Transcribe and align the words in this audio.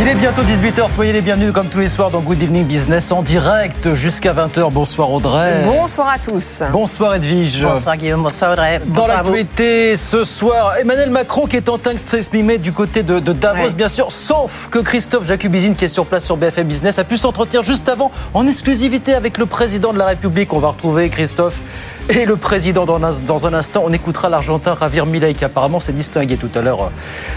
Il 0.00 0.08
est 0.08 0.14
bientôt 0.14 0.40
18h, 0.42 0.90
soyez 0.90 1.12
les 1.12 1.20
bienvenus 1.20 1.52
comme 1.52 1.68
tous 1.68 1.78
les 1.78 1.88
soirs 1.88 2.10
dans 2.10 2.20
Good 2.20 2.42
Evening 2.42 2.64
Business 2.64 3.12
en 3.12 3.22
direct 3.22 3.94
jusqu'à 3.94 4.32
20h. 4.32 4.72
Bonsoir 4.72 5.12
Audrey. 5.12 5.62
Bonsoir 5.64 6.08
à 6.08 6.18
tous. 6.18 6.62
Bonsoir 6.72 7.14
Edwige. 7.14 7.62
Bonsoir 7.62 7.96
Guillaume, 7.98 8.22
bonsoir 8.22 8.52
Audrey. 8.52 8.80
Dans 8.86 9.06
l'actualité 9.06 9.94
ce 9.94 10.24
soir, 10.24 10.72
Emmanuel 10.80 11.10
Macron 11.10 11.46
qui 11.46 11.56
est 11.56 11.68
en 11.68 11.76
train 11.78 11.92
de 11.92 11.98
s'exprimer 11.98 12.56
du 12.58 12.72
côté 12.72 13.02
de, 13.02 13.18
Davos, 13.20 13.58
Ouais. 13.68 13.72
bien 13.74 13.88
sûr, 13.88 14.10
sauf 14.10 14.68
que 14.70 14.78
Christophe 14.78 15.26
Jacubizine, 15.26 15.76
qui 15.76 15.84
est 15.84 15.88
sur 15.88 16.06
place 16.06 16.24
sur 16.24 16.36
BFM 16.38 16.66
Business, 16.66 16.98
a 16.98 17.04
pu 17.04 17.18
s'entretenir 17.18 17.62
juste 17.62 17.88
avant 17.88 18.10
en 18.34 18.46
exclusivité 18.46 19.14
avec 19.14 19.36
le 19.36 19.44
président 19.46 19.92
de 19.92 19.98
la 19.98 20.06
République. 20.06 20.52
On 20.54 20.58
va 20.58 20.68
retrouver 20.68 21.10
Christophe 21.10 21.60
et 22.08 22.24
le 22.24 22.36
président 22.36 22.86
dans 22.86 22.96
un, 23.04 23.12
dans 23.26 23.46
un 23.46 23.52
instant. 23.54 23.82
On 23.86 23.92
écoutera 23.92 24.28
l'Argentin 24.30 24.74
Javier 24.80 25.04
Milei 25.04 25.34
qui 25.34 25.44
apparemment 25.44 25.80
s'est 25.80 25.92
distingué 25.92 26.36
tout 26.38 26.50
à 26.54 26.62
l'heure 26.62 26.82
euh, 26.84 26.88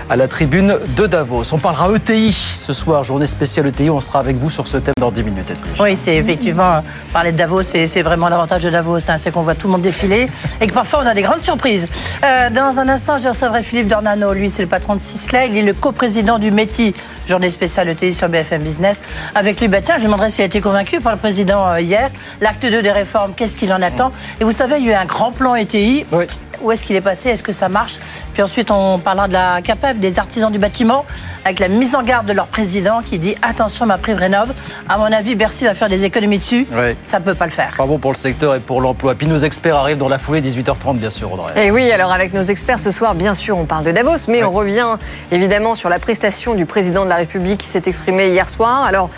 à 0.09 0.15
la 0.15 0.27
tribune 0.29 0.77
de 0.97 1.05
Davos. 1.05 1.53
On 1.53 1.59
parlera 1.59 1.93
ETI 1.93 2.44
ce 2.45 2.73
soir, 2.73 3.03
journée 3.03 3.27
spéciale 3.27 3.67
ETI. 3.67 3.89
On 3.89 4.01
sera 4.01 4.19
avec 4.19 4.37
vous 4.37 4.49
sur 4.49 4.67
ce 4.67 4.77
thème 4.77 4.93
dans 4.99 5.11
10 5.11 5.23
minutes. 5.23 5.51
Edwige. 5.51 5.79
Oui, 5.79 5.97
c'est 5.97 6.15
effectivement, 6.15 6.83
parler 7.13 7.31
de 7.31 7.37
Davos, 7.37 7.63
c'est 7.63 8.01
vraiment 8.01 8.29
l'avantage 8.29 8.63
de 8.63 8.69
Davos, 8.69 8.97
hein, 9.09 9.17
c'est 9.17 9.31
qu'on 9.31 9.41
voit 9.41 9.55
tout 9.55 9.67
le 9.67 9.73
monde 9.73 9.81
défiler 9.81 10.27
et 10.61 10.67
que 10.67 10.73
parfois 10.73 11.01
on 11.03 11.07
a 11.07 11.13
des 11.13 11.21
grandes 11.21 11.41
surprises. 11.41 11.87
Euh, 12.23 12.49
dans 12.49 12.79
un 12.79 12.89
instant, 12.89 13.17
je 13.17 13.27
recevrai 13.27 13.63
Philippe 13.63 13.87
Dornano, 13.87 14.33
lui 14.33 14.49
c'est 14.49 14.61
le 14.61 14.67
patron 14.67 14.95
de 14.95 15.01
Sisley, 15.01 15.49
il 15.49 15.57
est 15.57 15.61
le 15.61 15.73
coprésident 15.73 16.39
du 16.39 16.51
METI, 16.51 16.93
journée 17.27 17.49
spéciale 17.49 17.89
ETI 17.89 18.13
sur 18.13 18.29
BFM 18.29 18.63
Business. 18.63 19.01
Avec 19.35 19.59
lui, 19.59 19.67
bah, 19.67 19.81
tiens, 19.81 19.95
je 19.95 20.01
lui 20.01 20.07
demanderai 20.07 20.29
s'il 20.29 20.43
a 20.43 20.45
été 20.45 20.61
convaincu 20.61 20.99
par 20.99 21.13
le 21.13 21.19
président 21.19 21.67
euh, 21.67 21.81
hier. 21.81 22.09
L'acte 22.41 22.65
2 22.65 22.81
des 22.81 22.91
réformes, 22.91 23.33
qu'est-ce 23.35 23.57
qu'il 23.57 23.71
en 23.73 23.81
attend? 23.81 24.11
Et 24.39 24.43
vous 24.43 24.51
savez, 24.51 24.77
il 24.79 24.85
y 24.85 24.89
a 24.89 24.93
eu 24.93 24.95
un 24.95 25.05
grand 25.05 25.31
plan 25.31 25.55
ETI. 25.55 26.05
Oui. 26.11 26.25
Où 26.61 26.71
est-ce 26.71 26.83
qu'il 26.85 26.95
est 26.95 27.01
passé? 27.01 27.29
Est-ce 27.29 27.43
que 27.43 27.51
ça 27.51 27.69
marche? 27.69 27.95
Puis 28.33 28.43
ensuite, 28.43 28.71
on 28.71 28.99
parlera 28.99 29.27
de 29.27 29.33
la 29.33 29.61
CAPEB, 29.61 29.99
des 29.99 30.19
artisans 30.19 30.51
du 30.51 30.59
bâtiment, 30.59 31.05
avec 31.43 31.59
la 31.59 31.67
mise 31.67 31.95
en 31.95 32.03
garde 32.03 32.25
de 32.27 32.33
leur 32.33 32.47
président 32.47 33.01
qui 33.01 33.19
dit 33.19 33.35
attention, 33.41 33.85
ma 33.85 33.97
prime 33.97 34.17
rénove. 34.17 34.53
À 34.89 34.97
mon 34.97 35.05
avis, 35.05 35.35
Bercy 35.35 35.65
va 35.65 35.73
faire 35.73 35.89
des 35.89 36.05
économies 36.05 36.39
dessus. 36.39 36.67
Ça 37.05 37.19
peut 37.19 37.35
pas 37.35 37.45
le 37.45 37.51
faire. 37.51 37.73
Pas 37.77 37.85
bon 37.85 37.99
pour 37.99 38.11
le 38.11 38.17
secteur 38.17 38.55
et 38.55 38.59
pour 38.59 38.81
l'emploi. 38.81 39.15
Puis 39.15 39.27
nos 39.27 39.37
experts 39.37 39.75
arrivent 39.75 39.97
dans 39.97 40.09
la 40.09 40.17
foulée, 40.17 40.41
18h30 40.41 40.97
bien 40.97 41.09
sûr, 41.09 41.31
Audrey. 41.31 41.53
Eh 41.55 41.65
Et 41.65 41.71
oui, 41.71 41.91
alors 41.91 42.11
avec 42.11 42.33
nos 42.33 42.43
experts 42.43 42.79
ce 42.79 42.91
soir, 42.91 43.15
bien 43.15 43.33
sûr, 43.33 43.57
on 43.57 43.65
parle 43.65 43.85
de 43.85 43.91
Davos, 43.91 44.27
mais 44.27 44.43
on 44.43 44.51
revient 44.51 44.97
évidemment 45.31 45.75
sur 45.75 45.89
la 45.89 45.99
prestation 45.99 46.53
du 46.53 46.65
président 46.65 47.03
de 47.03 47.09
la 47.09 47.15
République 47.15 47.61
qui 47.61 47.67
s'est 47.67 47.81
exprimé 47.85 48.29
hier 48.29 48.47
soir. 48.47 48.83
Alors, 48.83 49.09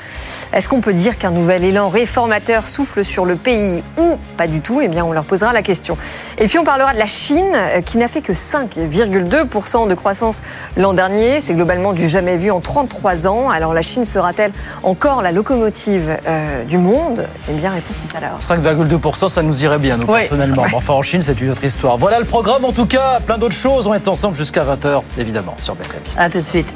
est-ce 0.53 0.69
qu'on 0.69 0.81
peut 0.81 0.93
dire 0.93 1.17
qu'un 1.17 1.31
nouvel 1.31 1.63
élan 1.65 1.89
réformateur 1.89 2.67
souffle 2.67 3.03
sur 3.03 3.25
le 3.25 3.35
pays 3.35 3.83
ou 3.97 4.17
pas 4.37 4.47
du 4.47 4.61
tout? 4.61 4.79
Eh 4.81 4.87
bien, 4.87 5.03
on 5.03 5.11
leur 5.11 5.25
posera 5.25 5.51
la 5.51 5.61
question. 5.61 5.97
Et 6.37 6.47
puis, 6.47 6.57
on 6.57 6.63
parlera 6.63 6.93
de 6.93 6.99
la 6.99 7.05
Chine 7.05 7.26
euh, 7.35 7.81
qui 7.81 7.97
n'a 7.97 8.07
fait 8.07 8.21
que 8.21 8.33
5,2% 8.33 9.87
de 9.87 9.93
croissance 9.95 10.43
l'an 10.75 10.93
dernier. 10.93 11.39
C'est 11.39 11.53
globalement 11.53 11.93
du 11.93 12.07
jamais 12.07 12.37
vu 12.37 12.51
en 12.51 12.59
33 12.59 13.27
ans. 13.27 13.49
Alors, 13.49 13.73
la 13.73 13.81
Chine 13.81 14.03
sera-t-elle 14.03 14.51
encore 14.83 15.21
la 15.21 15.31
locomotive 15.31 16.17
euh, 16.27 16.63
du 16.63 16.77
monde? 16.77 17.27
Eh 17.49 17.53
bien, 17.53 17.71
réponse 17.71 17.97
tout 18.09 18.17
à 18.17 18.21
l'heure. 18.21 18.39
5,2%, 18.41 19.29
ça 19.29 19.41
nous 19.43 19.63
irait 19.63 19.79
bien, 19.79 19.97
nous, 19.97 20.05
Oui. 20.07 20.19
personnellement. 20.19 20.65
Enfin, 20.73 20.93
en 20.93 21.01
Chine, 21.01 21.21
c'est 21.21 21.39
une 21.41 21.49
autre 21.51 21.63
histoire. 21.63 21.97
Voilà 21.97 22.19
le 22.19 22.25
programme, 22.25 22.65
en 22.65 22.71
tout 22.71 22.85
cas. 22.85 23.19
Plein 23.25 23.37
d'autres 23.37 23.55
choses. 23.55 23.87
On 23.87 23.93
est 23.93 24.07
ensemble 24.07 24.35
jusqu'à 24.35 24.63
20h, 24.63 25.01
évidemment, 25.17 25.55
sur 25.57 25.75
BFM 25.75 26.01
Business. 26.03 26.17
À 26.25 26.29
tout 26.29 26.37
de 26.37 26.43
suite. 26.43 26.73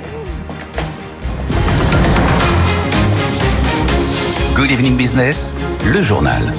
Good 4.56 4.70
evening 4.72 4.96
business, 4.96 5.56
le 5.86 6.02
journal. 6.04 6.54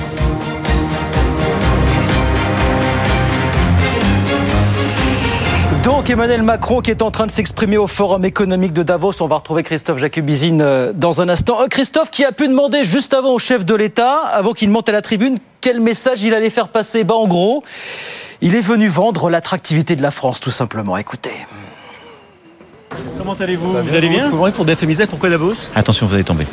Donc, 5.82 6.10
Emmanuel 6.10 6.42
Macron 6.42 6.80
qui 6.80 6.92
est 6.92 7.02
en 7.02 7.10
train 7.10 7.26
de 7.26 7.32
s'exprimer 7.32 7.76
au 7.76 7.88
Forum 7.88 8.24
économique 8.24 8.72
de 8.72 8.84
Davos. 8.84 9.20
On 9.20 9.26
va 9.26 9.36
retrouver 9.36 9.64
Christophe 9.64 9.98
Jacubizine 9.98 10.62
euh, 10.62 10.92
dans 10.94 11.20
un 11.20 11.28
instant. 11.28 11.60
Euh, 11.60 11.66
Christophe 11.66 12.12
qui 12.12 12.24
a 12.24 12.30
pu 12.30 12.46
demander 12.46 12.84
juste 12.84 13.14
avant 13.14 13.30
au 13.30 13.40
chef 13.40 13.64
de 13.64 13.74
l'État, 13.74 14.18
avant 14.32 14.52
qu'il 14.52 14.70
monte 14.70 14.88
à 14.88 14.92
la 14.92 15.02
tribune, 15.02 15.38
quel 15.60 15.80
message 15.80 16.22
il 16.22 16.34
allait 16.34 16.50
faire 16.50 16.68
passer. 16.68 17.02
Bah, 17.02 17.14
en 17.14 17.26
gros, 17.26 17.64
il 18.40 18.54
est 18.54 18.60
venu 18.60 18.86
vendre 18.86 19.28
l'attractivité 19.28 19.96
de 19.96 20.02
la 20.02 20.12
France, 20.12 20.38
tout 20.38 20.52
simplement. 20.52 20.96
Écoutez. 20.96 21.34
Comment 23.18 23.34
allez-vous 23.34 23.72
Vous 23.82 23.94
allez 23.96 24.08
bien 24.08 24.30
Pour 24.30 24.64
BFM 24.64 24.88
Business, 24.88 25.08
pourquoi 25.08 25.30
Davos 25.30 25.68
Attention, 25.74 26.06
vous 26.06 26.14
allez 26.14 26.22
tomber. 26.22 26.46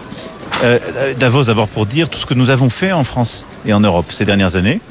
Euh, 0.63 0.79
Davos, 1.19 1.43
d'abord 1.43 1.67
pour 1.67 1.85
dire 1.85 2.09
tout 2.09 2.17
ce 2.17 2.25
que 2.25 2.33
nous 2.33 2.49
avons 2.49 2.71
fait 2.71 2.93
en 2.93 3.03
France 3.03 3.45
et 3.65 3.73
en 3.73 3.79
Europe 3.79 4.07
ces 4.09 4.25
dernières 4.25 4.55
années. 4.55 4.81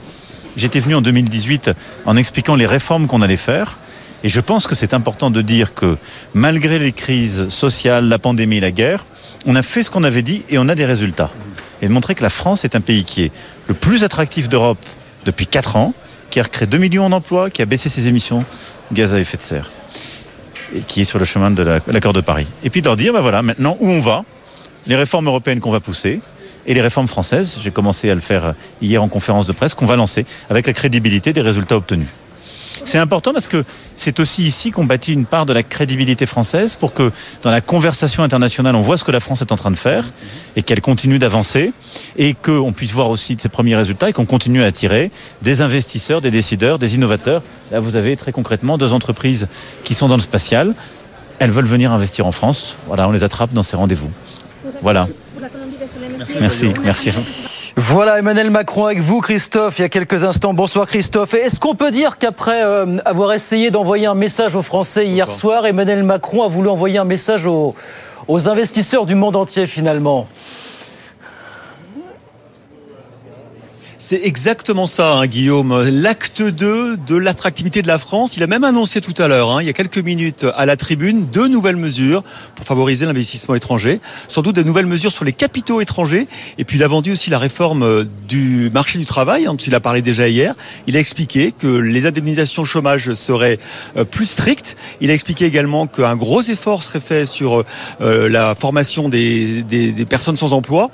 J'étais 0.56 0.78
venu 0.78 0.94
en 0.94 1.00
2018 1.00 1.72
en 2.06 2.16
expliquant 2.16 2.54
les 2.54 2.66
réformes 2.66 3.08
qu'on 3.08 3.20
allait 3.20 3.36
faire. 3.36 3.78
Et 4.24 4.28
je 4.28 4.40
pense 4.40 4.66
que 4.66 4.74
c'est 4.74 4.94
important 4.94 5.30
de 5.30 5.42
dire 5.42 5.74
que 5.74 5.96
malgré 6.34 6.78
les 6.78 6.92
crises 6.92 7.48
sociales, 7.48 8.08
la 8.08 8.18
pandémie, 8.18 8.60
la 8.60 8.70
guerre, 8.72 9.04
on 9.46 9.54
a 9.54 9.62
fait 9.62 9.82
ce 9.82 9.90
qu'on 9.90 10.02
avait 10.04 10.22
dit 10.22 10.42
et 10.50 10.58
on 10.58 10.68
a 10.68 10.74
des 10.74 10.84
résultats. 10.86 11.30
Et 11.82 11.86
de 11.88 11.92
montrer 11.92 12.14
que 12.16 12.22
la 12.22 12.30
France 12.30 12.64
est 12.64 12.74
un 12.74 12.80
pays 12.80 13.04
qui 13.04 13.22
est 13.24 13.32
le 13.68 13.74
plus 13.74 14.02
attractif 14.02 14.48
d'Europe 14.48 14.78
depuis 15.24 15.46
4 15.46 15.76
ans, 15.76 15.94
qui 16.30 16.40
a 16.40 16.42
recréé 16.42 16.66
2 16.66 16.78
millions 16.78 17.08
d'emplois, 17.08 17.48
qui 17.50 17.62
a 17.62 17.66
baissé 17.66 17.88
ses 17.88 18.08
émissions 18.08 18.44
de 18.90 18.96
gaz 18.96 19.14
à 19.14 19.20
effet 19.20 19.36
de 19.36 19.42
serre 19.42 19.70
et 20.76 20.80
qui 20.80 21.00
est 21.00 21.04
sur 21.04 21.18
le 21.18 21.24
chemin 21.24 21.50
de 21.50 21.62
la- 21.62 21.80
l'accord 21.86 22.12
de 22.12 22.20
Paris. 22.20 22.46
Et 22.62 22.68
puis 22.68 22.82
de 22.82 22.86
leur 22.88 22.96
dire, 22.96 23.12
ben 23.14 23.20
voilà, 23.22 23.40
maintenant 23.42 23.76
où 23.80 23.88
on 23.88 24.00
va, 24.00 24.24
les 24.86 24.96
réformes 24.96 25.26
européennes 25.26 25.60
qu'on 25.60 25.70
va 25.70 25.80
pousser 25.80 26.20
et 26.66 26.74
les 26.74 26.82
réformes 26.82 27.08
françaises, 27.08 27.58
j'ai 27.62 27.70
commencé 27.70 28.10
à 28.10 28.14
le 28.14 28.20
faire 28.20 28.52
hier 28.82 29.02
en 29.02 29.08
conférence 29.08 29.46
de 29.46 29.52
presse, 29.52 29.74
qu'on 29.74 29.86
va 29.86 29.96
lancer 29.96 30.26
avec 30.50 30.66
la 30.66 30.74
crédibilité 30.74 31.32
des 31.32 31.40
résultats 31.40 31.76
obtenus. 31.76 32.08
C'est 32.84 32.98
important 32.98 33.32
parce 33.32 33.46
que 33.46 33.64
c'est 33.96 34.20
aussi 34.20 34.42
ici 34.42 34.70
qu'on 34.70 34.84
bâtit 34.84 35.12
une 35.12 35.26
part 35.26 35.46
de 35.46 35.52
la 35.52 35.62
crédibilité 35.62 36.26
française 36.26 36.76
pour 36.76 36.92
que 36.92 37.10
dans 37.42 37.50
la 37.50 37.60
conversation 37.60 38.22
internationale, 38.22 38.74
on 38.74 38.82
voit 38.82 38.96
ce 38.96 39.04
que 39.04 39.10
la 39.10 39.20
France 39.20 39.40
est 39.40 39.52
en 39.52 39.56
train 39.56 39.70
de 39.70 39.76
faire 39.76 40.04
et 40.56 40.62
qu'elle 40.62 40.80
continue 40.80 41.18
d'avancer 41.18 41.72
et 42.16 42.34
qu'on 42.34 42.72
puisse 42.72 42.92
voir 42.92 43.10
aussi 43.10 43.36
de 43.36 43.40
ses 43.40 43.48
premiers 43.48 43.76
résultats 43.76 44.08
et 44.08 44.12
qu'on 44.12 44.26
continue 44.26 44.62
à 44.62 44.66
attirer 44.66 45.10
des 45.42 45.62
investisseurs, 45.62 46.20
des 46.20 46.30
décideurs, 46.30 46.78
des 46.78 46.94
innovateurs. 46.94 47.42
Là, 47.70 47.80
vous 47.80 47.96
avez 47.96 48.16
très 48.16 48.32
concrètement 48.32 48.78
deux 48.78 48.92
entreprises 48.92 49.48
qui 49.84 49.94
sont 49.94 50.08
dans 50.08 50.16
le 50.16 50.22
spatial. 50.22 50.74
Elles 51.38 51.50
veulent 51.50 51.66
venir 51.66 51.92
investir 51.92 52.26
en 52.26 52.32
France. 52.32 52.76
Voilà, 52.86 53.08
on 53.08 53.12
les 53.12 53.24
attrape 53.24 53.52
dans 53.52 53.62
ces 53.62 53.76
rendez-vous. 53.76 54.10
Voilà. 54.82 55.08
Merci, 56.40 56.72
merci. 56.84 57.10
Voilà 57.80 58.18
Emmanuel 58.18 58.50
Macron 58.50 58.86
avec 58.86 58.98
vous, 58.98 59.20
Christophe, 59.20 59.78
il 59.78 59.82
y 59.82 59.84
a 59.84 59.88
quelques 59.88 60.24
instants. 60.24 60.52
Bonsoir 60.52 60.88
Christophe. 60.88 61.34
Est-ce 61.34 61.60
qu'on 61.60 61.76
peut 61.76 61.92
dire 61.92 62.18
qu'après 62.18 62.64
euh, 62.64 62.96
avoir 63.04 63.32
essayé 63.32 63.70
d'envoyer 63.70 64.06
un 64.06 64.16
message 64.16 64.56
aux 64.56 64.62
Français 64.62 65.06
hier 65.06 65.30
soir, 65.30 65.64
Emmanuel 65.64 66.02
Macron 66.02 66.42
a 66.42 66.48
voulu 66.48 66.68
envoyer 66.68 66.98
un 66.98 67.04
message 67.04 67.46
aux, 67.46 67.76
aux 68.26 68.48
investisseurs 68.48 69.06
du 69.06 69.14
monde 69.14 69.36
entier 69.36 69.68
finalement? 69.68 70.26
C'est 74.00 74.20
exactement 74.22 74.86
ça, 74.86 75.14
hein, 75.14 75.26
Guillaume. 75.26 75.88
L'acte 75.88 76.40
2 76.40 76.98
de 76.98 77.16
l'attractivité 77.16 77.82
de 77.82 77.88
la 77.88 77.98
France. 77.98 78.36
Il 78.36 78.44
a 78.44 78.46
même 78.46 78.62
annoncé 78.62 79.00
tout 79.00 79.20
à 79.20 79.26
l'heure, 79.26 79.50
hein, 79.50 79.60
il 79.60 79.66
y 79.66 79.68
a 79.68 79.72
quelques 79.72 79.98
minutes, 79.98 80.46
à 80.56 80.66
la 80.66 80.76
tribune, 80.76 81.26
deux 81.26 81.48
nouvelles 81.48 81.74
mesures 81.74 82.22
pour 82.54 82.64
favoriser 82.64 83.06
l'investissement 83.06 83.56
étranger. 83.56 83.98
Sans 84.28 84.42
doute 84.42 84.54
des 84.54 84.62
nouvelles 84.62 84.86
mesures 84.86 85.10
sur 85.10 85.24
les 85.24 85.32
capitaux 85.32 85.80
étrangers. 85.80 86.28
Et 86.58 86.64
puis 86.64 86.78
il 86.78 86.84
a 86.84 86.86
vendu 86.86 87.10
aussi 87.10 87.28
la 87.28 87.40
réforme 87.40 87.82
euh, 87.82 88.04
du 88.28 88.70
marché 88.72 89.00
du 89.00 89.04
travail, 89.04 89.46
hein, 89.46 89.56
il 89.66 89.74
a 89.74 89.80
parlé 89.80 90.00
déjà 90.00 90.28
hier. 90.28 90.54
Il 90.86 90.96
a 90.96 91.00
expliqué 91.00 91.50
que 91.50 91.66
les 91.66 92.06
indemnisations 92.06 92.62
chômage 92.62 93.14
seraient 93.14 93.58
euh, 93.96 94.04
plus 94.04 94.26
strictes. 94.26 94.76
Il 95.00 95.10
a 95.10 95.12
expliqué 95.12 95.44
également 95.44 95.88
qu'un 95.88 96.14
gros 96.14 96.42
effort 96.42 96.84
serait 96.84 97.00
fait 97.00 97.26
sur 97.26 97.64
euh, 98.00 98.28
la 98.28 98.54
formation 98.54 99.08
des, 99.08 99.64
personnes 100.08 100.36
sans 100.36 100.52
emploi. 100.52 100.92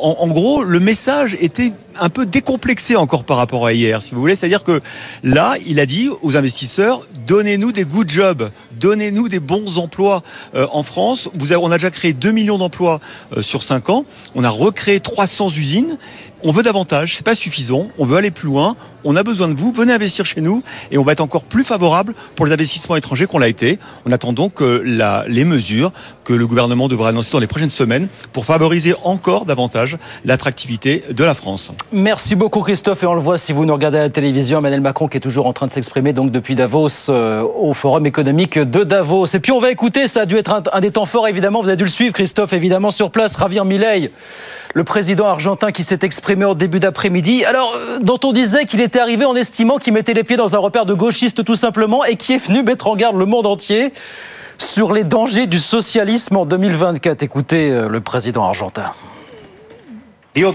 En 0.00 0.26
gros, 0.26 0.64
le 0.64 0.80
message 0.80 1.36
était 1.40 1.72
un 2.00 2.08
peu 2.08 2.26
décomplexé 2.26 2.96
encore 2.96 3.24
par 3.24 3.36
rapport 3.36 3.66
à 3.66 3.72
hier, 3.72 4.00
si 4.02 4.14
vous 4.14 4.20
voulez. 4.20 4.34
C'est-à-dire 4.34 4.64
que 4.64 4.80
là, 5.22 5.56
il 5.66 5.80
a 5.80 5.86
dit 5.86 6.08
aux 6.22 6.36
investisseurs, 6.36 7.02
donnez-nous 7.26 7.72
des 7.72 7.84
good 7.84 8.10
jobs, 8.10 8.50
donnez-nous 8.72 9.28
des 9.28 9.40
bons 9.40 9.78
emplois 9.78 10.22
euh, 10.54 10.66
en 10.72 10.82
France. 10.82 11.28
On 11.38 11.70
a 11.70 11.78
déjà 11.78 11.90
créé 11.90 12.12
2 12.12 12.32
millions 12.32 12.58
d'emplois 12.58 13.00
euh, 13.36 13.42
sur 13.42 13.62
5 13.62 13.90
ans. 13.90 14.04
On 14.34 14.44
a 14.44 14.50
recréé 14.50 15.00
300 15.00 15.50
usines. 15.56 15.98
On 16.44 16.52
veut 16.52 16.62
davantage, 16.62 17.16
c'est 17.16 17.24
pas 17.24 17.34
suffisant, 17.34 17.88
on 17.98 18.04
veut 18.04 18.16
aller 18.16 18.30
plus 18.30 18.48
loin, 18.48 18.76
on 19.04 19.16
a 19.16 19.22
besoin 19.22 19.48
de 19.48 19.54
vous, 19.54 19.72
venez 19.72 19.92
investir 19.92 20.24
chez 20.24 20.40
nous. 20.40 20.62
Et 20.90 20.98
on 20.98 21.02
va 21.02 21.12
être 21.12 21.20
encore 21.20 21.42
plus 21.44 21.64
favorable 21.64 22.14
pour 22.36 22.46
les 22.46 22.52
investissements 22.52 22.96
étrangers 22.96 23.26
qu'on 23.26 23.38
l'a 23.38 23.48
été. 23.48 23.78
On 24.06 24.12
attend 24.12 24.32
donc 24.32 24.60
les 24.60 25.44
mesures 25.44 25.92
que 26.24 26.32
le 26.32 26.46
gouvernement 26.46 26.88
devra 26.88 27.08
annoncer 27.08 27.32
dans 27.32 27.38
les 27.38 27.46
prochaines 27.46 27.70
semaines 27.70 28.08
pour 28.32 28.44
favoriser 28.44 28.94
encore 29.04 29.44
davantage 29.44 29.98
l'attractivité 30.24 31.02
de 31.10 31.24
la 31.24 31.34
France. 31.34 31.72
Merci 31.92 32.36
beaucoup 32.36 32.60
Christophe. 32.60 33.02
Et 33.02 33.06
on 33.06 33.14
le 33.14 33.20
voit 33.20 33.38
si 33.38 33.52
vous 33.52 33.64
nous 33.64 33.72
regardez 33.74 33.98
à 33.98 34.02
la 34.02 34.08
télévision, 34.08 34.58
Emmanuel 34.58 34.80
Macron 34.80 35.08
qui 35.08 35.16
est 35.16 35.20
toujours 35.20 35.46
en 35.46 35.52
train 35.52 35.66
de 35.66 35.72
s'exprimer 35.72 36.12
donc 36.12 36.30
depuis 36.30 36.54
Davos 36.54 36.88
euh, 37.08 37.44
au 37.58 37.74
forum 37.74 38.06
économique 38.06 38.58
de 38.58 38.84
Davos. 38.84 39.26
Et 39.26 39.40
puis 39.40 39.52
on 39.52 39.60
va 39.60 39.70
écouter, 39.70 40.06
ça 40.06 40.22
a 40.22 40.26
dû 40.26 40.36
être 40.36 40.62
un, 40.72 40.80
des 40.80 40.90
temps 40.90 41.06
forts 41.06 41.28
évidemment, 41.28 41.62
vous 41.62 41.68
avez 41.68 41.76
dû 41.76 41.84
le 41.84 41.90
suivre 41.90 42.12
Christophe 42.12 42.52
évidemment 42.52 42.90
sur 42.90 43.10
place, 43.10 43.36
Javier 43.38 43.64
Milei 43.64 44.10
le 44.74 44.84
président 44.84 45.26
argentin 45.26 45.70
qui 45.70 45.82
s'est 45.82 46.00
exprimé 46.02 46.44
au 46.44 46.54
début 46.54 46.80
d'après-midi. 46.80 47.44
Alors, 47.44 47.72
euh, 47.76 47.98
dont 48.00 48.18
on 48.24 48.32
disait 48.32 48.64
qu'il 48.64 48.80
était 48.80 49.00
arrivé 49.00 49.24
en 49.24 49.34
estimant 49.34 49.78
qu'il 49.78 49.92
mettait 49.92 50.14
les 50.14 50.24
pieds 50.24 50.36
dans 50.36 50.54
un 50.54 50.58
repère 50.58 50.86
de 50.86 50.94
gauchiste 50.94 51.44
tout 51.44 51.56
simplement 51.56 52.04
et 52.04 52.16
qui 52.16 52.34
est 52.34 52.44
venu 52.44 52.62
mettre 52.62 52.86
en 52.86 52.96
garde 52.96 53.16
le 53.16 53.26
monde 53.26 53.46
entier 53.46 53.92
sur 54.58 54.92
les 54.92 55.04
dangers 55.04 55.46
du 55.46 55.58
socialisme 55.58 56.36
en 56.36 56.46
2024. 56.46 57.22
Écoutez 57.22 57.70
euh, 57.70 57.88
le 57.88 58.00
président 58.00 58.44
argentin. 58.44 58.92
Le 60.34 60.46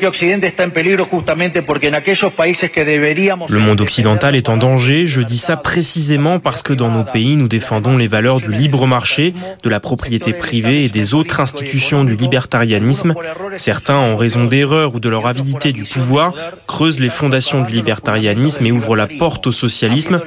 monde 3.59 3.79
occidental 3.79 4.35
est 4.35 4.50
en 4.50 4.57
danger, 4.57 5.06
je 5.06 5.21
dis 5.21 5.38
ça 5.38 5.56
précisément 5.56 6.39
parce 6.39 6.63
que 6.63 6.74
dans 6.74 6.89
nos 6.89 7.03
pays, 7.03 7.35
nous 7.35 7.47
défendons 7.47 7.95
les 7.95 8.07
valeurs 8.07 8.41
du 8.41 8.51
libre 8.51 8.88
marché, 8.88 9.35
de 9.62 9.69
la 9.69 9.79
propriété 9.79 10.33
privée 10.33 10.83
et 10.83 10.89
des 10.89 11.13
autres 11.13 11.41
institutions 11.41 12.03
du 12.03 12.15
libertarianisme. 12.15 13.13
Certains, 13.56 13.97
en 13.97 14.15
raison 14.15 14.45
d'erreurs 14.45 14.95
ou 14.95 15.00
de 15.00 15.09
leur 15.09 15.27
avidité 15.27 15.74
du 15.74 15.83
pouvoir, 15.83 16.33
creusent 16.65 17.00
les 17.00 17.09
fondations 17.09 17.62
du 17.62 17.71
libertarianisme 17.71 18.65
et 18.65 18.71
ouvrent 18.71 18.95
la 18.95 19.06
porte 19.06 19.45
au 19.45 19.51
socialisme. 19.51 20.21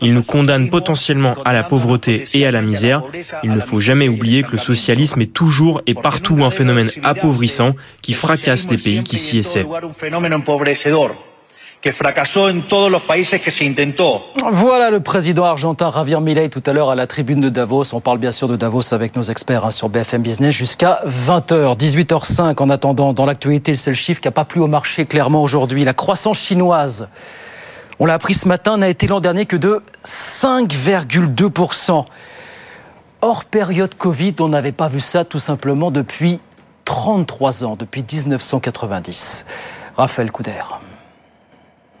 Ils 0.00 0.14
nous 0.14 0.24
condamnent 0.24 0.68
potentiellement 0.68 1.36
à 1.44 1.52
la 1.52 1.62
pauvreté 1.62 2.26
et 2.34 2.44
à 2.44 2.50
la 2.50 2.60
misère. 2.60 3.04
Il 3.44 3.52
ne 3.52 3.60
faut 3.60 3.78
jamais 3.78 4.08
oublier 4.08 4.42
que 4.42 4.50
le 4.52 4.58
socialisme 4.58 5.20
est 5.20 5.32
toujours 5.32 5.80
et 5.86 5.94
partout 5.94 6.42
un 6.42 6.50
phénomène 6.50 6.90
appauvrissant 7.04 7.76
qui 8.02 8.12
fracasse 8.12 8.68
les 8.68 8.78
pays 8.78 8.95
qui 9.02 9.18
s'y 9.18 9.38
essaient. 9.38 9.66
Voilà 14.50 14.90
le 14.90 15.00
président 15.00 15.44
argentin 15.44 15.92
Javier 15.92 16.20
Milei 16.20 16.48
tout 16.48 16.62
à 16.66 16.72
l'heure 16.72 16.90
à 16.90 16.94
la 16.94 17.06
tribune 17.06 17.40
de 17.40 17.48
Davos. 17.48 17.84
On 17.92 18.00
parle 18.00 18.18
bien 18.18 18.32
sûr 18.32 18.48
de 18.48 18.56
Davos 18.56 18.92
avec 18.92 19.14
nos 19.14 19.22
experts 19.22 19.66
hein, 19.66 19.70
sur 19.70 19.88
BFM 19.88 20.22
Business 20.22 20.54
jusqu'à 20.54 21.00
20h, 21.06 21.78
18h05 21.78 22.60
en 22.60 22.70
attendant. 22.70 23.12
Dans 23.12 23.26
l'actualité, 23.26 23.76
c'est 23.76 23.90
le 23.90 23.96
chiffre 23.96 24.20
qui 24.20 24.26
n'a 24.26 24.32
pas 24.32 24.44
plu 24.44 24.60
au 24.60 24.66
marché 24.66 25.04
clairement 25.04 25.42
aujourd'hui. 25.42 25.84
La 25.84 25.94
croissance 25.94 26.40
chinoise, 26.40 27.08
on 28.00 28.06
l'a 28.06 28.14
appris 28.14 28.34
ce 28.34 28.48
matin, 28.48 28.78
n'a 28.78 28.88
été 28.88 29.06
l'an 29.06 29.20
dernier 29.20 29.46
que 29.46 29.56
de 29.56 29.82
5,2%. 30.04 32.04
Hors 33.22 33.44
période 33.44 33.94
Covid, 33.94 34.34
on 34.40 34.48
n'avait 34.48 34.72
pas 34.72 34.88
vu 34.88 35.00
ça 35.00 35.24
tout 35.24 35.38
simplement 35.38 35.90
depuis 35.90 36.40
33 36.86 37.64
ans, 37.64 37.76
depuis 37.76 38.02
1990. 38.02 39.44
Raphaël 39.96 40.30
Couder. 40.30 40.62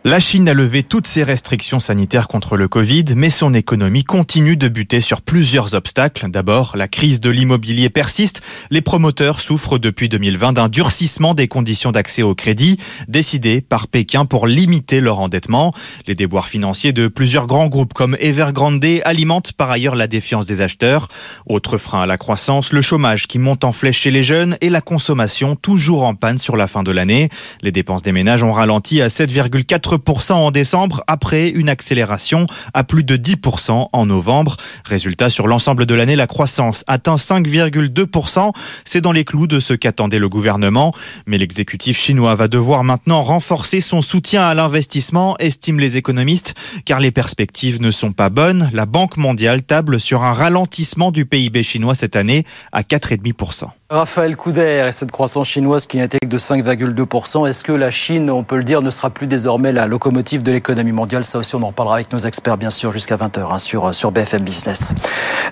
La 0.06 0.20
Chine 0.20 0.48
a 0.48 0.54
levé 0.54 0.84
toutes 0.84 1.08
ses 1.08 1.24
restrictions 1.24 1.80
sanitaires 1.80 2.28
contre 2.28 2.56
le 2.56 2.68
Covid, 2.68 3.06
mais 3.16 3.28
son 3.28 3.52
économie 3.54 4.04
continue 4.04 4.56
de 4.56 4.68
buter 4.68 5.00
sur 5.00 5.20
plusieurs 5.20 5.74
obstacles. 5.74 6.30
D'abord, 6.30 6.76
la 6.76 6.86
crise 6.86 7.18
de 7.18 7.28
l'immobilier 7.28 7.90
persiste. 7.90 8.40
Les 8.70 8.82
promoteurs 8.82 9.40
souffrent 9.40 9.78
depuis 9.78 10.08
2020 10.08 10.52
d'un 10.52 10.68
durcissement 10.68 11.34
des 11.34 11.48
conditions 11.48 11.90
d'accès 11.90 12.22
au 12.22 12.36
crédit, 12.36 12.78
décidé 13.08 13.60
par 13.60 13.88
Pékin 13.88 14.26
pour 14.26 14.46
limiter 14.46 15.00
leur 15.00 15.18
endettement. 15.18 15.74
Les 16.06 16.14
déboires 16.14 16.46
financiers 16.46 16.92
de 16.92 17.08
plusieurs 17.08 17.48
grands 17.48 17.66
groupes 17.66 17.92
comme 17.92 18.16
Evergrande 18.20 18.86
alimentent 19.02 19.54
par 19.54 19.72
ailleurs 19.72 19.96
la 19.96 20.06
défiance 20.06 20.46
des 20.46 20.60
acheteurs. 20.60 21.08
Autre 21.46 21.78
frein 21.78 22.02
à 22.02 22.06
la 22.06 22.16
croissance, 22.16 22.72
le 22.72 22.80
chômage 22.80 23.26
qui 23.26 23.40
monte 23.40 23.64
en 23.64 23.72
flèche 23.72 24.02
chez 24.02 24.12
les 24.12 24.22
jeunes 24.22 24.56
et 24.60 24.70
la 24.70 24.82
consommation 24.82 25.56
toujours 25.56 26.04
en 26.04 26.14
panne 26.14 26.38
sur 26.38 26.56
la 26.56 26.68
fin 26.68 26.84
de 26.84 26.92
l'année. 26.92 27.28
Les 27.60 27.72
dépenses 27.72 28.04
des 28.04 28.12
ménages 28.12 28.44
ont 28.44 28.52
ralenti 28.52 29.02
à 29.02 29.08
7,4 29.08 29.95
en 30.30 30.50
décembre 30.50 31.02
après 31.06 31.48
une 31.48 31.68
accélération 31.68 32.46
à 32.74 32.84
plus 32.84 33.04
de 33.04 33.16
10% 33.16 33.88
en 33.92 34.06
novembre. 34.06 34.56
Résultat, 34.84 35.30
sur 35.30 35.46
l'ensemble 35.46 35.86
de 35.86 35.94
l'année, 35.94 36.16
la 36.16 36.26
croissance 36.26 36.84
atteint 36.86 37.16
5,2%. 37.16 38.52
C'est 38.84 39.00
dans 39.00 39.12
les 39.12 39.24
clous 39.24 39.46
de 39.46 39.60
ce 39.60 39.74
qu'attendait 39.74 40.18
le 40.18 40.28
gouvernement. 40.28 40.92
Mais 41.26 41.38
l'exécutif 41.38 41.98
chinois 41.98 42.34
va 42.34 42.48
devoir 42.48 42.84
maintenant 42.84 43.22
renforcer 43.22 43.80
son 43.80 44.02
soutien 44.02 44.42
à 44.42 44.54
l'investissement, 44.54 45.36
estiment 45.38 45.80
les 45.80 45.96
économistes, 45.96 46.54
car 46.84 47.00
les 47.00 47.10
perspectives 47.10 47.80
ne 47.80 47.90
sont 47.90 48.12
pas 48.12 48.30
bonnes. 48.30 48.70
La 48.72 48.86
Banque 48.86 49.16
mondiale 49.16 49.62
table 49.62 50.00
sur 50.00 50.22
un 50.22 50.32
ralentissement 50.32 51.12
du 51.12 51.26
PIB 51.26 51.62
chinois 51.62 51.94
cette 51.94 52.16
année 52.16 52.44
à 52.72 52.82
4,5%. 52.82 53.70
Raphaël 53.88 54.34
Couder 54.34 54.84
et 54.88 54.90
cette 54.90 55.12
croissance 55.12 55.48
chinoise 55.48 55.86
qui 55.86 55.98
n'était 55.98 56.18
que 56.18 56.26
de 56.26 56.38
5,2%, 56.40 57.48
est-ce 57.48 57.62
que 57.62 57.70
la 57.70 57.92
Chine, 57.92 58.32
on 58.32 58.42
peut 58.42 58.56
le 58.56 58.64
dire, 58.64 58.82
ne 58.82 58.90
sera 58.90 59.10
plus 59.10 59.28
désormais 59.28 59.70
la 59.70 59.86
locomotive 59.86 60.42
de 60.42 60.50
l'économie 60.50 60.90
mondiale? 60.90 61.22
Ça 61.22 61.38
aussi, 61.38 61.54
on 61.54 61.62
en 61.62 61.70
parlera 61.70 61.94
avec 61.94 62.12
nos 62.12 62.18
experts, 62.18 62.58
bien 62.58 62.70
sûr, 62.70 62.90
jusqu'à 62.90 63.16
20h 63.16 63.46
hein, 63.48 63.58
sur, 63.60 63.94
sur 63.94 64.10
BFM 64.10 64.42
Business. 64.42 64.92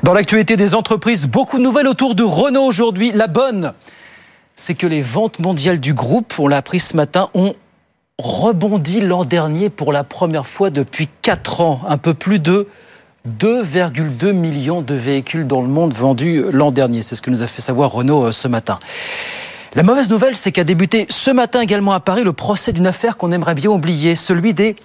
Dans 0.02 0.12
l'actualité 0.12 0.56
des 0.56 0.74
entreprises, 0.74 1.28
beaucoup 1.28 1.58
de 1.58 1.62
nouvelles 1.62 1.86
autour 1.86 2.16
de 2.16 2.24
Renault 2.24 2.64
aujourd'hui. 2.64 3.12
La 3.12 3.28
bonne, 3.28 3.72
c'est 4.56 4.74
que 4.74 4.88
les 4.88 5.00
ventes 5.00 5.38
mondiales 5.38 5.78
du 5.78 5.94
groupe, 5.94 6.34
on 6.40 6.48
l'a 6.48 6.56
appris 6.56 6.80
ce 6.80 6.96
matin, 6.96 7.30
ont 7.34 7.54
rebondi 8.18 9.00
l'an 9.00 9.24
dernier 9.24 9.70
pour 9.70 9.92
la 9.92 10.02
première 10.02 10.48
fois 10.48 10.70
depuis 10.70 11.08
4 11.22 11.60
ans. 11.60 11.82
Un 11.86 11.98
peu 11.98 12.14
plus 12.14 12.40
de 12.40 12.66
2,2 13.26 14.32
millions 14.32 14.82
de 14.82 14.94
véhicules 14.94 15.46
dans 15.46 15.62
le 15.62 15.68
monde 15.68 15.94
vendus 15.94 16.44
l'an 16.52 16.70
dernier. 16.70 17.02
C'est 17.02 17.14
ce 17.14 17.22
que 17.22 17.30
nous 17.30 17.42
a 17.42 17.46
fait 17.46 17.62
savoir 17.62 17.90
Renault 17.90 18.24
euh, 18.24 18.32
ce 18.32 18.48
matin. 18.48 18.78
La 19.74 19.82
mauvaise 19.82 20.10
nouvelle, 20.10 20.36
c'est 20.36 20.52
qu'a 20.52 20.62
débuté 20.62 21.06
ce 21.08 21.30
matin 21.30 21.62
également 21.62 21.92
à 21.92 22.00
Paris 22.00 22.22
le 22.22 22.34
procès 22.34 22.72
d'une 22.74 22.86
affaire 22.86 23.16
qu'on 23.16 23.32
aimerait 23.32 23.54
bien 23.54 23.70
oublier, 23.70 24.14
celui 24.14 24.52
des 24.52 24.76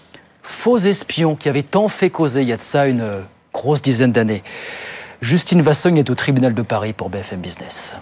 faux 0.41 0.77
espions 0.77 1.36
qui 1.36 1.50
avaient 1.50 1.63
tant 1.63 1.89
fait 1.89 2.09
causer 2.09 2.41
il 2.41 2.47
y 2.47 2.53
a 2.53 2.56
de 2.56 2.62
ça 2.62 2.88
une 2.88 3.01
euh, 3.01 3.21
grosse 3.51 3.81
dizaine 3.81 4.13
d'années. 4.13 4.42
Justine 5.21 5.62
Vassogne 5.62 5.97
est 5.97 6.09
au 6.09 6.15
tribunal 6.15 6.53
de 6.53 6.62
Paris 6.62 6.94
pour 6.94 7.09
BFM 7.09 7.42
Business. 7.42 7.97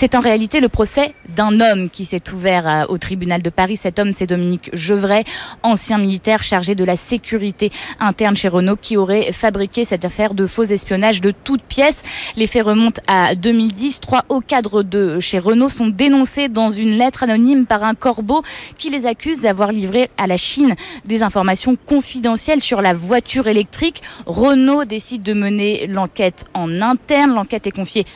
C'est 0.00 0.14
en 0.14 0.20
réalité 0.20 0.60
le 0.60 0.68
procès 0.68 1.12
d'un 1.34 1.60
homme 1.60 1.90
qui 1.90 2.04
s'est 2.04 2.32
ouvert 2.32 2.68
euh, 2.68 2.84
au 2.88 2.98
tribunal 2.98 3.42
de 3.42 3.50
Paris. 3.50 3.76
Cet 3.76 3.98
homme, 3.98 4.12
c'est 4.12 4.28
Dominique 4.28 4.70
Gevray, 4.72 5.24
ancien 5.64 5.98
militaire 5.98 6.44
chargé 6.44 6.76
de 6.76 6.84
la 6.84 6.94
sécurité 6.94 7.72
interne 7.98 8.36
chez 8.36 8.46
Renault, 8.46 8.76
qui 8.80 8.96
aurait 8.96 9.32
fabriqué 9.32 9.84
cette 9.84 10.04
affaire 10.04 10.34
de 10.34 10.46
faux 10.46 10.62
espionnage 10.62 11.20
de 11.20 11.32
toutes 11.32 11.64
pièces. 11.64 12.04
Les 12.36 12.46
faits 12.46 12.64
remontent 12.64 13.02
à 13.08 13.34
2010. 13.34 13.98
Trois 13.98 14.24
hauts 14.28 14.40
cadres 14.40 14.84
de 14.84 15.18
chez 15.18 15.40
Renault 15.40 15.68
sont 15.68 15.88
dénoncés 15.88 16.48
dans 16.48 16.70
une 16.70 16.96
lettre 16.96 17.24
anonyme 17.24 17.66
par 17.66 17.82
un 17.82 17.96
corbeau 17.96 18.44
qui 18.78 18.90
les 18.90 19.04
accuse 19.04 19.40
d'avoir 19.40 19.72
livré 19.72 20.10
à 20.16 20.28
la 20.28 20.36
Chine 20.36 20.76
des 21.06 21.24
informations 21.24 21.74
confidentielles 21.74 22.60
sur 22.60 22.82
la 22.82 22.94
voiture 22.94 23.48
électrique. 23.48 24.00
Renault 24.26 24.84
décide 24.84 25.24
de 25.24 25.32
mener 25.32 25.88
l'enquête 25.88 26.44
en 26.54 26.82
interne. 26.82 27.34
L'enquête 27.34 27.66
est 27.66 27.72
confiée 27.72 28.06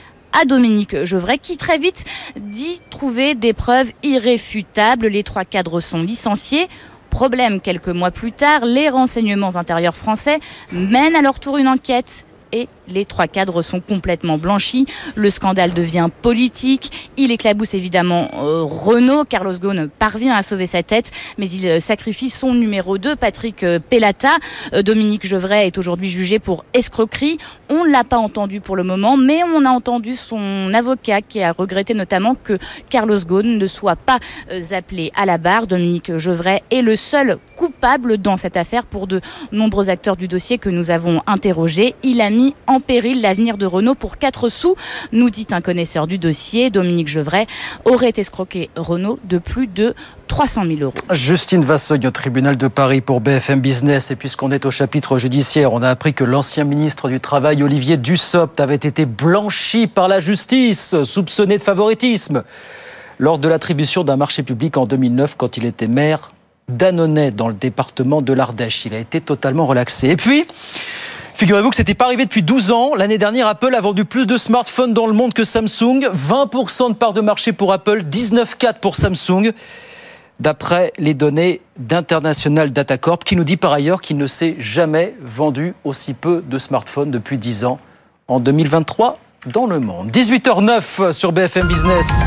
à 0.40 0.44
Dominique 0.44 1.05
Gevray 1.05 1.38
qui 1.38 1.56
très 1.56 1.78
vite 1.78 2.04
dit 2.37 2.80
trouver 2.90 3.35
des 3.35 3.52
preuves 3.52 3.92
irréfutables. 4.02 5.07
Les 5.07 5.23
trois 5.23 5.45
cadres 5.45 5.80
sont 5.80 6.02
licenciés. 6.02 6.68
Problème, 7.11 7.61
quelques 7.61 7.88
mois 7.88 8.11
plus 8.11 8.33
tard, 8.33 8.64
les 8.64 8.88
renseignements 8.88 9.57
intérieurs 9.57 9.97
français 9.97 10.40
mènent 10.73 11.14
à 11.14 11.23
leur 11.23 11.38
tour 11.40 11.59
une 11.59 11.68
enquête 11.68 12.25
et 12.52 12.68
les 12.88 13.04
trois 13.04 13.26
cadres 13.26 13.62
sont 13.62 13.80
complètement 13.80 14.38
blanchis. 14.38 14.87
Le 15.14 15.30
scandale 15.30 15.73
devient 15.73 16.09
politique. 16.23 17.11
Il 17.16 17.30
éclabousse 17.30 17.75
évidemment 17.75 18.30
euh, 18.35 18.62
Renault. 18.64 19.25
Carlos 19.25 19.54
Ghosn 19.59 19.88
parvient 19.88 20.35
à 20.35 20.42
sauver 20.42 20.66
sa 20.66 20.82
tête, 20.82 21.11
mais 21.38 21.49
il 21.49 21.66
euh, 21.66 21.80
sacrifie 21.80 22.28
son 22.28 22.54
numéro 22.54 22.99
2, 22.99 23.16
Patrick 23.16 23.62
euh, 23.64 23.78
Pellata. 23.78 24.30
Dominique 24.85 25.26
Gevray 25.26 25.66
est 25.66 25.78
aujourd'hui 25.78 26.11
jugé 26.11 26.38
pour 26.38 26.64
escroquerie. 26.75 27.38
On 27.71 27.85
ne 27.85 27.90
l'a 27.90 28.04
pas 28.04 28.18
entendu 28.18 28.61
pour 28.61 28.76
le 28.76 28.85
moment, 28.85 29.16
mais 29.16 29.42
on 29.44 29.64
a 29.64 29.71
entendu 29.71 30.14
son 30.14 30.73
avocat 30.75 31.23
qui 31.23 31.42
a 31.42 31.52
regretté 31.52 31.94
notamment 31.94 32.35
que 32.35 32.59
Carlos 32.90 33.18
Ghosn 33.26 33.59
ne 33.59 33.66
soit 33.66 33.97
pas 33.97 34.18
appelé 34.73 35.12
à 35.16 35.26
la 35.26 35.38
barre. 35.38 35.66
Dominique 35.66 36.16
Gevray 36.18 36.62
est 36.71 36.82
le 36.82 36.97
seul 36.97 37.38
coupable 37.56 38.18
dans 38.18 38.37
cette 38.37 38.56
affaire 38.56 38.85
pour 38.85 39.06
de 39.06 39.21
nombreux 39.52 39.88
acteurs 39.88 40.16
du 40.16 40.28
dossier 40.28 40.59
que 40.59 40.68
nous 40.68 40.90
avons 40.90 41.23
interrogés. 41.26 41.94
Il 42.02 42.21
a 42.21 42.30
mis 42.30 42.41
en 42.66 42.80
péril 42.80 43.20
l'avenir 43.20 43.56
de 43.56 43.66
Renault 43.66 43.94
pour 43.94 44.18
4 44.18 44.49
sous, 44.49 44.76
nous 45.12 45.30
dit 45.30 45.46
un 45.50 45.61
connaisseur 45.61 46.06
du 46.06 46.18
dossier. 46.18 46.70
Dominique 46.70 47.08
Gevray 47.08 47.46
aurait 47.84 48.12
escroqué 48.16 48.70
Renault 48.76 49.18
de 49.25 49.38
plus 49.38 49.66
de 49.66 49.94
300 50.28 50.62
000 50.66 50.80
euros. 50.80 50.94
Justine 51.11 51.64
Vassogne 51.64 52.06
au 52.06 52.11
tribunal 52.11 52.56
de 52.56 52.68
Paris 52.68 53.00
pour 53.00 53.20
BFM 53.20 53.61
Business. 53.61 54.11
Et 54.11 54.16
puisqu'on 54.16 54.50
est 54.50 54.64
au 54.64 54.70
chapitre 54.70 55.18
judiciaire, 55.18 55.72
on 55.72 55.82
a 55.82 55.90
appris 55.90 56.14
que 56.14 56.25
l'ancien 56.25 56.64
ministre 56.64 57.08
du 57.08 57.20
Travail, 57.20 57.62
Olivier 57.62 57.96
Dussopt, 57.96 58.61
avait 58.61 58.75
été 58.75 59.04
blanchi 59.04 59.87
par 59.87 60.08
la 60.08 60.20
justice, 60.20 60.94
soupçonné 61.04 61.58
de 61.58 61.62
favoritisme. 61.62 62.42
lors 63.18 63.38
de 63.38 63.49
l'attribution 63.49 64.04
d'un 64.04 64.16
marché 64.16 64.42
public 64.42 64.76
en 64.76 64.84
2009 64.84 65.37
quand 65.37 65.56
il 65.56 65.64
était 65.64 65.87
maire 65.87 66.30
d'Annonay 66.68 67.30
dans 67.30 67.49
le 67.49 67.54
département 67.54 68.22
de 68.22 68.32
l'Ardèche. 68.32 68.87
Il 68.87 68.94
a 68.94 68.99
été 68.99 69.20
totalement 69.20 69.66
relaxé. 69.66 70.08
Et 70.08 70.16
puis, 70.16 70.46
Figurez-vous 71.42 71.70
que 71.70 71.76
c'était 71.76 71.94
pas 71.94 72.04
arrivé 72.04 72.25
depuis 72.25 72.44
12 72.44 72.70
ans. 72.70 72.94
L'année 72.94 73.18
dernière, 73.18 73.49
Apple 73.49 73.75
a 73.75 73.80
vendu 73.80 74.04
plus 74.04 74.26
de 74.28 74.37
smartphones 74.37 74.94
dans 74.94 75.08
le 75.08 75.12
monde 75.12 75.34
que 75.34 75.42
Samsung. 75.42 76.08
20% 76.14 76.90
de 76.90 76.94
part 76.94 77.12
de 77.12 77.20
marché 77.20 77.52
pour 77.52 77.72
Apple, 77.72 78.04
19,4% 78.08 78.75
pour 78.80 78.94
Samsung. 78.94 79.50
D'après 80.38 80.92
les 80.99 81.14
données 81.14 81.61
d'International 81.80 82.70
Data 82.70 82.96
Corp, 82.96 83.25
qui 83.25 83.34
nous 83.34 83.42
dit 83.42 83.56
par 83.56 83.72
ailleurs 83.72 84.00
qu'il 84.00 84.18
ne 84.18 84.28
s'est 84.28 84.54
jamais 84.61 85.16
vendu 85.20 85.75
aussi 85.82 86.14
peu 86.14 86.44
de 86.49 86.58
smartphones 86.58 87.11
depuis 87.11 87.38
10 87.38 87.64
ans 87.64 87.80
en 88.28 88.38
2023 88.38 89.14
dans 89.46 89.66
le 89.66 89.80
monde. 89.80 90.12
18h09 90.12 91.11
sur 91.11 91.32
BFM 91.32 91.66
Business. 91.66 92.20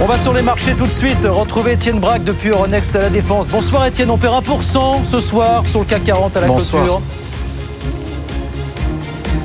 On 0.00 0.06
va 0.06 0.18
sur 0.18 0.32
les 0.32 0.42
marchés 0.42 0.74
tout 0.74 0.86
de 0.86 0.90
suite. 0.90 1.24
Retrouver 1.24 1.74
Étienne 1.74 2.00
Braque 2.00 2.24
depuis 2.24 2.48
Euronext 2.48 2.96
à 2.96 3.02
la 3.02 3.10
Défense. 3.10 3.46
Bonsoir 3.46 3.86
Étienne, 3.86 4.10
on 4.10 4.18
perd 4.18 4.44
1% 4.44 5.04
ce 5.04 5.20
soir 5.20 5.68
sur 5.68 5.78
le 5.78 5.86
CAC 5.86 6.02
40 6.02 6.36
à 6.36 6.40
la 6.40 6.46
Bonsoir. 6.48 6.82
clôture. 6.82 7.02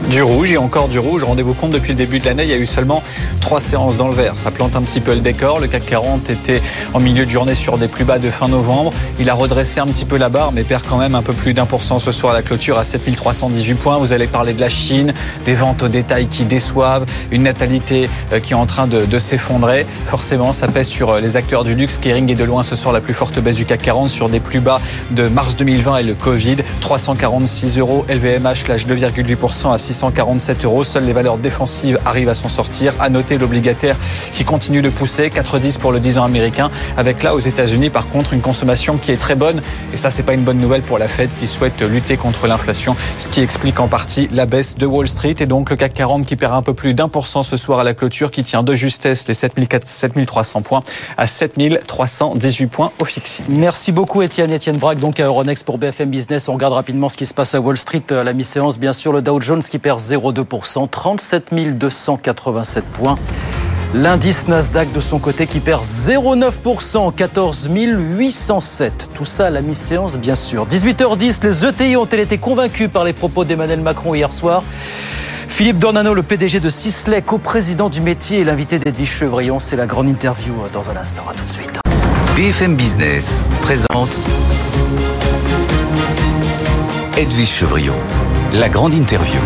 Du 0.09 0.21
rouge 0.21 0.53
et 0.53 0.57
encore 0.57 0.87
du 0.87 0.99
rouge. 0.99 1.25
Rendez-vous 1.25 1.53
compte, 1.53 1.71
depuis 1.71 1.89
le 1.89 1.97
début 1.97 2.19
de 2.19 2.25
l'année, 2.25 2.43
il 2.43 2.49
y 2.49 2.53
a 2.53 2.57
eu 2.57 2.65
seulement 2.65 3.03
trois 3.41 3.59
séances 3.59 3.97
dans 3.97 4.07
le 4.07 4.13
vert. 4.13 4.33
Ça 4.37 4.51
plante 4.51 4.77
un 4.77 4.81
petit 4.81 5.01
peu 5.01 5.13
le 5.13 5.19
décor. 5.19 5.59
Le 5.59 5.67
CAC 5.67 5.85
40 5.85 6.29
était 6.29 6.61
en 6.93 7.01
milieu 7.01 7.25
de 7.25 7.29
journée 7.29 7.55
sur 7.55 7.77
des 7.77 7.89
plus 7.89 8.05
bas 8.05 8.17
de 8.17 8.29
fin 8.29 8.47
novembre. 8.47 8.93
Il 9.19 9.29
a 9.29 9.33
redressé 9.33 9.81
un 9.81 9.87
petit 9.87 10.05
peu 10.05 10.15
la 10.15 10.29
barre, 10.29 10.53
mais 10.53 10.63
perd 10.63 10.83
quand 10.87 10.97
même 10.97 11.13
un 11.13 11.21
peu 11.21 11.33
plus 11.33 11.53
d'un 11.53 11.65
pour 11.65 11.83
cent 11.83 11.99
ce 11.99 12.13
soir 12.13 12.31
à 12.31 12.37
la 12.37 12.41
clôture 12.41 12.79
à 12.79 12.85
7318 12.85 13.73
points. 13.75 13.97
Vous 13.97 14.13
allez 14.13 14.27
parler 14.27 14.53
de 14.53 14.61
la 14.61 14.69
Chine, 14.69 15.13
des 15.43 15.55
ventes 15.55 15.83
au 15.83 15.89
détail 15.89 16.27
qui 16.27 16.45
déçoivent, 16.45 17.05
une 17.31 17.43
natalité 17.43 18.09
euh, 18.31 18.39
qui 18.39 18.53
est 18.53 18.55
en 18.55 18.65
train 18.65 18.87
de, 18.87 19.19
s'effondrer. 19.19 19.85
Forcément, 20.05 20.53
ça 20.53 20.69
pèse 20.69 20.87
sur 20.87 21.09
euh, 21.09 21.19
les 21.19 21.35
acteurs 21.35 21.65
du 21.65 21.75
luxe. 21.75 21.97
Kering 21.97 22.31
est 22.31 22.35
de 22.35 22.45
loin 22.45 22.63
ce 22.63 22.77
soir 22.77 22.93
la 22.93 23.01
plus 23.01 23.13
forte 23.13 23.39
baisse 23.39 23.57
du 23.57 23.65
CAC 23.65 23.81
40 23.81 24.09
sur 24.09 24.29
des 24.29 24.39
plus 24.39 24.61
bas 24.61 24.79
de 25.11 25.27
mars 25.27 25.57
2020 25.57 25.97
et 25.97 26.03
le 26.03 26.13
Covid. 26.13 26.57
346 26.79 27.77
euros. 27.79 28.05
LVMH 28.07 28.67
lâche 28.69 28.87
2,8% 28.87 29.73
à 29.73 29.77
647 29.97 30.65
euros. 30.65 30.83
Seules 30.83 31.05
les 31.05 31.13
valeurs 31.13 31.37
défensives 31.37 31.99
arrivent 32.05 32.29
à 32.29 32.33
s'en 32.33 32.47
sortir. 32.47 32.93
À 32.99 33.09
noter 33.09 33.37
l'obligataire 33.37 33.97
qui 34.33 34.43
continue 34.43 34.81
de 34.81 34.89
pousser. 34.89 35.29
4,10 35.29 35.79
pour 35.79 35.91
le 35.91 35.99
10 35.99 36.19
ans 36.19 36.23
américain. 36.23 36.69
Avec 36.97 37.23
là, 37.23 37.35
aux 37.35 37.39
États-Unis, 37.39 37.89
par 37.89 38.07
contre, 38.07 38.33
une 38.33 38.41
consommation 38.41 38.97
qui 38.97 39.11
est 39.11 39.17
très 39.17 39.35
bonne. 39.35 39.61
Et 39.93 39.97
ça, 39.97 40.09
c'est 40.09 40.23
pas 40.23 40.33
une 40.33 40.43
bonne 40.43 40.59
nouvelle 40.59 40.83
pour 40.83 40.97
la 40.97 41.07
Fed 41.07 41.29
qui 41.39 41.47
souhaite 41.47 41.81
lutter 41.81 42.17
contre 42.17 42.47
l'inflation. 42.47 42.95
Ce 43.17 43.27
qui 43.27 43.41
explique 43.41 43.79
en 43.79 43.87
partie 43.87 44.27
la 44.31 44.45
baisse 44.45 44.75
de 44.75 44.85
Wall 44.85 45.07
Street. 45.07 45.35
Et 45.39 45.45
donc, 45.45 45.69
le 45.69 45.75
CAC 45.75 45.93
40 45.93 46.25
qui 46.25 46.35
perd 46.35 46.53
un 46.53 46.61
peu 46.61 46.73
plus 46.73 46.93
d'un 46.93 47.09
pour 47.09 47.27
cent 47.27 47.43
ce 47.43 47.57
soir 47.57 47.79
à 47.79 47.83
la 47.83 47.93
clôture, 47.93 48.31
qui 48.31 48.43
tient 48.43 48.63
de 48.63 48.75
justesse 48.75 49.27
les 49.27 49.33
7400 49.33 49.87
7300 49.87 50.61
points 50.61 50.81
à 51.17 51.27
7318 51.27 52.67
points 52.67 52.91
au 53.01 53.05
fixing. 53.05 53.45
Merci 53.49 53.91
beaucoup 53.91 54.21
Étienne. 54.21 54.51
Étienne 54.51 54.77
Braque, 54.77 54.99
donc 54.99 55.19
à 55.19 55.25
Euronext 55.25 55.65
pour 55.65 55.77
BFM 55.77 56.09
Business. 56.09 56.49
On 56.49 56.53
regarde 56.53 56.73
rapidement 56.73 57.09
ce 57.09 57.17
qui 57.17 57.25
se 57.25 57.33
passe 57.33 57.55
à 57.55 57.61
Wall 57.61 57.77
Street 57.77 58.03
à 58.09 58.23
la 58.23 58.33
mi-séance. 58.33 58.77
Bien 58.77 58.93
sûr, 58.93 59.11
le 59.11 59.21
Dow 59.21 59.41
Jones 59.41 59.61
qui 59.61 59.79
perd 59.79 59.86
0,2%, 59.95 60.89
37 60.89 61.53
287 61.77 62.83
points. 62.83 63.17
L'indice 63.93 64.49
Nasdaq 64.49 64.91
de 64.91 64.99
son 64.99 65.17
côté 65.17 65.47
qui 65.47 65.61
perd 65.61 65.83
0,9%, 65.83 67.13
14 67.13 67.69
807. 67.71 69.09
Tout 69.13 69.23
ça 69.23 69.47
à 69.47 69.49
la 69.49 69.61
mi-séance, 69.61 70.17
bien 70.17 70.35
sûr. 70.35 70.67
18h10, 70.67 71.41
les 71.43 71.65
ETI 71.65 71.95
ont-elles 71.95 72.19
été 72.19 72.37
convaincus 72.37 72.89
par 72.91 73.05
les 73.05 73.13
propos 73.13 73.45
d'Emmanuel 73.45 73.79
Macron 73.79 74.13
hier 74.13 74.33
soir 74.33 74.63
Philippe 75.47 75.79
Dornano, 75.79 76.13
le 76.13 76.21
PDG 76.21 76.59
de 76.59 76.69
Sisley, 76.69 77.21
co-président 77.21 77.89
du 77.89 78.01
métier 78.01 78.39
et 78.39 78.43
l'invité 78.43 78.77
d'Edwige 78.77 79.09
Chevrillon. 79.09 79.59
C'est 79.59 79.77
la 79.77 79.85
grande 79.87 80.09
interview 80.09 80.53
dans 80.73 80.89
un 80.91 80.97
instant. 80.97 81.23
À 81.29 81.33
tout 81.33 81.45
de 81.45 81.49
suite. 81.49 81.79
BFM 82.35 82.75
Business 82.75 83.41
présente 83.61 84.19
Edwige 87.17 87.49
Chevrillon, 87.49 87.95
la 88.53 88.69
grande 88.69 88.93
interview. 88.93 89.39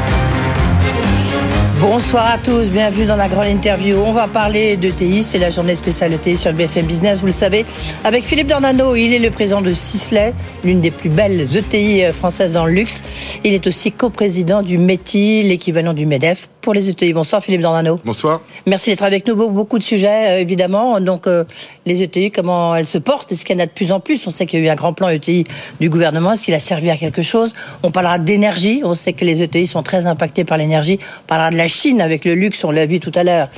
Bonsoir 1.82 2.34
à 2.34 2.38
tous, 2.38 2.70
bienvenue 2.70 3.08
dans 3.08 3.16
la 3.16 3.28
grande 3.28 3.48
interview. 3.48 3.98
On 4.06 4.12
va 4.12 4.28
parler 4.28 4.78
d'ETI, 4.78 5.24
c'est 5.24 5.40
la 5.40 5.50
journée 5.50 5.74
spéciale 5.74 6.14
ETI 6.14 6.38
sur 6.38 6.52
le 6.52 6.58
BFM 6.58 6.86
Business, 6.86 7.22
vous 7.22 7.26
le 7.26 7.32
savez, 7.32 7.66
avec 8.04 8.24
Philippe 8.24 8.50
Dornano. 8.50 8.96
Il 8.96 9.12
est 9.16 9.20
le 9.20 9.32
président 9.32 9.62
de 9.62 9.74
Sisley, 9.74 10.36
l'une 10.64 10.80
des 10.80 10.92
plus 10.92 11.10
belles 11.10 11.42
ETI 11.58 12.04
françaises 12.14 12.54
dans 12.54 12.68
le 12.68 12.74
luxe. 12.74 13.02
Il 13.44 13.56
est 13.56 13.66
aussi 13.66 13.92
coprésident 13.92 14.62
du 14.62 14.78
METI, 14.78 15.42
l'équivalent 15.42 15.96
du 15.96 16.06
MEDEF 16.06 16.50
pour 16.62 16.74
les 16.74 16.90
ETI. 16.90 17.14
Bonsoir 17.14 17.44
Philippe 17.44 17.62
Dornano. 17.62 18.00
Bonsoir. 18.06 18.42
Merci 18.66 18.92
d'être 18.92 19.04
avec 19.04 19.28
nous. 19.28 19.36
Be- 19.36 19.52
Beaucoup 19.52 19.80
de 19.80 19.84
sujets, 19.84 20.30
euh, 20.30 20.40
évidemment. 20.40 21.00
Donc, 21.00 21.28
euh, 21.28 21.44
les 21.86 22.02
ETI, 22.04 22.32
comment 22.32 22.76
elles 22.76 22.86
se 22.86 22.98
portent? 23.00 23.32
Est-ce 23.32 23.44
qu'il 23.44 23.56
y 23.56 23.60
en 23.60 23.64
a 23.64 23.66
de 23.66 23.72
plus 23.72 23.92
en 23.92 24.00
plus? 24.00 24.26
On 24.28 24.30
sait 24.32 24.46
qu'il 24.46 24.60
y 24.60 24.64
a 24.64 24.66
eu 24.68 24.70
un 24.70 24.76
grand 24.76 24.94
plan 24.94 25.10
ETI 25.10 25.44
du 25.80 25.90
gouvernement. 25.90 26.34
Est-ce 26.34 26.44
qu'il 26.44 26.54
a 26.54 26.60
servi 26.60 26.90
à 26.90 26.98
quelque 26.98 27.22
chose? 27.22 27.54
On 27.84 27.92
parlera 27.92 28.20
d'énergie. 28.20 28.82
On 28.84 28.94
sait 28.94 29.14
que 29.14 29.26
les 29.26 29.42
ETI 29.42 29.66
sont 29.68 29.84
très 29.84 30.06
impactés 30.06 30.44
par 30.44 30.58
l'énergie. 30.58 31.00
On 31.24 31.28
parlera 31.28 31.50
de 31.50 31.58
la 31.58 31.68
Chine 31.68 32.02
avec 32.02 32.26
le 32.26 32.36
luxe, 32.36 32.64
on 32.64 32.72
l'a 32.72 32.86
vu 32.86 33.00
tout 33.00 33.12
à 33.16 33.24
l'heure, 33.24 33.50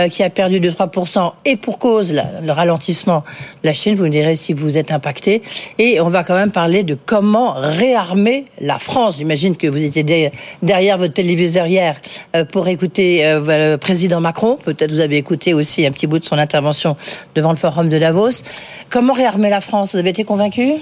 euh, 0.00 0.08
qui 0.08 0.22
a 0.22 0.30
perdu 0.30 0.60
de 0.60 0.70
3%. 0.70 1.32
Et 1.44 1.56
pour 1.56 1.78
cause, 1.78 2.12
le 2.42 2.52
ralentissement 2.52 3.24
de 3.62 3.68
la 3.68 3.74
Chine, 3.74 3.94
vous 3.96 4.04
me 4.04 4.08
direz 4.10 4.36
si 4.36 4.52
vous 4.52 4.76
êtes 4.76 4.92
impacté. 4.92 5.42
Et 5.78 6.00
on 6.00 6.08
va 6.08 6.22
quand 6.24 6.34
même 6.34 6.52
parler 6.52 6.84
de 6.84 6.96
comment 7.06 7.54
réarmer 7.56 8.44
la 8.60 8.78
France. 8.78 9.18
J'imagine 9.18 9.56
que 9.56 9.66
vous 9.66 9.82
étiez 9.84 10.30
derrière 10.62 10.98
votre 10.98 11.12
téléviseur 11.14 11.66
hier 11.66 11.96
euh, 12.36 12.44
pour 12.52 12.68
écouter 12.68 13.26
euh, 13.26 13.40
le 13.72 13.76
président 13.78 14.20
Macron. 14.20 14.56
Peut-être 14.64 14.92
vous 14.92 15.00
avez 15.00 15.16
écouté 15.16 15.54
aussi 15.54 15.84
un 15.84 15.90
petit 15.90 16.06
bout 16.06 16.20
de 16.20 16.24
son 16.24 16.38
intervention 16.38 16.96
devant 17.34 17.50
le 17.50 17.56
forum 17.56 17.88
de 17.88 17.98
Davos. 17.98 18.44
Comment 18.90 19.14
réarmer 19.14 19.50
la 19.50 19.60
France? 19.60 19.92
Vous 19.92 19.98
avez 19.98 20.10
été 20.10 20.22
convaincu? 20.22 20.74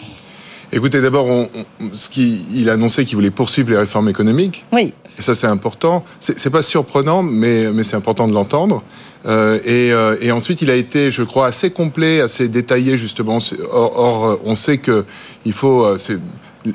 Écoutez, 0.72 1.00
d'abord, 1.00 1.26
on- 1.26 1.48
on- 1.80 1.96
ce 1.96 2.08
qui, 2.10 2.42
il 2.54 2.68
a 2.68 2.74
annoncé 2.74 3.04
qu'il 3.04 3.16
voulait 3.16 3.30
poursuivre 3.30 3.70
les 3.70 3.78
réformes 3.78 4.08
économiques. 4.08 4.64
Oui. 4.72 4.92
Et 5.18 5.22
ça, 5.22 5.34
c'est 5.34 5.46
important. 5.46 6.04
C'est 6.18 6.50
pas 6.50 6.62
surprenant, 6.62 7.22
mais, 7.22 7.70
mais 7.72 7.82
c'est 7.82 7.96
important 7.96 8.26
de 8.26 8.32
l'entendre. 8.32 8.82
Euh, 9.26 9.58
et, 9.64 9.92
euh, 9.92 10.16
et 10.20 10.32
ensuite, 10.32 10.62
il 10.62 10.70
a 10.70 10.76
été, 10.76 11.10
je 11.12 11.22
crois, 11.22 11.46
assez 11.48 11.70
complet, 11.70 12.20
assez 12.20 12.48
détaillé, 12.48 12.98
justement. 12.98 13.38
Or, 13.72 13.98
or, 13.98 14.38
on 14.44 14.54
sait 14.54 14.78
que 14.78 15.04
il 15.44 15.52
faut, 15.52 15.98
c'est 15.98 16.18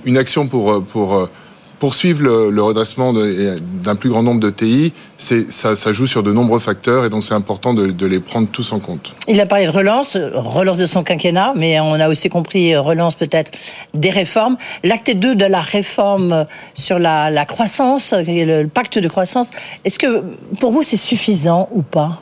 une 0.05 0.17
action 0.17 0.47
pour, 0.47 0.83
pour 0.83 1.29
poursuivre 1.79 2.23
le, 2.23 2.61
redressement 2.61 3.13
d'un 3.13 3.95
plus 3.95 4.09
grand 4.09 4.23
nombre 4.23 4.39
de 4.39 4.49
TI. 4.49 4.93
Ça, 5.17 5.75
ça 5.75 5.93
joue 5.93 6.07
sur 6.07 6.23
de 6.23 6.31
nombreux 6.31 6.59
facteurs, 6.59 7.05
et 7.05 7.09
donc 7.09 7.23
c'est 7.23 7.33
important 7.33 7.73
de, 7.73 8.05
les 8.05 8.19
prendre 8.19 8.47
tous 8.49 8.71
en 8.73 8.79
compte. 8.79 9.15
Il 9.27 9.39
a 9.39 9.45
parlé 9.45 9.65
de 9.65 9.71
relance, 9.71 10.17
relance 10.33 10.77
de 10.77 10.85
son 10.85 11.03
quinquennat, 11.03 11.53
mais 11.55 11.79
on 11.79 11.93
a 11.93 12.09
aussi 12.09 12.29
compris 12.29 12.73
euh, 12.73 12.81
relance 12.81 13.15
peut-être 13.15 13.51
des 13.93 14.09
réformes. 14.09 14.57
L'acte 14.83 15.15
2 15.15 15.35
de 15.35 15.45
la 15.45 15.61
réforme 15.61 16.45
sur 16.73 16.99
la, 16.99 17.45
croissance, 17.45 18.13
le 18.13 18.65
pacte 18.65 18.99
de 18.99 19.07
croissance, 19.07 19.49
est-ce 19.83 19.99
que 19.99 20.23
pour 20.59 20.71
vous 20.71 20.83
c'est 20.83 20.97
suffisant 20.97 21.69
ou 21.71 21.81
pas? 21.81 22.21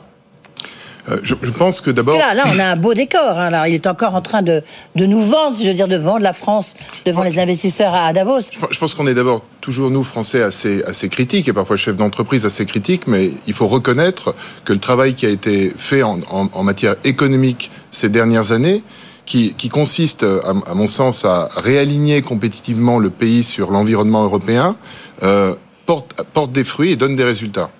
Euh, 1.10 1.18
je, 1.22 1.34
je 1.42 1.50
pense 1.50 1.80
que 1.82 1.90
d'abord. 1.90 2.16
là, 2.18 2.32
là, 2.34 2.44
on 2.54 2.58
a 2.58 2.64
un 2.64 2.76
beau 2.76 2.94
décor. 2.94 3.38
hein, 3.38 3.50
là. 3.50 3.68
Il 3.68 3.74
est 3.74 3.86
encore 3.86 4.14
en 4.14 4.22
train 4.22 4.40
de, 4.42 4.62
de 4.96 5.04
nous 5.06 5.20
vendre, 5.20 5.54
si 5.56 5.64
je 5.64 5.68
veux 5.68 5.74
dire, 5.74 5.88
de 5.88 5.96
vendre 5.96 6.20
la 6.20 6.32
France 6.32 6.74
devant 7.04 7.22
les 7.22 7.38
investisseurs 7.38 7.94
à 7.94 8.12
Davos. 8.14 8.40
Je 8.70 8.78
pense 8.78 8.94
qu'on 8.94 9.06
est 9.06 9.12
d'abord 9.14 9.42
toujours, 9.60 9.90
nous, 9.90 10.02
Français, 10.02 10.42
assez, 10.42 10.82
assez 10.84 11.08
critiques, 11.10 11.46
et 11.48 11.52
parfois 11.52 11.76
chefs 11.76 11.96
d'entreprise 11.96 12.46
assez 12.46 12.64
critiques, 12.64 13.06
mais 13.06 13.32
il 13.46 13.52
faut 13.52 13.66
reconnaître 13.68 14.34
que 14.64 14.72
le 14.72 14.78
travail 14.78 15.14
qui 15.14 15.26
a 15.26 15.30
été 15.30 15.72
fait 15.76 16.02
en, 16.02 16.20
en- 16.30 16.48
en 16.52 16.62
matière 16.62 16.96
économique 17.04 17.70
ces 17.90 18.08
dernières 18.08 18.52
années, 18.52 18.82
qui, 19.26 19.54
qui 19.54 19.68
consiste, 19.68 20.22
à, 20.22 20.50
à 20.70 20.74
mon 20.74 20.86
sens, 20.86 21.24
à 21.24 21.48
réaligner 21.56 22.22
compétitivement 22.22 22.98
le 22.98 23.10
pays 23.10 23.42
sur 23.44 23.70
l'environnement 23.70 24.24
européen, 24.24 24.76
euh, 25.22 25.54
porte, 25.86 26.14
porte 26.32 26.52
des 26.52 26.64
fruits 26.64 26.92
et 26.92 26.96
donne 26.96 27.16
des 27.16 27.24
résultats. 27.24 27.70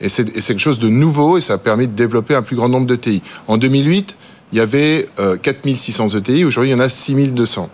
Et 0.00 0.08
c'est 0.08 0.24
quelque 0.30 0.58
chose 0.58 0.78
de 0.78 0.88
nouveau 0.88 1.38
et 1.38 1.40
ça 1.40 1.54
a 1.54 1.58
permis 1.58 1.88
de 1.88 1.92
développer 1.92 2.34
un 2.34 2.42
plus 2.42 2.56
grand 2.56 2.68
nombre 2.68 2.86
de 2.86 2.96
TI. 2.96 3.22
En 3.48 3.56
2008, 3.56 4.16
il 4.52 4.58
y 4.58 4.60
avait 4.60 5.08
euh, 5.18 5.36
4600 5.36 6.08
ETI, 6.16 6.44
aujourd'hui 6.44 6.70
il 6.70 6.72
y 6.72 6.76
en 6.76 6.80
a 6.80 6.88
6200. 6.88 7.70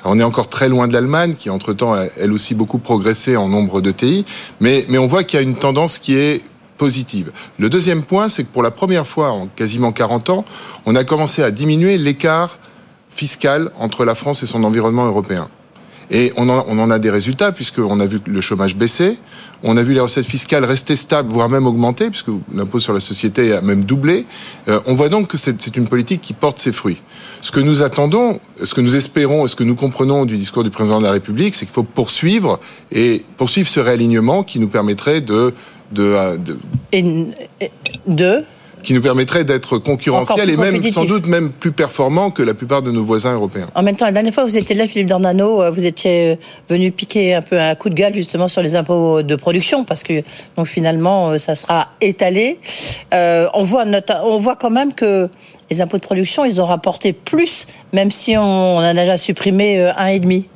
Alors, 0.00 0.14
on 0.14 0.20
est 0.20 0.24
encore 0.24 0.48
très 0.48 0.68
loin 0.68 0.86
de 0.86 0.92
l'Allemagne, 0.92 1.34
qui 1.36 1.50
entre-temps 1.50 1.92
a 1.92 2.06
elle 2.18 2.32
aussi 2.32 2.54
beaucoup 2.54 2.78
progressé 2.78 3.36
en 3.36 3.48
nombre 3.48 3.80
de 3.80 3.90
TI, 3.90 4.24
mais, 4.60 4.84
mais 4.88 4.98
on 4.98 5.06
voit 5.06 5.24
qu'il 5.24 5.38
y 5.38 5.40
a 5.40 5.42
une 5.42 5.56
tendance 5.56 5.98
qui 5.98 6.14
est 6.14 6.42
positive. 6.76 7.32
Le 7.58 7.68
deuxième 7.68 8.02
point, 8.02 8.28
c'est 8.28 8.44
que 8.44 8.52
pour 8.52 8.62
la 8.62 8.70
première 8.70 9.06
fois 9.06 9.30
en 9.30 9.46
quasiment 9.48 9.92
40 9.92 10.30
ans, 10.30 10.44
on 10.86 10.94
a 10.94 11.04
commencé 11.04 11.42
à 11.42 11.50
diminuer 11.50 11.98
l'écart 11.98 12.58
fiscal 13.10 13.70
entre 13.78 14.04
la 14.04 14.14
France 14.14 14.42
et 14.44 14.46
son 14.46 14.62
environnement 14.62 15.06
européen. 15.06 15.48
Et 16.10 16.32
on 16.36 16.48
en, 16.48 16.90
a 16.90 16.98
des 16.98 17.10
résultats, 17.10 17.52
puisqu'on 17.52 18.00
a 18.00 18.06
vu 18.06 18.18
le 18.24 18.40
chômage 18.40 18.74
baisser, 18.74 19.18
on 19.62 19.76
a 19.76 19.82
vu 19.82 19.92
les 19.92 20.00
recettes 20.00 20.26
fiscales 20.26 20.64
rester 20.64 20.96
stables, 20.96 21.30
voire 21.30 21.48
même 21.48 21.66
augmenter, 21.66 22.08
puisque 22.08 22.30
l'impôt 22.54 22.80
sur 22.80 22.94
la 22.94 23.00
société 23.00 23.52
a 23.52 23.60
même 23.60 23.84
doublé. 23.84 24.24
Euh, 24.68 24.80
on 24.86 24.94
voit 24.94 25.08
donc 25.08 25.28
que 25.28 25.36
c'est 25.36 25.76
une 25.76 25.86
politique 25.86 26.20
qui 26.20 26.32
porte 26.32 26.58
ses 26.58 26.72
fruits. 26.72 27.02
Ce 27.42 27.50
que 27.50 27.60
nous 27.60 27.82
attendons, 27.82 28.40
ce 28.62 28.74
que 28.74 28.80
nous 28.80 28.96
espérons 28.96 29.46
ce 29.48 29.56
que 29.56 29.64
nous 29.64 29.74
comprenons 29.74 30.24
du 30.24 30.38
discours 30.38 30.64
du 30.64 30.70
président 30.70 30.98
de 30.98 31.04
la 31.04 31.12
République, 31.12 31.54
c'est 31.54 31.66
qu'il 31.66 31.74
faut 31.74 31.82
poursuivre 31.82 32.58
et 32.90 33.24
poursuivre 33.36 33.68
ce 33.68 33.80
réalignement 33.80 34.42
qui 34.42 34.58
nous 34.58 34.68
permettrait 34.68 35.20
de, 35.20 35.52
de, 35.92 36.02
euh, 36.02 36.36
de 38.06 38.42
qui 38.82 38.94
nous 38.94 39.00
permettrait 39.02 39.44
d'être 39.44 39.78
concurrentiel 39.78 40.50
et 40.50 40.56
même 40.56 40.82
sans 40.90 41.04
doute 41.04 41.26
même 41.26 41.50
plus 41.50 41.72
performant 41.72 42.30
que 42.30 42.42
la 42.42 42.54
plupart 42.54 42.82
de 42.82 42.90
nos 42.90 43.04
voisins 43.04 43.34
européens. 43.34 43.68
En 43.74 43.82
même 43.82 43.96
temps, 43.96 44.04
la 44.04 44.12
dernière 44.12 44.32
fois, 44.32 44.44
vous 44.44 44.56
étiez 44.56 44.74
là, 44.76 44.86
Philippe 44.86 45.08
Dornano, 45.08 45.62
euh, 45.62 45.70
vous 45.70 45.84
étiez 45.84 46.32
euh, 46.32 46.36
venu 46.68 46.92
piquer 46.92 47.34
un 47.34 47.42
peu 47.42 47.58
un 47.58 47.74
coup 47.74 47.90
de 47.90 47.94
gueule 47.94 48.14
justement 48.14 48.48
sur 48.48 48.62
les 48.62 48.74
impôts 48.74 49.22
de 49.22 49.36
production, 49.36 49.84
parce 49.84 50.02
que 50.02 50.22
donc 50.56 50.66
finalement, 50.66 51.30
euh, 51.30 51.38
ça 51.38 51.54
sera 51.54 51.88
étalé. 52.00 52.58
Euh, 53.14 53.48
on 53.54 53.64
voit 53.64 53.84
on 54.24 54.38
voit 54.38 54.56
quand 54.56 54.70
même 54.70 54.92
que 54.92 55.28
les 55.70 55.80
impôts 55.80 55.98
de 55.98 56.02
production, 56.02 56.44
ils 56.44 56.60
ont 56.60 56.66
rapporté 56.66 57.12
plus, 57.12 57.66
même 57.92 58.10
si 58.10 58.36
on, 58.36 58.42
on 58.42 58.78
en 58.78 58.82
a 58.82 58.94
déjà 58.94 59.16
supprimé 59.16 59.80
un 59.96 60.06
et 60.06 60.18
demi. 60.18 60.48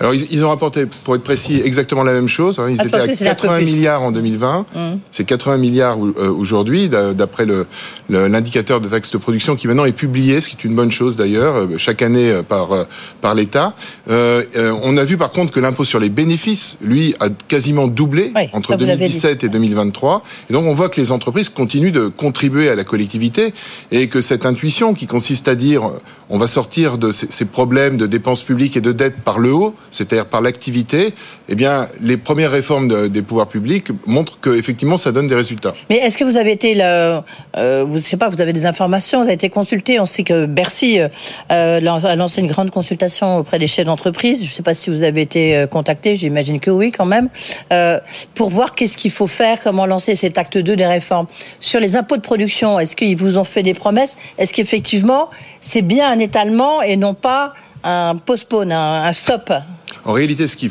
Alors 0.00 0.14
ils, 0.14 0.26
ils 0.32 0.44
ont 0.44 0.48
rapporté, 0.48 0.86
pour 0.86 1.14
être 1.14 1.22
précis, 1.22 1.60
exactement 1.64 2.02
la 2.04 2.12
même 2.12 2.28
chose. 2.28 2.58
hein. 2.58 2.66
Ils 2.70 2.78
Ah, 2.80 2.84
étaient 2.86 2.96
à 2.96 3.06
que 3.06 3.14
c'était 3.14 3.28
un 3.30 3.34
peu 3.34 3.42
80 3.48 3.56
plus. 3.58 3.64
milliards 3.66 4.02
en 4.02 4.12
2020. 4.12 4.66
Hum. 4.74 4.98
C'est 5.10 5.24
80 5.24 5.56
milliards 5.58 5.98
euh, 6.04 6.28
aujourd'hui, 6.30 6.88
d'a- 6.88 7.12
d'après 7.12 7.44
le- 7.46 7.66
l'indicateur 8.08 8.80
de 8.80 8.88
taxe 8.88 9.10
de 9.10 9.18
production 9.18 9.56
qui 9.56 9.66
maintenant 9.66 9.84
est 9.84 9.92
publié, 9.92 10.40
ce 10.40 10.48
qui 10.48 10.56
est 10.56 10.64
une 10.64 10.74
bonne 10.74 10.92
chose 10.92 11.16
d'ailleurs, 11.16 11.56
euh, 11.56 11.66
chaque 11.78 12.02
année 12.02 12.30
euh, 12.30 12.42
par, 12.42 12.72
euh, 12.72 12.84
par 13.20 13.34
l'État. 13.34 13.74
Euh, 14.10 14.44
on 14.82 14.96
a 14.96 15.04
vu 15.04 15.16
par 15.16 15.32
contre 15.32 15.52
que 15.52 15.60
l'impôt 15.60 15.84
sur 15.84 16.00
les 16.00 16.08
bénéfices, 16.08 16.78
lui, 16.82 17.14
a 17.20 17.28
quasiment 17.48 17.86
doublé 17.86 18.32
entre 18.52 18.70
ça, 18.70 18.76
vous 18.76 18.84
l'avez 18.84 18.98
2017 18.98 19.44
et 19.44 19.48
2023. 19.48 20.22
Et 20.50 20.52
donc 20.52 20.66
on 20.66 20.74
voit 20.74 20.88
que 20.88 21.00
les 21.00 21.12
entreprises 21.12 21.48
continuent 21.48 21.92
de 21.92 22.08
contribuer 22.08 22.68
à 22.68 22.74
la 22.74 22.84
collectivité 22.84 23.54
et 23.90 24.08
que 24.08 24.20
cette 24.20 24.46
intuition 24.46 24.94
qui 24.94 25.06
consiste 25.06 25.48
à 25.48 25.54
dire 25.54 25.90
on 26.30 26.38
va 26.38 26.46
sortir 26.46 26.98
de 26.98 27.10
ces, 27.10 27.26
ces 27.30 27.44
problèmes 27.44 27.96
de 27.96 28.06
dépenses 28.06 28.42
publiques 28.42 28.76
et 28.76 28.80
de 28.80 28.92
dettes 28.92 29.20
par 29.24 29.38
le 29.38 29.52
haut, 29.52 29.74
c'est-à-dire 29.90 30.26
par 30.26 30.40
l'activité, 30.40 31.14
eh 31.48 31.54
bien 31.54 31.86
les 32.00 32.16
premières 32.16 32.50
réformes 32.50 32.88
de- 32.88 33.06
des 33.08 33.22
pouvoirs 33.22 33.48
publics 33.48 33.88
montrent 34.06 34.38
que 34.40 34.50
effectivement 34.50 34.98
ça 34.98 35.12
donne 35.12 35.26
des 35.26 35.34
résultats. 35.34 35.72
Mais 35.90 35.96
est-ce 35.96 36.16
que 36.16 36.24
vous 36.24 36.36
avez 36.36 36.52
été, 36.52 36.74
là, 36.74 37.24
euh, 37.56 37.84
vous, 37.86 37.98
je 37.98 38.02
sais 38.02 38.16
pas, 38.16 38.28
vous 38.28 38.40
avez 38.40 38.52
des 38.52 38.66
informations, 38.66 39.18
vous 39.18 39.24
avez 39.26 39.34
été 39.34 39.50
consulté. 39.50 40.00
On 40.00 40.06
sait 40.06 40.22
que 40.24 40.46
Bercy 40.46 41.00
euh, 41.00 41.08
euh, 41.52 41.80
a 42.04 42.16
lancé 42.16 42.40
une 42.40 42.46
grande 42.48 42.70
consultation 42.70 43.38
auprès 43.38 43.58
des 43.58 43.66
chefs 43.66 43.86
d'entreprise. 43.86 44.40
Je 44.40 44.46
ne 44.46 44.50
sais 44.50 44.62
pas 44.62 44.74
si 44.74 44.90
vous 44.90 45.02
avez 45.02 45.20
été 45.22 45.56
euh, 45.56 45.66
contacté, 45.66 46.16
j'imagine 46.16 46.60
que 46.60 46.70
oui 46.70 46.92
quand 46.92 47.06
même, 47.06 47.28
euh, 47.72 47.98
pour 48.34 48.48
voir 48.50 48.74
qu'est-ce 48.74 48.96
qu'il 48.96 49.10
faut 49.10 49.26
faire, 49.26 49.58
comment 49.62 49.86
lancer 49.86 50.16
cet 50.16 50.38
acte 50.38 50.56
2 50.58 50.76
des 50.76 50.86
réformes. 50.86 51.26
Sur 51.60 51.80
les 51.80 51.96
impôts 51.96 52.16
de 52.16 52.22
production, 52.22 52.78
est-ce 52.80 52.96
qu'ils 52.96 53.16
vous 53.16 53.38
ont 53.38 53.44
fait 53.44 53.62
des 53.62 53.74
promesses? 53.74 54.16
Est-ce 54.38 54.52
qu'effectivement 54.54 55.28
c'est 55.60 55.82
bien 55.82 56.10
un 56.10 56.18
étalement 56.18 56.82
et 56.82 56.96
non 56.96 57.14
pas 57.14 57.52
un 57.82 58.16
postpone, 58.16 58.72
un, 58.72 59.04
un 59.04 59.12
stop? 59.12 59.52
En 60.04 60.12
réalité, 60.12 60.48
ce 60.48 60.56
qui 60.56 60.70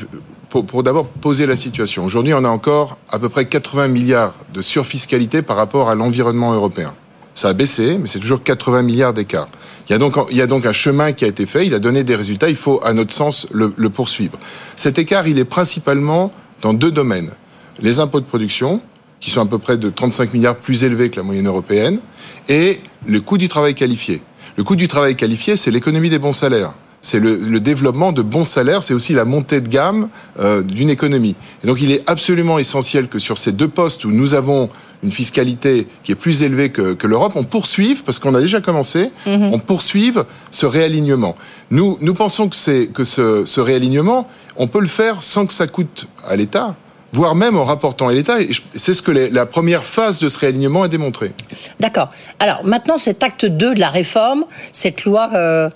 pour, 0.61 0.83
d'abord 0.83 1.07
poser 1.07 1.45
la 1.45 1.55
situation. 1.55 2.05
Aujourd'hui, 2.05 2.33
on 2.33 2.43
a 2.43 2.49
encore 2.49 2.97
à 3.09 3.19
peu 3.19 3.29
près 3.29 3.45
80 3.45 3.87
milliards 3.87 4.35
de 4.53 4.61
surfiscalité 4.61 5.41
par 5.41 5.57
rapport 5.57 5.89
à 5.89 5.95
l'environnement 5.95 6.53
européen. 6.53 6.93
Ça 7.35 7.49
a 7.49 7.53
baissé, 7.53 7.97
mais 7.97 8.07
c'est 8.07 8.19
toujours 8.19 8.43
80 8.43 8.83
milliards 8.83 9.13
d'écart. 9.13 9.47
Il 9.89 9.91
y, 9.91 9.95
a 9.95 9.97
donc, 9.97 10.15
il 10.29 10.37
y 10.37 10.41
a 10.41 10.47
donc 10.47 10.65
un 10.65 10.73
chemin 10.73 11.11
qui 11.11 11.25
a 11.25 11.27
été 11.27 11.45
fait, 11.45 11.65
il 11.65 11.73
a 11.73 11.79
donné 11.79 12.03
des 12.03 12.15
résultats, 12.15 12.49
il 12.49 12.55
faut, 12.55 12.79
à 12.83 12.93
notre 12.93 13.13
sens, 13.13 13.47
le, 13.51 13.73
le 13.75 13.89
poursuivre. 13.89 14.37
Cet 14.75 14.97
écart, 14.99 15.27
il 15.27 15.39
est 15.39 15.45
principalement 15.45 16.31
dans 16.61 16.73
deux 16.73 16.91
domaines. 16.91 17.31
Les 17.79 17.99
impôts 17.99 18.19
de 18.19 18.25
production, 18.25 18.81
qui 19.19 19.31
sont 19.31 19.41
à 19.41 19.45
peu 19.45 19.57
près 19.57 19.77
de 19.77 19.89
35 19.89 20.33
milliards 20.33 20.55
plus 20.55 20.83
élevés 20.83 21.09
que 21.09 21.17
la 21.17 21.23
moyenne 21.23 21.47
européenne, 21.47 21.99
et 22.47 22.81
le 23.05 23.19
coût 23.19 23.37
du 23.37 23.47
travail 23.47 23.73
qualifié. 23.73 24.21
Le 24.55 24.63
coût 24.63 24.75
du 24.75 24.87
travail 24.87 25.15
qualifié, 25.15 25.55
c'est 25.57 25.71
l'économie 25.71 26.09
des 26.09 26.19
bons 26.19 26.33
salaires. 26.33 26.73
C'est 27.05 27.19
le, 27.19 27.35
le 27.35 27.59
développement 27.59 28.13
de 28.13 28.21
bons 28.21 28.45
salaires, 28.45 28.81
c'est 28.81 28.93
aussi 28.93 29.11
la 29.13 29.25
montée 29.25 29.59
de 29.59 29.67
gamme 29.67 30.07
euh, 30.39 30.61
d'une 30.63 30.89
économie. 30.89 31.35
Et 31.63 31.67
donc 31.67 31.81
il 31.81 31.91
est 31.91 32.09
absolument 32.09 32.57
essentiel 32.59 33.09
que 33.09 33.19
sur 33.19 33.37
ces 33.37 33.51
deux 33.51 33.67
postes 33.67 34.05
où 34.05 34.11
nous 34.11 34.33
avons 34.35 34.69
une 35.03 35.11
fiscalité 35.11 35.87
qui 36.05 36.13
est 36.13 36.15
plus 36.15 36.43
élevée 36.43 36.69
que, 36.69 36.93
que 36.93 37.05
l'Europe, 37.07 37.33
on 37.35 37.43
poursuive, 37.43 38.03
parce 38.05 38.19
qu'on 38.19 38.33
a 38.35 38.39
déjà 38.39 38.61
commencé, 38.61 39.11
on 39.25 39.59
poursuive 39.59 40.23
ce 40.49 40.65
réalignement. 40.65 41.35
Nous, 41.71 41.97
nous 41.99 42.13
pensons 42.13 42.47
que, 42.47 42.55
c'est, 42.55 42.87
que 42.87 43.03
ce, 43.03 43.43
ce 43.45 43.59
réalignement, 43.59 44.29
on 44.55 44.67
peut 44.67 44.79
le 44.79 44.87
faire 44.87 45.21
sans 45.21 45.45
que 45.45 45.51
ça 45.53 45.67
coûte 45.67 46.07
à 46.25 46.37
l'État, 46.37 46.75
voire 47.11 47.35
même 47.35 47.57
en 47.57 47.65
rapportant 47.65 48.07
à 48.07 48.13
l'État. 48.13 48.37
C'est 48.75 48.93
ce 48.93 49.01
que 49.01 49.11
les- 49.11 49.29
la 49.29 49.45
première 49.45 49.83
phase 49.83 50.19
de 50.19 50.29
ce 50.29 50.39
réalignement 50.39 50.83
a 50.83 50.87
démontré. 50.87 51.33
D'accord. 51.81 52.07
Alors 52.39 52.63
maintenant, 52.63 52.97
cet 52.97 53.23
acte 53.23 53.45
2 53.45 53.75
de 53.75 53.79
la 53.81 53.89
réforme, 53.89 54.45
cette 54.71 55.03
loi, 55.03 55.29
euh, 55.33 55.69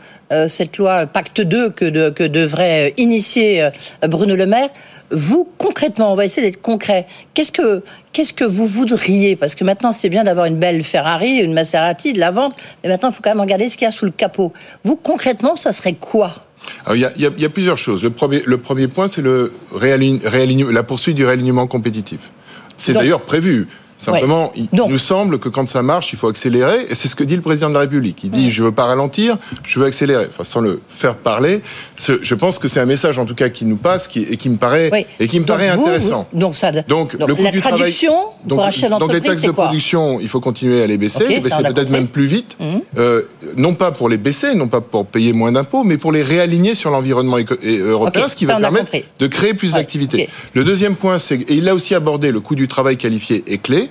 cette 0.47 0.77
loi 0.77 1.05
Pacte 1.05 1.41
2 1.41 1.69
que, 1.69 1.85
de- 1.85 2.09
que 2.09 2.23
devrait 2.23 2.89
euh, 2.89 2.93
initier 2.97 3.63
euh, 3.63 3.69
Bruno 4.07 4.35
Le 4.35 4.45
Maire, 4.45 4.69
vous 5.11 5.47
concrètement, 5.57 6.11
on 6.11 6.15
va 6.15 6.25
essayer 6.25 6.45
d'être 6.45 6.61
concret. 6.61 7.07
Qu'est-ce 7.33 7.51
que 7.51 7.81
qu'est-ce 8.11 8.33
que 8.33 8.43
vous 8.43 8.65
voudriez? 8.67 9.35
Parce 9.35 9.55
que 9.55 9.63
maintenant, 9.63 9.91
c'est 9.91 10.09
bien 10.09 10.23
d'avoir 10.25 10.47
une 10.47 10.57
belle 10.57 10.83
Ferrari, 10.83 11.37
une 11.39 11.53
Maserati, 11.53 12.11
de 12.13 12.19
la 12.19 12.31
vente, 12.31 12.55
mais 12.83 12.89
maintenant, 12.89 13.09
il 13.09 13.13
faut 13.15 13.21
quand 13.23 13.29
même 13.29 13.39
regarder 13.41 13.69
ce 13.69 13.77
qu'il 13.77 13.85
y 13.85 13.87
a 13.87 13.91
sous 13.91 14.05
le 14.05 14.11
capot. 14.11 14.51
Vous 14.83 14.95
concrètement, 14.97 15.55
ça 15.55 15.71
serait 15.71 15.93
quoi? 15.93 16.35
Il, 16.93 16.99
y 16.99 17.05
a, 17.05 17.11
il 17.15 17.21
y 17.21 17.25
a- 17.25 17.31
il 17.37 17.41
y 17.41 17.45
a 17.45 17.49
plusieurs 17.49 17.77
choses. 17.77 18.03
Le 18.03 18.09
premier, 18.09 18.41
le 18.45 18.57
premier 18.57 18.87
point, 18.89 19.07
c'est 19.07 19.21
le 19.21 19.53
la 19.79 20.83
poursuite 20.83 21.15
du 21.15 21.25
réalignement 21.25 21.67
compétitif. 21.67 22.19
C'est 22.75 22.93
d'ailleurs 22.93 23.21
prévu. 23.21 23.67
Simplement, 23.97 24.51
Ouais. 24.55 24.67
il 24.71 24.79
nous 24.89 24.97
semble 24.99 25.39
que 25.39 25.49
quand 25.49 25.67
ça 25.67 25.81
marche, 25.81 26.13
il 26.13 26.19
faut 26.19 26.27
accélérer. 26.27 26.85
Et 26.89 26.95
c'est 26.95 27.07
ce 27.07 27.15
que 27.15 27.23
dit 27.23 27.35
le 27.35 27.41
président 27.41 27.69
de 27.69 27.73
la 27.73 27.79
République. 27.81 28.19
Il 28.23 28.29
dit, 28.29 28.51
je 28.51 28.61
veux 28.63 28.71
pas 28.71 28.85
ralentir, 28.85 29.37
je 29.65 29.79
veux 29.79 29.85
accélérer. 29.87 30.27
Enfin, 30.29 30.43
sans 30.43 30.59
le 30.61 30.79
faire 30.87 31.15
parler. 31.15 31.61
Je 31.97 32.35
pense 32.35 32.59
que 32.59 32.67
c'est 32.67 32.79
un 32.79 32.85
message, 32.85 33.17
en 33.17 33.25
tout 33.25 33.33
cas, 33.35 33.49
qui 33.49 33.65
nous 33.65 33.75
passe 33.77 34.07
qui, 34.07 34.19
et 34.21 34.37
qui 34.37 34.49
me 34.49 34.57
paraît, 34.57 34.89
Oui. 34.93 35.05
et 35.19 35.27
qui 35.27 35.39
me 35.39 35.45
Donc 35.45 35.57
paraît 35.57 35.75
vous, 35.75 35.81
intéressant. 35.81 36.27
vous- 36.31 36.39
donc 36.39 36.53
ça. 36.55 36.71
Donc, 36.83 37.13
le 37.13 37.33
coût 37.33 37.43
la 37.43 37.51
du 37.51 37.59
travail- 37.59 37.79
traduction 37.79 38.13
pour 38.47 38.63
un 38.63 38.69
chef 38.71 38.89
donc 38.91 39.11
les 39.11 39.21
taxes 39.21 39.41
de 39.41 39.51
production, 39.51 40.19
il 40.19 40.29
faut 40.29 40.39
continuer 40.39 40.83
à 40.83 40.87
les 40.87 40.97
baisser, 40.97 41.23
Ok, 41.23 41.29
les 41.29 41.35
ça, 41.49 41.57
baisser 41.61 41.73
peut-être 41.73 41.89
même 41.89 42.07
plus 42.07 42.25
vite, 42.25 42.55
Mhm. 42.59 42.81
euh, 42.99 43.21
non 43.57 43.73
pas 43.73 43.91
pour 43.91 44.09
les 44.09 44.17
baisser, 44.17 44.53
non 44.55 44.67
pas 44.67 44.81
pour 44.81 45.05
payer 45.07 45.33
moins 45.33 45.51
d'impôts, 45.51 45.83
mais 45.83 45.97
pour 45.97 46.11
les 46.11 46.21
réaligner 46.23 46.75
sur 46.75 46.91
l'environnement 46.91 47.37
européen, 47.65 48.27
ce 48.27 48.35
qui 48.35 48.45
va 48.45 48.59
permettre 48.59 48.91
de 49.19 49.27
créer 49.27 49.53
plus 49.53 49.73
Ouais, 49.73 49.79
d'activité. 49.79 50.23
ok. 50.23 50.29
Le 50.53 50.63
deuxième 50.63 50.95
point, 50.95 51.17
c'est 51.19 51.37
et 51.47 51.55
il 51.55 51.67
a 51.69 51.73
aussi 51.75 51.95
abordé 51.95 52.31
le 52.31 52.39
coût 52.39 52.55
du 52.55 52.67
travail 52.67 52.97
qualifié 52.97 53.43
est 53.47 53.57
clé. 53.57 53.86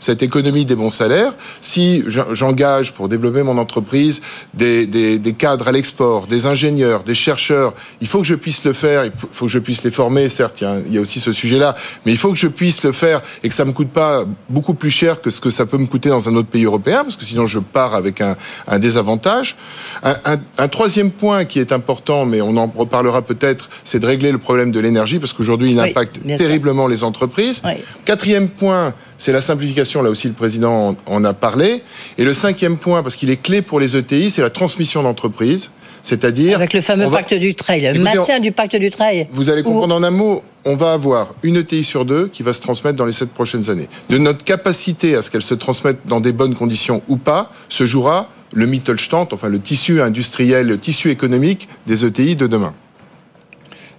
Cette 0.00 0.22
économie 0.22 0.64
des 0.64 0.74
bons 0.74 0.90
salaires, 0.90 1.34
si 1.60 2.02
j'en- 2.06 2.34
j'engage 2.34 2.94
pour 2.94 3.08
développer 3.08 3.42
mon 3.42 3.58
entreprise 3.58 4.22
des, 4.54 4.86
des- 4.86 5.18
des 5.18 5.32
cadres 5.34 5.68
à 5.68 5.72
l'export, 5.72 6.26
des 6.26 6.46
ingénieurs, 6.46 7.04
des 7.04 7.14
chercheurs, 7.14 7.74
il 8.00 8.06
faut 8.08 8.18
que 8.20 8.26
je 8.26 8.34
puisse 8.34 8.64
le 8.64 8.72
faire, 8.72 9.04
il 9.04 9.12
faut- 9.32 9.44
que 9.44 9.50
je 9.52 9.58
puisse 9.58 9.84
les 9.84 9.90
former, 9.90 10.28
certes, 10.30 10.64
il 10.88 10.94
y 10.94 10.98
a, 10.98 11.00
aussi 11.02 11.20
ce 11.20 11.32
sujet-là, 11.32 11.74
mais 12.06 12.12
il 12.12 12.18
faut 12.18 12.30
que 12.32 12.38
je 12.38 12.46
puisse 12.48 12.82
le 12.82 12.92
faire 12.92 13.20
et 13.44 13.48
que 13.50 13.54
ça 13.54 13.64
me 13.66 13.72
coûte 13.72 13.90
pas 13.90 14.24
beaucoup 14.48 14.72
plus 14.74 14.90
cher 14.90 15.20
que 15.20 15.28
ce 15.30 15.40
que 15.40 15.50
ça 15.50 15.66
peut 15.66 15.76
me 15.78 15.86
coûter 15.86 16.08
dans 16.08 16.28
un 16.30 16.34
autre 16.34 16.48
pays 16.48 16.64
européen, 16.64 17.02
parce 17.04 17.16
que 17.16 17.24
sinon 17.26 17.46
je 17.46 17.58
pars 17.58 17.94
avec 17.94 18.20
un, 18.22 18.36
un 18.68 18.78
désavantage. 18.78 19.56
Un, 20.02 20.16
un- 20.24 20.38
un 20.58 20.68
troisième 20.68 21.10
point 21.10 21.44
qui 21.44 21.58
est 21.58 21.72
important, 21.72 22.24
mais 22.24 22.40
on 22.40 22.56
en 22.56 22.72
reparlera 22.74 23.20
peut-être, 23.20 23.68
c'est 23.84 24.00
de 24.00 24.06
régler 24.06 24.32
le 24.32 24.38
problème 24.38 24.72
de 24.72 24.80
l'énergie, 24.80 25.18
parce 25.18 25.34
qu'aujourd'hui 25.34 25.72
il 25.72 25.78
Oui, 25.78 25.90
impacte 25.90 26.26
sûr. 26.26 26.36
terriblement 26.38 26.86
les 26.86 27.04
entreprises. 27.04 27.60
Oui. 27.66 27.72
Quatrième 28.06 28.48
point, 28.48 28.94
c'est 29.20 29.32
la 29.32 29.40
simplification. 29.42 30.02
Là 30.02 30.10
aussi, 30.10 30.26
le 30.28 30.32
président 30.34 30.96
en 31.06 31.24
a 31.24 31.32
parlé. 31.34 31.82
Et 32.18 32.24
le 32.24 32.32
cinquième 32.34 32.78
point, 32.78 33.02
parce 33.02 33.16
qu'il 33.16 33.28
est 33.30 33.40
clé 33.40 33.60
pour 33.62 33.78
les 33.78 33.96
ETI, 33.96 34.30
c'est 34.30 34.42
la 34.42 34.50
transmission 34.50 35.02
d'entreprise. 35.02 35.70
C'est-à-dire. 36.02 36.56
Avec 36.56 36.72
le 36.72 36.80
fameux 36.80 37.04
va- 37.04 37.18
pacte 37.18 37.34
du 37.34 37.54
trail, 37.54 37.82
le 37.94 38.00
maintien 38.00 38.40
du 38.40 38.52
pacte 38.52 38.74
du 38.76 38.88
trail. 38.90 39.28
Vous 39.32 39.50
allez 39.50 39.60
Où- 39.60 39.64
comprendre 39.64 39.94
en 39.94 40.02
un 40.02 40.10
mot, 40.10 40.42
on 40.64 40.74
va 40.74 40.94
avoir 40.94 41.34
une 41.42 41.56
ETI 41.58 41.84
sur 41.84 42.06
deux 42.06 42.28
qui 42.28 42.42
va 42.42 42.54
se 42.54 42.62
transmettre 42.62 42.96
dans 42.96 43.04
les 43.04 43.12
sept 43.12 43.30
prochaines 43.34 43.68
années. 43.68 43.88
De 44.08 44.16
notre 44.16 44.42
capacité 44.42 45.14
à 45.14 45.20
ce 45.20 45.30
qu'elle 45.30 45.42
se 45.42 45.52
transmette 45.54 45.98
dans 46.06 46.20
des 46.20 46.32
bonnes 46.32 46.54
conditions 46.54 47.02
ou 47.08 47.18
pas, 47.18 47.52
se 47.68 47.84
jouera 47.84 48.30
le 48.52 48.64
Mittelstand, 48.66 49.28
enfin 49.32 49.48
le 49.48 49.60
tissu 49.60 50.00
industriel, 50.00 50.66
le 50.68 50.78
tissu 50.78 51.10
économique 51.10 51.68
des 51.86 52.06
ETI 52.06 52.34
de 52.34 52.46
demain. 52.46 52.72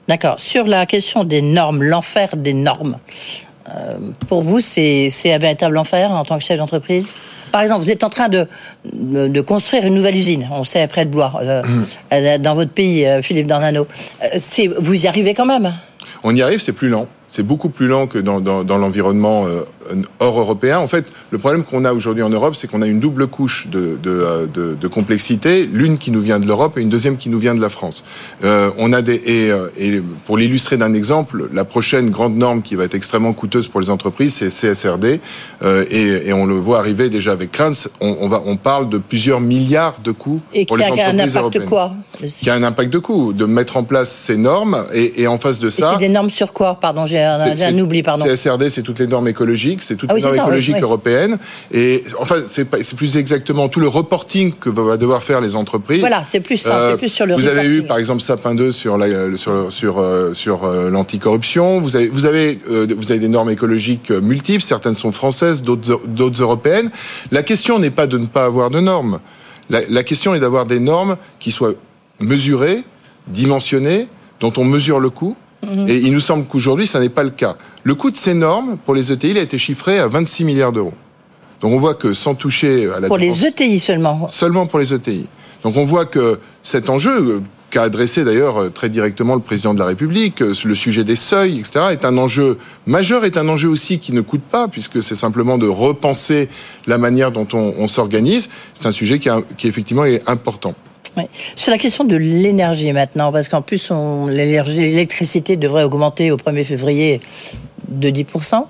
D'accord. 0.08 0.40
Sur 0.40 0.66
la 0.66 0.86
question 0.88 1.24
des 1.24 1.42
normes, 1.44 1.84
l'enfer 1.84 2.36
des 2.36 2.54
normes, 2.54 2.98
pour 4.28 4.42
vous, 4.42 4.60
c'est 4.60 5.12
un 5.26 5.38
véritable 5.38 5.78
enfer 5.78 6.12
en 6.12 6.24
tant 6.24 6.38
que 6.38 6.44
chef 6.44 6.58
d'entreprise? 6.58 7.12
Par 7.52 7.62
exemple, 7.62 7.84
vous 7.84 7.92
êtes 7.92 8.04
en 8.04 8.10
train 8.10 8.30
de, 8.30 8.48
de, 8.94 9.42
construire 9.42 9.86
une 9.86 9.94
nouvelle 9.94 10.16
usine, 10.16 10.48
on 10.52 10.64
sait, 10.64 10.88
près 10.88 11.06
de 11.06 11.12
Blois, 11.12 11.34
euh, 11.42 11.62
euh, 12.14 12.38
dans 12.38 12.56
votre 12.56 12.72
pays, 12.72 13.06
euh, 13.06 13.22
Philippe 13.22 13.48
Dornano. 13.48 13.88
Euh, 14.24 14.38
vous 14.80 15.04
y 15.04 15.08
arrivez 15.08 15.34
quand 15.34 15.46
même? 15.46 15.74
On 16.24 16.34
y 16.36 16.42
arrive, 16.42 16.62
c'est 16.62 16.72
plus 16.72 16.90
lent. 16.90 17.08
C'est 17.32 17.44
beaucoup 17.44 17.70
plus 17.70 17.88
lent 17.88 18.08
que 18.08 18.20
dans, 18.20 18.42
dans, 18.42 18.64
dans 18.66 18.78
l'environnement 18.78 19.46
euh, 19.48 19.62
hors 20.20 20.38
européen. 20.38 20.80
En 20.80 20.88
fait, 20.90 21.06
le 21.32 21.38
problème 21.38 21.64
qu'on 21.64 21.86
a 21.86 21.94
aujourd'hui 21.94 22.24
en 22.24 22.30
Europe, 22.30 22.56
c'est 22.58 22.68
qu'on 22.70 22.82
a 22.82 22.88
une 22.88 23.00
double 23.00 23.28
couche 23.28 23.68
de, 23.68 23.98
de, 24.04 24.10
euh, 24.10 24.46
de- 24.48 24.76
de 24.80 24.88
complexité, 24.90 25.66
l'une 25.66 25.98
qui 25.98 26.12
nous 26.12 26.20
vient 26.22 26.40
de 26.40 26.46
l'Europe 26.46 26.78
et 26.78 26.82
une 26.82 26.90
deuxième 26.90 27.16
qui 27.16 27.30
nous 27.30 27.40
vient 27.40 27.56
de 27.56 27.62
la 27.62 27.70
France. 27.70 28.04
Euh, 28.44 28.70
on 28.78 28.92
a 28.92 29.02
des 29.02 29.16
et, 29.16 29.50
et 29.78 30.02
pour 30.26 30.38
l'illustrer 30.38 30.76
d'un 30.76 30.94
exemple, 30.94 31.48
la 31.54 31.64
prochaine 31.64 32.10
grande 32.10 32.36
norme 32.36 32.62
qui 32.62 32.76
va 32.76 32.84
être 32.84 32.96
extrêmement 32.96 33.32
coûteuse 33.32 33.70
pour 33.70 33.80
les 33.80 33.90
entreprises, 33.90 34.34
c'est 34.34 34.50
CSRD, 34.50 35.22
euh, 35.64 35.86
et, 35.90 36.28
et 36.28 36.34
on 36.34 36.46
le 36.46 36.56
voit 36.56 36.80
arriver 36.80 37.10
déjà 37.10 37.32
avec 37.32 37.52
Kranz. 37.54 37.90
On, 38.02 38.18
on 38.20 38.28
va, 38.28 38.42
on 38.46 38.58
parle 38.58 38.90
de 38.90 38.98
plusieurs 38.98 39.40
milliards 39.40 40.00
de 40.04 40.12
coûts 40.12 40.42
Et 40.54 40.66
pour 40.66 40.76
qui 40.78 40.84
les 40.84 40.90
a 40.90 40.94
entreprises 40.94 41.38
un 41.38 41.40
impact 41.40 41.56
européennes. 41.56 41.70
quoi 41.70 41.94
Qui 42.28 42.50
a 42.50 42.56
un 42.56 42.64
impact 42.64 42.92
de 42.92 43.00
coût, 43.00 43.32
de 43.32 43.46
mettre 43.46 43.78
en 43.78 43.84
place 43.84 44.12
ces 44.12 44.36
normes 44.36 44.84
et, 44.94 45.22
et 45.22 45.28
en 45.28 45.38
face 45.38 45.60
de 45.62 45.68
Et 45.68 45.72
ça. 45.72 45.92
c'est 45.94 46.00
des 46.00 46.10
normes 46.10 46.30
sur 46.30 46.52
quoi 46.52 46.78
Pardon, 46.80 47.06
j'ai 47.06 47.21
C'est- 47.56 47.66
un 47.66 47.80
oubli, 47.80 48.04
pardon. 48.04 48.26
CSRD, 48.26 48.70
c'est 48.70 48.82
toutes 48.82 49.00
les 49.00 49.08
normes 49.08 49.28
écologiques. 49.28 49.42
écologique, 49.42 49.84
c'est 49.84 49.96
toute 49.96 50.10
Ah 50.12 50.14
oui, 50.14 50.20
une 50.20 50.24
norme 50.26 50.36
c'est 50.36 50.40
ça, 50.42 50.46
écologique 50.46 50.76
oui, 50.76 50.80
oui. 50.82 50.84
européenne. 50.84 51.38
Et 51.72 52.04
enfin, 52.20 52.36
c'est 52.48 52.66
plus 52.96 53.18
exactement 53.18 53.70
tout 53.70 53.80
le 53.80 53.88
reporting 53.88 54.54
que 54.54 54.70
va 54.70 54.98
devoir 54.98 55.24
faire 55.24 55.42
les 55.42 55.56
entreprises. 55.56 56.00
Voilà, 56.00 56.24
c'est 56.24 56.40
plus 56.40 56.58
ça, 56.58 56.76
Euh, 56.76 56.92
c'est 56.92 56.98
plus 56.98 57.10
sur 57.10 57.26
le 57.26 57.36
Vous 57.36 57.48
avez 57.48 57.66
eu, 57.68 57.84
par 57.84 57.98
exemple, 57.98 58.22
Sapin 58.22 58.56
2 58.56 58.72
sur 58.72 58.98
la, 58.98 59.06
euh, 59.08 59.36
sur 59.38 59.72
sur 59.72 60.00
euh, 60.00 60.34
sur 60.34 60.64
euh, 60.64 60.90
l'anticorruption. 60.90 61.80
Vous 61.82 61.96
avez 61.96 62.08
vous 62.08 62.26
avez 62.26 62.60
euh, 62.70 62.88
vous 62.98 63.12
avez 63.12 63.20
des 63.20 63.28
normes 63.30 63.50
écologiques 63.50 64.12
multiples. 64.12 64.64
Certaines 64.64 64.96
sont 64.96 65.12
françaises, 65.12 65.62
d'autres 65.64 66.00
d'autres 66.06 66.42
européennes. 66.42 66.90
La 67.32 67.44
question 67.44 67.80
n'est 67.80 67.90
pas 67.90 68.08
de 68.08 68.18
ne 68.18 68.26
pas 68.28 68.46
avoir 68.46 68.70
de 68.70 68.80
normes. 68.80 69.20
La, 69.70 69.80
la 69.90 70.04
question 70.04 70.36
est 70.36 70.40
d'avoir 70.40 70.66
des 70.66 70.80
normes 70.80 71.18
qui 71.40 71.52
soient 71.52 71.74
mesurées, 72.20 72.84
dimensionnées, 73.28 74.08
dont 74.40 74.54
on 74.58 74.64
mesure 74.66 75.00
le 75.00 75.10
coût. 75.10 75.36
Mhm. 75.64 75.88
Et 75.90 75.98
il 75.98 76.12
nous 76.12 76.20
semble 76.20 76.46
qu'aujourd'hui, 76.46 76.88
ça 76.88 77.00
n'est 77.00 77.10
pas 77.10 77.24
le 77.24 77.30
cas. 77.30 77.56
Le 77.84 77.94
coût 77.96 78.12
de 78.12 78.18
ces 78.18 78.34
normes 78.34 78.78
pour 78.86 78.96
les 78.96 79.12
ETI 79.12 79.32
il 79.32 79.38
a 79.38 79.42
été 79.42 79.58
chiffré 79.58 80.00
à 80.00 80.08
26 80.08 80.44
milliards 80.44 80.72
d'euros. 80.72 80.94
Donc 81.62 81.74
on 81.74 81.78
voit 81.80 81.94
que 81.94 82.14
sans 82.14 82.34
toucher 82.34 82.90
à 82.96 83.00
la 83.00 83.08
Pour 83.08 83.20
dépense- 83.20 83.42
les 83.42 83.48
ETI 83.48 83.80
seulement. 83.80 84.28
Seulement 84.28 84.66
pour 84.66 84.80
les 84.80 84.94
ETI. 84.94 85.28
Donc 85.64 85.78
on 85.78 85.86
voit 85.86 86.06
que 86.06 86.40
cet 86.64 86.90
enjeu, 86.90 87.12
euh, 87.12 87.40
qu'a 87.70 87.84
adressé 87.84 88.24
d'ailleurs 88.24 88.58
euh, 88.60 88.70
très 88.70 88.90
directement 88.90 89.36
le 89.36 89.42
président 89.42 89.74
de 89.76 89.80
la 89.80 89.86
République, 89.86 90.42
euh, 90.42 90.56
le 90.66 90.74
sujet 90.76 91.04
des 91.04 91.16
seuils, 91.16 91.60
etc., 91.60 91.86
est 91.92 92.04
un 92.04 92.18
enjeu 92.18 92.58
majeur, 92.88 93.24
est 93.26 93.38
un 93.38 93.48
enjeu 93.48 93.70
aussi 93.70 94.00
qui 94.00 94.12
ne 94.12 94.22
coûte 94.22 94.42
pas, 94.42 94.68
puisque 94.68 95.04
c'est 95.04 95.16
simplement 95.16 95.60
de 95.60 95.68
repenser 95.68 96.50
la 96.88 96.98
manière 96.98 97.32
dont 97.32 97.48
on, 97.54 97.76
on 97.78 97.88
s'organise. 97.88 98.50
C'est 98.74 98.88
un 98.88 98.92
sujet 98.92 99.20
qui, 99.20 99.30
a- 99.30 99.42
qui 99.58 99.68
effectivement 99.68 100.04
est 100.06 100.28
important. 100.28 100.74
Oui. 101.18 101.24
Sur 101.56 101.72
la 101.72 101.78
question 101.78 102.06
de 102.06 102.16
l'énergie 102.16 102.94
maintenant, 102.94 103.32
parce 103.32 103.50
qu'en 103.50 103.62
plus, 103.62 103.92
l'électricité 104.30 105.58
devrait 105.58 105.84
augmenter 105.84 106.32
au 106.32 106.38
1er 106.38 106.64
février 106.64 107.20
de 107.90 108.10
10%. 108.10 108.66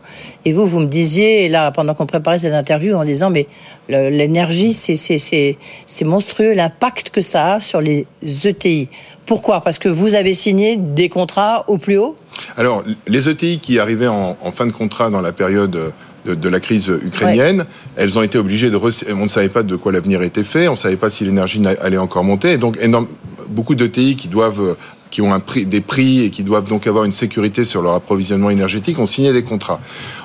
Et 0.46 0.52
vous, 0.54 0.66
vous 0.66 0.80
me 0.80 0.88
disiez, 0.88 1.48
là, 1.50 1.70
pendant 1.72 1.94
qu'on 1.94 2.08
préparait 2.08 2.40
cette 2.40 2.54
interview, 2.54 2.96
en 2.96 3.06
disant, 3.06 3.30
mais 3.30 3.46
l'énergie, 3.90 4.74
c'est- 4.74 6.04
monstrueux, 6.04 6.54
l'impact 6.54 7.12
que 7.12 7.22
ça 7.22 7.54
a 7.54 7.60
sur 7.60 7.80
les 7.82 8.08
ETI. 8.24 8.90
Pourquoi? 9.28 9.62
Parce 9.62 9.78
que 9.78 9.88
vous 9.90 10.16
avez 10.16 10.34
signé 10.34 10.78
des 10.78 11.10
contrats 11.10 11.66
au 11.68 11.78
plus 11.78 11.98
haut? 12.00 12.16
Alors, 12.58 12.84
les 13.08 13.30
ETI 13.30 13.60
qui 13.60 13.78
arrivaient 13.78 14.08
en, 14.08 14.36
en 14.42 14.52
fin 14.52 14.66
de 14.66 14.72
contrat 14.72 15.12
dans 15.12 15.22
la 15.22 15.32
période 15.32 15.94
de, 16.26 16.36
de 16.36 16.50
la 16.50 16.60
crise 16.60 16.88
ukrainienne, 16.88 17.66
elles 17.96 18.18
ont 18.18 18.22
été 18.22 18.38
obligées 18.38 18.70
de... 18.70 18.78
On 19.14 19.24
ne 19.24 19.28
savait 19.30 19.50
pas 19.50 19.64
de 19.64 19.76
quoi 19.76 19.92
l'avenir 19.92 20.22
était 20.22 20.44
fait, 20.44 20.68
on 20.68 20.72
ne 20.72 20.78
savait 20.78 20.96
pas 20.98 21.10
si 21.10 21.26
l'énergie 21.26 21.62
allait 21.82 21.98
encore 21.98 22.24
monter. 22.24 22.54
Et 22.54 22.58
donc, 22.58 22.78
énorme- 22.82 23.08
beaucoup 23.50 23.76
d'ETI 23.76 24.16
qui 24.16 24.28
doivent 24.28 24.76
qui 25.10 25.22
ont 25.22 25.34
un 25.34 25.42
prix, 25.42 25.66
des 25.66 25.82
prix 25.82 26.22
et 26.24 26.30
qui 26.30 26.42
doivent 26.44 26.70
donc 26.70 26.88
avoir 26.88 27.04
une 27.04 27.12
sécurité 27.12 27.66
sur 27.66 27.82
leur 27.82 27.96
approvisionnement 27.96 28.50
énergétique 28.50 28.98
ont 28.98 29.06
signé 29.06 29.34
des 29.34 29.44
contrats. 29.44 29.82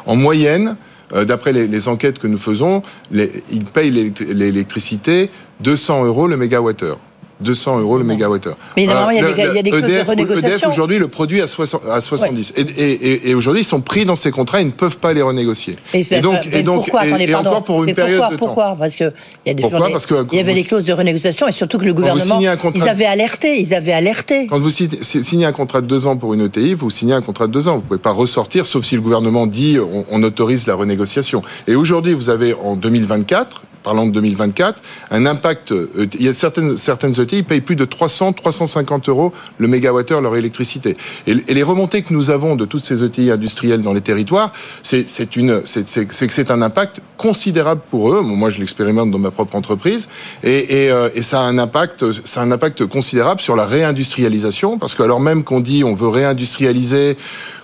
En 0.06 0.14
moyenne, 0.14 0.76
euh, 1.12 1.24
d'après 1.24 1.52
les, 1.52 1.66
les 1.66 1.88
enquêtes 1.88 2.20
que 2.20 2.28
nous 2.28 2.38
faisons, 2.38 2.82
les- 3.10 3.32
ils 3.50 3.64
payent 3.64 3.90
l'électri- 3.90 4.32
l'électricité 4.32 5.28
200 5.60 6.04
euros 6.04 6.28
le 6.28 6.36
mégawattheure. 6.36 6.98
200 7.40 7.80
euros 7.80 7.98
le 7.98 8.04
mégawattheure. 8.04 8.56
Mais 8.76 8.86
normalement, 8.86 9.10
il 9.10 9.16
y 9.16 9.18
a 9.20 9.32
des- 9.32 9.42
il 9.50 9.54
y 9.54 9.58
a 9.58 9.62
des 9.62 9.70
clauses 9.70 9.82
de 9.82 9.88
EDF, 9.88 10.08
renégociation. 10.08 10.48
EDF 10.48 10.68
aujourd'hui 10.68 10.98
le 10.98 11.08
produit 11.08 11.40
à, 11.40 11.46
60 11.46 11.82
à 11.90 12.00
70. 12.00 12.54
Et, 12.56 12.60
et- 12.62 12.92
et- 13.12 13.30
et 13.30 13.34
aujourd'hui, 13.34 13.62
ils 13.62 13.66
sont 13.66 13.80
pris 13.80 14.04
dans 14.04 14.16
ces 14.16 14.30
contrats, 14.30 14.60
ils 14.60 14.66
ne 14.68 14.72
peuvent 14.72 14.98
pas 14.98 15.12
les 15.12 15.22
renégocier. 15.22 15.76
Et, 15.94 16.00
Et 16.10 16.20
donc, 16.20 16.36
mais 16.50 16.60
et 16.60 16.62
donc, 16.62 16.76
pourquoi 16.84 17.06
et- 17.06 17.12
Attendez, 17.12 17.34
encore 17.34 17.64
pour 17.64 17.80
une 17.80 17.86
Mais 17.86 17.94
période 17.94 18.20
pourquoi, 18.20 18.30
de 18.34 18.36
temps. 18.40 18.46
Pourquoi 18.46 18.76
Parce 18.78 18.96
que 18.96 19.04
il 19.44 19.48
y 19.48 19.50
a 19.50 19.54
des 19.54 19.62
Pourquoi 19.62 19.78
journées- 19.80 19.92
Parce 19.92 20.06
que 20.06 20.26
il 20.32 20.36
y 20.36 20.40
avait 20.40 20.52
vous- 20.52 20.58
des 20.58 20.64
clauses 20.64 20.84
de 20.84 20.92
renégociation 20.92 21.46
et 21.48 21.52
surtout 21.52 21.78
que 21.78 21.84
le 21.84 21.92
gouvernement, 21.92 22.36
signez 22.36 22.48
un 22.48 22.56
contrat- 22.56 22.84
ils 22.86 22.88
avaient 22.88 23.04
alerté, 23.06 23.60
ils 23.60 23.74
avaient 23.74 23.92
alerté. 23.92 24.46
Quand 24.48 24.58
vous 24.58 24.70
signez 24.70 24.98
signez 25.02 25.44
un 25.46 25.52
contrat 25.52 25.80
de 25.82 25.86
deux 25.86 26.06
ans 26.06 26.16
pour 26.16 26.32
une 26.34 26.40
ETI, 26.42 26.74
vous 26.74 26.90
signez 26.90 27.12
un 27.14 27.22
contrat 27.22 27.46
de 27.46 27.52
deux 27.52 27.68
ans. 27.68 27.74
Vous 27.76 27.82
ne 27.82 27.86
pouvez 27.86 27.98
pas 27.98 28.12
ressortir, 28.12 28.66
sauf 28.66 28.84
si 28.84 28.94
le 28.94 29.00
gouvernement 29.02 29.46
dit 29.46 29.78
on, 29.78 30.04
on 30.10 30.22
autorise 30.22 30.66
la 30.66 30.74
renégociation. 30.74 31.42
Et 31.68 31.74
aujourd'hui, 31.74 32.14
vous 32.14 32.30
avez 32.30 32.54
en 32.54 32.76
2024, 32.76 33.62
parlant 33.86 34.06
de 34.06 34.10
2024, 34.10 34.82
un 35.12 35.26
impact. 35.26 35.70
euh, 35.70 36.08
Il 36.18 36.22
y 36.22 36.28
a 36.28 36.34
certaines, 36.34 36.76
certaines 36.76 37.20
ETI 37.20 37.44
payent 37.44 37.60
plus 37.60 37.76
de 37.76 37.84
300, 37.84 38.32
350 38.32 39.08
euros 39.08 39.32
le 39.58 39.68
mégawattheure 39.68 40.20
leur 40.20 40.34
électricité. 40.34 40.96
Et, 41.28 41.34
les 41.34 41.62
remontées 41.62 42.02
que 42.02 42.12
nous 42.12 42.30
avons 42.30 42.56
de 42.56 42.64
toutes 42.64 42.84
ces 42.84 43.04
ETI 43.04 43.30
industrielles 43.30 43.82
dans 43.82 43.92
les 43.92 44.00
territoires, 44.00 44.50
c'est 44.82 45.36
une, 45.36 45.62
c'est 45.64 45.84
que 46.06 46.32
c'est 46.32 46.50
un 46.50 46.62
impact 46.62 47.00
considérable 47.16 47.80
pour 47.88 48.12
eux. 48.12 48.22
Moi, 48.22 48.50
je 48.50 48.58
l'expérimente 48.58 49.12
dans 49.12 49.20
ma 49.20 49.30
propre 49.30 49.54
entreprise, 49.54 50.08
et, 50.42 50.86
et, 50.86 50.90
euh, 50.90 51.08
et 51.14 51.22
ça 51.22 51.42
a 51.42 51.44
un 51.44 51.56
impact, 51.56 52.04
ça 52.24 52.40
a 52.40 52.44
un 52.44 52.50
impact 52.50 52.86
considérable 52.86 53.40
sur 53.40 53.54
la 53.54 53.66
réindustrialisation, 53.66 54.78
parce 54.78 54.96
que 54.96 55.04
alors 55.04 55.20
même 55.20 55.44
qu'on 55.44 55.60
dit 55.60 55.84
on 55.84 55.94
veut 55.94 56.08
réindustrialiser 56.08 57.16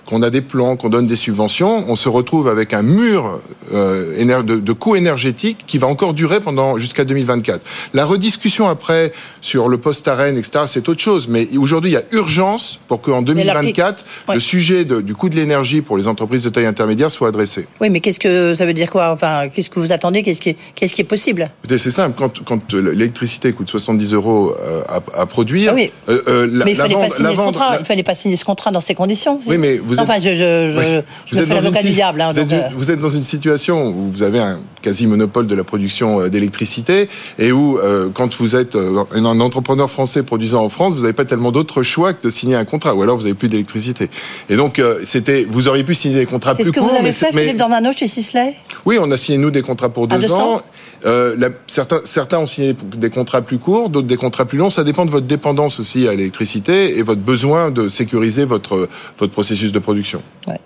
qu'on 0.05 0.21
a 0.21 0.29
des 0.29 0.41
plans, 0.41 0.75
qu'on 0.75 0.89
donne 0.89 1.07
des 1.07 1.15
subventions, 1.15 1.85
on 1.87 1.95
se 1.95 2.09
retrouve 2.09 2.47
avec 2.49 2.73
un 2.73 2.81
mur 2.81 3.39
euh, 3.73 4.41
de, 4.43 4.55
de 4.57 4.73
coûts 4.73 4.95
énergétiques 4.95 5.63
qui 5.65 5.77
va 5.77 5.87
encore 5.87 6.13
durer 6.13 6.39
pendant 6.41 6.77
jusqu'à 6.77 7.05
2024. 7.05 7.61
La 7.93 8.05
rediscussion 8.05 8.67
après 8.67 9.13
sur 9.41 9.69
le 9.69 9.77
post-arène, 9.77 10.37
etc., 10.37 10.65
c'est 10.67 10.89
autre 10.89 11.01
chose. 11.01 11.27
Mais 11.27 11.47
aujourd'hui, 11.57 11.91
il 11.91 11.93
y 11.93 11.97
a 11.97 12.03
urgence 12.11 12.79
pour 12.87 13.01
qu'en 13.01 13.21
Mais 13.21 13.43
la- 13.43 13.53
2024, 13.53 14.05
Ouais. 14.27 14.35
le 14.35 14.39
sujet 14.41 14.83
de- 14.85 15.01
du 15.01 15.15
coût 15.15 15.29
de 15.29 15.35
l'énergie 15.35 15.81
pour 15.81 15.97
les 15.97 16.07
entreprises 16.07 16.43
de 16.43 16.49
taille 16.49 16.65
intermédiaire 16.65 17.09
soit 17.11 17.29
adressé. 17.29 17.67
Oui, 17.81 17.89
mais 17.89 17.99
qu'est-ce 17.99 18.19
que 18.19 18.53
ça 18.55 18.65
veut 18.65 18.73
dire 18.73 18.89
quoi? 18.89 19.11
Enfin, 19.11 19.47
qu'est-ce 19.53 19.69
que 19.69 19.79
vous 19.79 19.91
attendez? 19.91 20.21
Qu'est-ce 20.23 20.41
qui, 20.41 20.49
est- 20.49 20.57
qu'est-ce 20.75 20.93
qui 20.93 21.01
est 21.01 21.05
possible? 21.05 21.49
C'est 21.69 21.91
simple, 21.91 22.15
quand, 22.17 22.43
quand 22.43 22.73
l'électricité 22.73 23.51
coûte 23.53 23.69
70 23.69 24.13
euros 24.13 24.53
euh, 24.61 24.81
à, 24.89 25.21
à 25.21 25.25
produire, 25.25 25.71
Ah 25.71 25.75
oui. 25.75 25.91
euh, 26.09 26.21
euh, 26.27 26.47
la, 26.51 26.65
Mais 26.65 26.71
il 26.71 26.77
la 26.77 26.83
fallait 26.83 26.95
vente- 26.95 27.09
pas 27.09 27.15
signer 27.15 27.29
la 27.29 27.35
contrat. 27.35 27.77
Il 27.79 27.85
fallait 27.85 28.03
pas 28.03 28.15
signer 28.15 28.35
ce 28.35 28.45
contrat 28.45 28.71
dans 28.71 28.79
ces 28.81 28.95
conditions. 28.95 29.39
Oui, 29.47 29.57
mais 29.57 29.77
vous 29.77 29.92
Enfin, 30.01 30.15
êtes- 30.15 30.23
je, 30.23 30.29
je, 30.35 30.71
je, 30.71 30.77
Ouais. 30.77 31.03
je 31.25 31.35
me 31.39 31.45
fais 31.45 31.53
l'avocat 31.53 31.79
une 31.79 31.81
du 31.83 31.87
si- 31.89 31.93
diable. 31.95 32.21
hein, 32.21 32.29
vous, 32.31 32.39
êtes, 32.39 32.47
donc, 32.47 32.59
euh, 32.59 32.67
vous 32.75 32.91
êtes 32.91 32.99
dans 32.99 33.09
une 33.09 33.23
situation 33.23 33.87
où 33.87 34.11
vous 34.11 34.23
avez 34.23 34.39
un 34.39 34.59
quasi 34.81 35.07
monopole 35.07 35.47
de 35.47 35.55
la 35.55 35.63
production 35.63 36.19
euh, 36.21 36.29
d'électricité 36.29 37.07
et 37.39 37.51
où, 37.51 37.77
euh, 37.79 38.09
quand 38.13 38.35
vous 38.35 38.55
êtes 38.55 38.75
un 38.75 39.25
entrepreneur 39.39 39.89
français 39.89 40.23
produisant 40.23 40.63
en 40.63 40.69
France, 40.69 40.93
vous 40.93 41.01
n'avez 41.01 41.13
pas 41.13 41.25
tellement 41.25 41.51
d'autres 41.51 41.83
choix 41.83 42.13
que 42.13 42.23
de 42.25 42.29
signer 42.29 42.55
un 42.55 42.65
contrat, 42.65 42.93
ou 42.95 43.01
alors 43.01 43.15
vous 43.17 43.23
n'avez 43.23 43.33
plus 43.33 43.47
d'électricité. 43.49 44.09
Et 44.49 44.55
donc, 44.55 44.79
euh, 44.79 44.99
c'était, 45.05 45.45
vous 45.49 45.67
auriez 45.67 45.83
pu 45.83 45.95
signer 45.95 46.19
des 46.19 46.25
contrats 46.25 46.51
C'est 46.51 46.63
plus 46.63 46.65
ce 46.65 46.71
que 46.71 46.79
courts, 46.79 46.89
vous 46.89 46.95
avez 46.95 47.03
mais, 47.03 47.11
fait, 47.11 47.27
c'est- 47.27 47.33
mais- 47.35 47.41
Philippe 47.43 47.57
Dornano, 47.57 47.91
chez 47.93 48.07
Sisley? 48.07 48.55
Oui, 48.85 48.97
on 49.01 49.09
a 49.11 49.17
signé 49.17 49.37
nous 49.37 49.51
des 49.51 49.61
contrats 49.61 49.89
pour 49.89 50.07
deux 50.07 50.17
200? 50.17 50.55
ans. 50.55 50.61
Euh, 51.05 51.35
la- 51.37 51.49
certains, 51.67 51.99
certains 52.05 52.39
ont 52.39 52.45
signé 52.47 52.75
des 52.95 53.09
contrats 53.09 53.41
plus 53.41 53.57
courts, 53.57 53.89
d'autres 53.89 54.07
des 54.07 54.15
contrats 54.17 54.45
plus 54.45 54.57
longs. 54.57 54.69
Ça 54.69 54.83
dépend 54.83 55.05
de 55.05 55.11
votre 55.11 55.27
dépendance 55.27 55.79
aussi 55.79 56.07
à 56.07 56.11
l'électricité 56.13 56.97
et 56.97 57.01
votre 57.03 57.21
besoin 57.21 57.71
de 57.71 57.89
sécuriser 57.89 58.45
votre 58.45 58.87
votre 59.17 59.33
processus 59.33 59.71
de 59.71 59.79
production. 59.79 60.21
Ouais. 60.47 60.59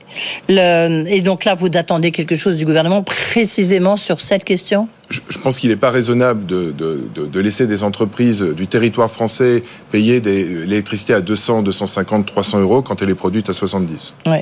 Le- 0.49 1.05
et 1.07 1.21
donc 1.21 1.45
là, 1.45 1.55
vous 1.55 1.69
attendez 1.73 2.11
quelque 2.11 2.35
chose 2.35 2.57
du 2.57 2.65
gouvernement 2.65 3.03
précisément 3.03 3.97
sur 3.97 4.21
cette 4.21 4.43
question? 4.43 4.87
Je, 5.09 5.21
je 5.29 5.37
pense 5.39 5.57
qu'il 5.57 5.69
n'est 5.69 5.75
pas 5.77 5.89
raisonnable 5.91 6.45
de, 6.45 6.73
de, 6.77 6.99
de, 7.15 7.25
de 7.25 7.39
laisser 7.39 7.65
des 7.65 7.83
entreprises 7.83 8.41
du 8.41 8.67
territoire 8.67 9.09
français 9.09 9.63
payer 9.91 10.19
l'électricité 10.19 11.13
à 11.13 11.21
200, 11.21 11.61
250, 11.63 12.25
300 12.25 12.59
euros 12.59 12.81
quand 12.81 13.01
elle 13.01 13.09
est 13.09 13.15
produite 13.15 13.49
à 13.49 13.53
70. 13.53 14.13
Oui. 14.25 14.37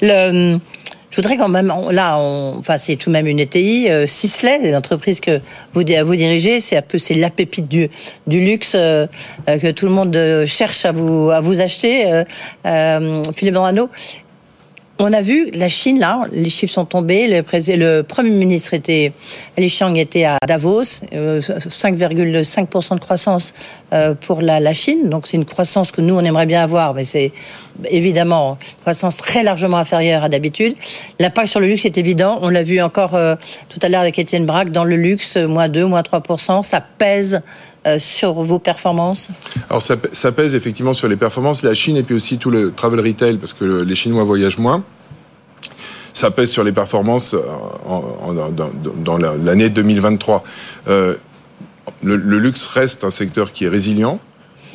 Le, 0.00 0.58
je 1.16 1.22
voudrais 1.22 1.38
quand 1.38 1.48
même, 1.48 1.72
là, 1.92 2.18
enfin, 2.18 2.76
c'est 2.76 2.96
tout 2.96 3.08
de 3.08 3.14
même 3.14 3.26
une 3.26 3.40
ETI. 3.40 3.86
Euh, 3.88 4.06
l'entreprise 4.70 5.20
que 5.20 5.40
vous, 5.72 5.82
di- 5.82 5.96
vous 6.04 6.14
dirigez, 6.14 6.60
c'est 6.60 6.76
un 6.76 6.82
peu, 6.82 6.98
c'est 6.98 7.14
la 7.14 7.30
pépite 7.30 7.68
du, 7.68 7.88
luxe 8.26 8.72
euh, 8.74 9.06
euh, 9.48 9.58
que 9.58 9.70
tout 9.70 9.86
le 9.86 9.92
monde 9.92 10.14
euh, 10.14 10.46
cherche 10.46 10.84
à 10.84 10.92
vous, 10.92 11.30
à 11.30 11.40
vous 11.40 11.62
acheter. 11.62 12.22
Philippe 13.34 13.54
Dorano, 13.54 13.88
on 14.98 15.10
a 15.14 15.22
vu 15.22 15.50
la 15.54 15.70
Chine, 15.70 15.98
là, 16.00 16.26
les 16.32 16.50
chiffres 16.50 16.74
sont 16.74 16.84
tombés. 16.84 17.28
Le, 17.28 18.02
Premier 18.02 18.30
ministre 18.30 18.74
était, 18.74 19.12
Li 19.56 19.72
était 19.96 20.24
à 20.24 20.36
Davos, 20.46 20.82
euh, 21.14 21.40
5,5% 21.40 22.94
de 22.94 23.00
croissance 23.00 23.54
pour 24.20 24.42
la, 24.42 24.60
la 24.60 24.74
Chine. 24.74 25.08
Donc 25.08 25.26
c'est 25.26 25.38
une 25.38 25.46
croissance 25.46 25.92
que 25.92 26.02
nous, 26.02 26.14
on 26.14 26.24
aimerait 26.24 26.46
bien 26.46 26.62
avoir, 26.62 26.92
mais 26.92 27.04
c'est 27.04 27.32
évidemment 27.90 28.58
croissance 28.80 29.16
très 29.16 29.42
largement 29.42 29.76
inférieure 29.76 30.24
à 30.24 30.28
d'habitude. 30.28 30.74
L'impact 31.18 31.48
sur 31.48 31.60
le 31.60 31.66
luxe 31.66 31.84
est 31.84 31.98
évident. 31.98 32.38
On 32.42 32.48
l'a 32.48 32.62
vu 32.62 32.80
encore 32.80 33.14
euh, 33.14 33.36
tout 33.68 33.78
à 33.82 33.88
l'heure 33.88 34.00
avec 34.00 34.18
Étienne 34.18 34.46
Braque, 34.46 34.70
dans 34.70 34.84
le 34.84 34.96
luxe, 34.96 35.36
moins 35.36 35.68
2, 35.68 35.86
moins 35.86 36.02
3%. 36.02 36.62
Ça 36.62 36.80
pèse 36.80 37.40
euh, 37.86 37.98
sur 37.98 38.32
vos 38.34 38.58
performances? 38.58 39.28
Alors 39.70 39.82
ça, 39.82 39.94
pè- 39.96 40.08
ça 40.12 40.32
pèse 40.32 40.54
effectivement 40.54 40.92
sur 40.92 41.08
les 41.08 41.16
performances. 41.16 41.62
La 41.62 41.74
Chine 41.74 41.96
et 41.96 42.02
puis 42.02 42.14
aussi 42.14 42.38
tout 42.38 42.50
le 42.50 42.72
travel 42.72 43.00
retail 43.00 43.36
parce 43.36 43.52
que 43.52 43.64
le- 43.64 43.82
les 43.84 43.94
Chinois 43.96 44.24
voyagent 44.24 44.58
moins. 44.58 44.82
Ça 46.12 46.30
pèse 46.30 46.50
sur 46.50 46.64
les 46.64 46.72
performances 46.72 47.34
euh, 47.34 47.40
dans, 47.86 48.50
dans- 48.50 48.70
dans 48.96 49.18
la- 49.18 49.34
l'année 49.36 49.68
2023. 49.68 50.42
Euh, 50.88 51.14
le, 52.02 52.16
le 52.16 52.38
luxe 52.38 52.66
reste 52.66 53.04
un 53.04 53.10
secteur 53.10 53.52
qui 53.52 53.66
est 53.66 53.68
résilient. 53.68 54.18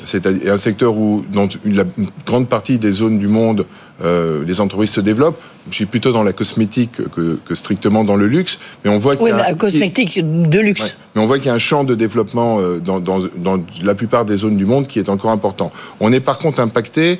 C'est 0.03 0.25
un 0.27 0.57
secteur 0.57 0.95
où, 0.97 1.23
dans 1.31 1.47
une, 1.65 1.75
la- 1.75 1.83
une 1.97 2.07
grande 2.25 2.47
partie 2.49 2.79
des 2.79 2.91
zones 2.91 3.19
du 3.19 3.27
monde, 3.27 3.65
euh, 4.03 4.43
les 4.45 4.59
entreprises 4.61 4.89
se 4.91 5.01
développent. 5.01 5.39
Je 5.69 5.75
suis 5.75 5.85
plutôt 5.85 6.11
dans 6.11 6.23
la 6.23 6.33
cosmétique 6.33 6.93
que, 7.15 7.37
que 7.45 7.53
strictement 7.55 8.03
dans 8.03 8.15
le 8.15 8.25
luxe, 8.25 8.57
mais 8.83 8.89
on 8.89 8.97
voit 8.97 9.15
qu'il 9.15 9.25
Oui, 9.25 9.29
y 9.29 9.33
a 9.33 9.35
un- 9.45 9.49
la 9.49 9.53
cosmétique 9.53 10.19
de 10.49 10.59
luxe. 10.59 10.81
Ouais. 10.81 10.89
Mais 11.15 11.21
on 11.21 11.27
voit 11.27 11.37
qu'il 11.37 11.47
y 11.47 11.49
a 11.49 11.53
un 11.53 11.59
champ 11.59 11.83
de 11.83 11.93
développement 11.93 12.59
euh, 12.59 12.79
dans, 12.79 12.99
dans, 12.99 13.19
dans 13.37 13.61
la 13.83 13.93
plupart 13.93 14.25
des 14.25 14.37
zones 14.37 14.57
du 14.57 14.65
monde 14.65 14.87
qui 14.87 14.97
est 14.97 15.09
encore 15.09 15.29
important. 15.31 15.71
On 15.99 16.11
est 16.11 16.19
par 16.19 16.39
contre 16.39 16.61
impacté 16.61 17.19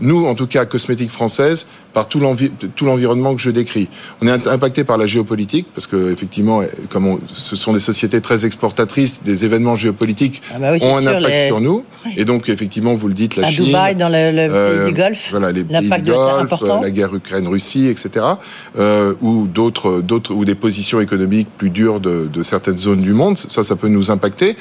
nous, 0.00 0.26
en 0.26 0.34
tout 0.34 0.46
cas, 0.46 0.64
cosmétique 0.64 1.10
française, 1.10 1.66
par 1.92 2.06
tout 2.08 2.20
l'environnement 2.84 3.34
que 3.34 3.40
je 3.40 3.50
décris. 3.50 3.88
On 4.22 4.26
est 4.28 4.46
impacté 4.46 4.84
par 4.84 4.98
la 4.98 5.06
géopolitique, 5.06 5.66
parce 5.74 5.86
que 5.86 6.12
effectivement, 6.12 6.62
comme 6.90 7.18
ce 7.28 7.56
sont 7.56 7.72
des 7.72 7.80
sociétés 7.80 8.20
très 8.20 8.46
exportatrices, 8.46 9.22
des 9.24 9.44
événements 9.44 9.74
géopolitiques 9.74 10.42
ah 10.54 10.58
bah 10.60 10.70
oui, 10.72 10.78
ont 10.82 10.96
un 10.96 11.00
sûr, 11.00 11.10
impact 11.10 11.28
les- 11.28 11.46
sur 11.46 11.60
nous. 11.60 11.84
Et 12.16 12.24
donc, 12.24 12.48
effectivement, 12.48 12.94
vous 12.94 13.08
le 13.08 13.14
dites, 13.14 13.36
la 13.36 13.48
À 13.48 13.50
Chine, 13.50 13.66
Dubaï, 13.66 13.96
dans 13.96 14.08
le, 14.08 14.30
le 14.30 14.48
euh, 14.52 14.84
pays 14.84 14.94
du 14.94 15.00
Golfe, 15.00 15.28
voilà, 15.30 15.50
les 15.52 15.64
pays 15.64 15.88
du 16.02 16.10
Golfe, 16.10 16.62
euh, 16.62 16.80
la 16.82 16.90
guerre 16.90 17.14
Ukraine-Russie, 17.14 17.86
etc., 17.86 18.24
euh, 18.78 19.14
ou 19.20 19.46
d'autres, 19.46 20.00
d'autres, 20.00 20.32
ou 20.34 20.44
des 20.44 20.54
positions 20.54 21.00
économiques 21.00 21.48
plus 21.56 21.70
dures 21.70 22.00
de, 22.00 22.28
de 22.32 22.42
certaines 22.42 22.78
zones 22.78 23.02
du 23.02 23.12
monde. 23.12 23.38
Ça, 23.38 23.64
ça 23.64 23.76
peut 23.76 23.88
nous 23.88 24.10
impacter. 24.10 24.56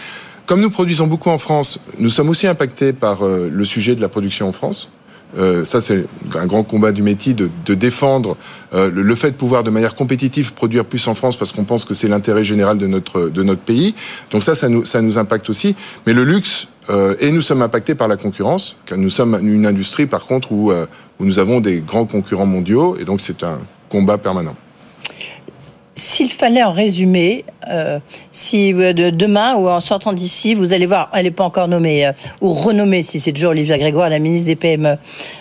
Comme 0.45 0.61
nous 0.61 0.69
produisons 0.69 1.07
beaucoup 1.07 1.29
en 1.29 1.37
France, 1.37 1.79
nous 1.99 2.09
sommes 2.09 2.29
aussi 2.29 2.47
impactés 2.47 2.93
par 2.93 3.19
le 3.23 3.65
sujet 3.65 3.95
de 3.95 4.01
la 4.01 4.07
production 4.07 4.47
en 4.47 4.53
France. 4.53 4.87
Euh, 5.37 5.65
ça, 5.65 5.81
c'est 5.81 6.05
un 6.35 6.45
grand 6.45 6.63
combat 6.63 6.91
du 6.91 7.01
métier 7.01 7.33
de, 7.33 7.49
défendre 7.73 8.37
euh, 8.73 8.89
le, 8.89 9.01
le 9.01 9.15
fait 9.15 9.31
de 9.31 9.35
pouvoir 9.35 9.63
de 9.63 9.69
manière 9.69 9.95
compétitive 9.95 10.53
produire 10.53 10.85
plus 10.85 11.05
en 11.07 11.13
France 11.13 11.35
parce 11.35 11.51
qu'on 11.51 11.65
pense 11.65 11.85
que 11.85 11.93
c'est 11.93 12.07
l'intérêt 12.07 12.43
général 12.43 12.77
de 12.77 12.87
notre, 12.87 13.29
de 13.29 13.43
notre 13.43 13.61
pays. 13.61 13.93
Donc 14.31 14.43
ça, 14.43 14.55
ça 14.55 14.69
nous, 14.69 14.85
ça 14.85 15.01
nous 15.01 15.17
impacte 15.17 15.49
aussi. 15.49 15.75
Mais 16.05 16.13
le 16.13 16.23
luxe, 16.23 16.67
euh, 16.89 17.15
et 17.19 17.31
nous 17.31 17.41
sommes 17.41 17.61
impactés 17.61 17.95
par 17.95 18.07
la 18.07 18.17
concurrence, 18.17 18.75
car 18.85 18.97
nous 18.97 19.09
sommes 19.09 19.37
une 19.43 19.65
industrie, 19.65 20.05
par 20.05 20.25
contre, 20.25 20.51
où, 20.51 20.71
euh, 20.71 20.85
où 21.19 21.25
nous 21.25 21.39
avons 21.39 21.59
des 21.59 21.79
grands 21.79 22.05
concurrents 22.05 22.45
mondiaux, 22.45 22.97
et 22.99 23.03
donc 23.03 23.21
c'est 23.21 23.43
un 23.43 23.59
combat 23.89 24.17
permanent. 24.17 24.55
S'il 25.97 26.29
fallait 26.29 26.61
en 26.61 26.71
résumer, 26.71 27.43
euh, 27.71 27.97
si 28.29 28.71
euh, 28.71 28.93
de, 28.93 29.09
demain 29.09 29.55
ou 29.55 29.67
en 29.67 29.79
sortant 29.79 30.13
d'ici, 30.13 30.53
vous 30.53 30.71
allez 30.71 30.85
voir, 30.85 31.09
elle 31.11 31.23
n'est 31.23 31.31
pas 31.31 31.43
encore 31.43 31.67
nommée, 31.67 32.05
euh, 32.05 32.11
ou 32.39 32.53
renommée, 32.53 33.01
si 33.01 33.19
c'est 33.19 33.31
toujours 33.31 33.49
Olivia 33.49 33.79
Grégoire, 33.79 34.07
la 34.07 34.19
ministre 34.19 34.45
des 34.45 34.55
PME, 34.55 34.97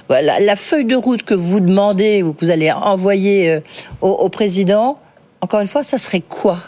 la 0.08 0.56
feuille 0.56 0.86
de 0.86 0.96
route 0.96 1.24
que 1.24 1.34
vous 1.34 1.60
demandez 1.60 2.22
ou 2.22 2.32
que 2.32 2.46
vous 2.46 2.50
allez 2.50 2.72
envoyer 2.72 3.58
au, 4.00 4.08
au 4.08 4.30
président, 4.30 4.98
encore 5.42 5.60
une 5.60 5.66
fois, 5.66 5.82
ça 5.82 5.98
serait 5.98 6.22
quoi? 6.22 6.58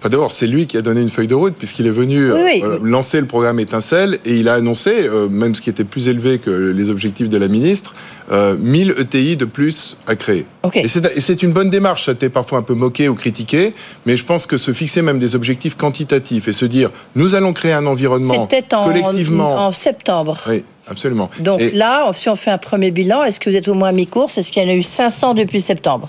Enfin, 0.00 0.10
d'abord, 0.10 0.30
c'est 0.30 0.46
lui 0.46 0.66
qui 0.68 0.76
a 0.76 0.82
donné 0.82 1.00
une 1.00 1.08
feuille 1.08 1.26
de 1.26 1.34
route, 1.34 1.54
puisqu'il 1.54 1.86
est 1.86 1.90
venu 1.90 2.32
Oui, 2.32 2.40
oui. 2.44 2.60
euh, 2.64 2.78
lancer 2.82 3.20
le 3.20 3.26
programme 3.26 3.58
Étincelle, 3.58 4.18
et 4.24 4.36
il 4.36 4.48
a 4.48 4.54
annoncé, 4.54 4.92
euh, 5.08 5.28
même 5.28 5.56
ce 5.56 5.60
qui 5.60 5.70
était 5.70 5.82
plus 5.82 6.06
élevé 6.06 6.38
que 6.38 6.50
les 6.50 6.88
objectifs 6.88 7.28
de 7.28 7.36
la 7.36 7.48
ministre, 7.48 7.94
euh, 8.30 8.54
1000 8.58 8.94
ETI 8.98 9.36
de 9.36 9.44
plus 9.44 9.96
à 10.06 10.14
créer. 10.14 10.46
Et 10.74 10.86
c'est 10.86 11.04
et 11.16 11.20
c'est 11.20 11.42
une 11.42 11.52
bonne 11.52 11.70
démarche, 11.70 12.04
ça 12.04 12.12
a 12.12 12.14
été 12.14 12.28
parfois 12.28 12.58
un 12.58 12.62
peu 12.62 12.74
moqué 12.74 13.08
ou 13.08 13.14
critiqué, 13.14 13.74
mais 14.06 14.16
je 14.16 14.24
pense 14.24 14.46
que 14.46 14.56
se 14.56 14.72
fixer 14.72 15.02
même 15.02 15.18
des 15.18 15.34
objectifs 15.34 15.76
quantitatifs 15.76 16.46
et 16.46 16.52
se 16.52 16.64
dire, 16.66 16.90
nous 17.16 17.34
allons 17.34 17.52
créer 17.52 17.72
un 17.72 17.86
environnement 17.86 18.46
C'était 18.48 18.74
en, 18.76 18.84
collectivement... 18.84 19.66
en 19.66 19.72
septembre. 19.72 20.38
Oui, 20.48 20.62
absolument. 20.86 21.28
Donc 21.40 21.60
Et- 21.60 21.70
là, 21.72 22.10
si 22.12 22.28
on 22.28 22.36
fait 22.36 22.50
un 22.52 22.58
premier 22.58 22.90
bilan, 22.92 23.24
est-ce 23.24 23.40
que 23.40 23.50
vous 23.50 23.56
êtes 23.56 23.66
au 23.66 23.74
moins 23.74 23.88
à 23.88 23.92
mi-course? 23.92 24.38
Est-ce 24.38 24.52
qu'il 24.52 24.62
y 24.62 24.66
en 24.66 24.68
a 24.68 24.74
eu 24.74 24.82
500 24.82 25.34
depuis 25.34 25.60
septembre? 25.60 26.08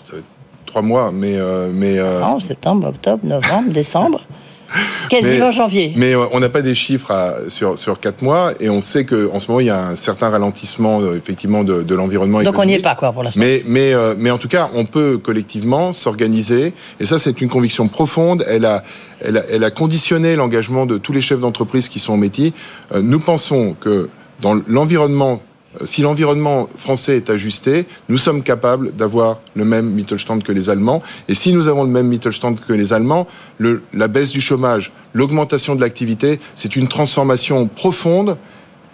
Trois 0.69 0.81
mois, 0.81 1.11
mais... 1.13 1.33
euh, 1.35 1.69
mais 1.73 1.97
euh, 1.97 2.21
Non, 2.21 2.39
septembre, 2.39 2.87
octobre, 2.87 3.25
novembre, 3.25 3.71
décembre. 3.71 4.21
Quasiment 5.09 5.47
Mais- 5.47 5.51
janvier. 5.51 5.93
Mais 5.95 6.13
euh, 6.15 6.25
on 6.31 6.39
n'a 6.39 6.47
pas 6.49 6.61
des 6.61 6.75
chiffres 6.75 7.09
à- 7.11 7.49
sur, 7.49 7.77
sur 7.79 7.99
quatre 7.99 8.21
mois 8.21 8.51
et 8.59 8.69
on 8.69 8.81
sait 8.81 9.03
qu'en 9.03 9.39
ce 9.39 9.47
moment, 9.47 9.59
il 9.59 9.65
y 9.65 9.71
a 9.71 9.87
un 9.87 9.95
certain 9.95 10.29
ralentissement 10.29 11.01
effectivement 11.15 11.63
de, 11.63 11.81
de 11.81 11.95
l'environnement 11.95 12.43
Donc 12.43 12.57
on 12.59 12.65
n'y 12.65 12.75
est 12.75 12.81
pas, 12.81 12.93
quoi, 12.93 13.11
pour 13.11 13.23
l'instant. 13.23 13.39
Mais, 13.41 13.63
mais, 13.65 13.93
mais 14.17 14.29
en 14.29 14.37
tout 14.37 14.47
cas, 14.47 14.69
on 14.75 14.85
peut 14.85 15.17
collectivement 15.17 15.91
s'organiser. 15.91 16.73
Et 16.99 17.07
ça, 17.07 17.17
c'est 17.17 17.41
une 17.41 17.49
conviction 17.49 17.87
profonde. 17.87 18.45
Elle 18.47 18.65
a, 18.65 18.83
elle 19.21 19.37
a, 19.37 19.43
elle 19.51 19.63
a 19.63 19.71
conditionné 19.71 20.35
l'engagement 20.35 20.85
de 20.85 20.99
tous 20.99 21.13
les 21.13 21.21
chefs 21.21 21.39
d'entreprise 21.39 21.89
qui 21.89 21.97
sont 21.97 22.13
au 22.13 22.17
métier. 22.17 22.53
Nous 22.95 23.19
pensons 23.19 23.75
que 23.81 24.07
dans 24.41 24.53
l'environnement, 24.67 25.41
si 25.85 26.01
l'environnement 26.01 26.67
français 26.77 27.17
est 27.17 27.29
ajusté, 27.29 27.85
nous 28.07 28.17
sommes 28.17 28.43
capables 28.43 28.95
d'avoir 28.95 29.39
le 29.55 29.65
même 29.65 29.89
Mittelstand 29.89 30.39
que 30.39 30.51
les 30.51 30.69
Allemands. 30.69 31.01
Et 31.27 31.35
si 31.35 31.53
nous 31.53 31.67
avons 31.67 31.83
le 31.83 31.89
même 31.89 32.07
Mittelstand 32.07 32.55
que 32.55 32.73
les 32.73 32.93
Allemands, 32.93 33.27
le, 33.57 33.83
la 33.93 34.07
baisse 34.07 34.31
du 34.31 34.41
chômage, 34.41 34.91
l'augmentation 35.13 35.75
de 35.75 35.81
l'activité, 35.81 36.39
c'est 36.55 36.75
une 36.75 36.87
transformation 36.87 37.67
profonde 37.67 38.37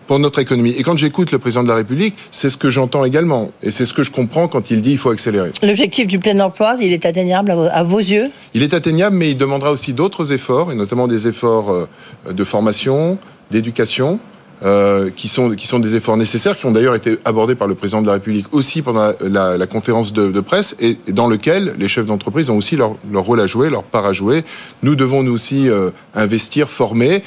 pour 0.07 0.19
notre 0.19 0.37
économie. 0.37 0.75
Et 0.77 0.83
quand 0.83 0.97
j'écoute 0.97 1.31
le 1.31 1.39
président 1.39 1.63
de 1.63 1.67
la 1.67 1.75
République, 1.75 2.15
c'est 2.29 2.51
ce 2.51 2.57
que 2.57 2.69
j'entends 2.69 3.05
également. 3.05 3.51
Et 3.63 3.71
c'est 3.71 3.87
ce 3.87 3.93
que 3.93 4.03
je 4.03 4.11
comprends 4.11 4.47
quand 4.47 4.69
il 4.69 4.81
dit 4.81 4.91
il 4.91 4.97
faut 4.99 5.09
accélérer. 5.09 5.51
L'objectif 5.63 6.05
du 6.05 6.19
plein 6.19 6.39
emploi, 6.39 6.75
il 6.79 6.93
est 6.93 7.05
atteignable 7.05 7.49
à 7.49 7.55
vos, 7.55 7.67
à 7.71 7.83
vos 7.83 7.97
yeux? 7.97 8.29
Il 8.53 8.61
est 8.61 8.75
atteignable, 8.75 9.15
mais 9.15 9.31
il 9.31 9.37
demandera 9.37 9.71
aussi 9.71 9.93
d'autres 9.93 10.31
efforts, 10.31 10.71
et 10.71 10.75
notamment 10.75 11.07
des 11.07 11.27
efforts 11.27 11.71
euh, 11.71 11.87
de 12.31 12.43
formation, 12.43 13.17
d'éducation, 13.49 14.19
euh, 14.63 15.09
qui, 15.15 15.27
sont, 15.27 15.51
qui 15.51 15.67
sont 15.67 15.79
des 15.79 15.95
efforts 15.95 16.17
nécessaires, 16.17 16.57
qui 16.57 16.65
ont 16.65 16.71
d'ailleurs 16.71 16.95
été 16.95 17.17
abordés 17.25 17.55
par 17.55 17.67
le 17.67 17.75
président 17.75 18.01
de 18.01 18.07
la 18.07 18.13
République 18.13 18.45
aussi 18.53 18.81
pendant 18.81 19.07
la, 19.07 19.15
la- 19.21 19.57
la 19.57 19.67
conférence 19.67 20.13
de, 20.13 20.29
de 20.31 20.39
presse, 20.39 20.75
et, 20.79 20.97
et 21.07 21.11
dans 21.11 21.27
lequel 21.27 21.75
les 21.77 21.87
chefs 21.87 22.05
d'entreprise 22.05 22.49
ont 22.49 22.57
aussi 22.57 22.75
leur, 22.75 22.95
leur 23.11 23.23
rôle 23.23 23.41
à 23.41 23.47
jouer, 23.47 23.69
leur 23.69 23.83
part 23.83 24.05
à 24.05 24.13
jouer. 24.13 24.43
Nous 24.83 24.95
devons 24.95 25.23
nous 25.23 25.33
aussi 25.33 25.69
euh, 25.69 25.89
investir, 26.13 26.69
former. 26.69 27.21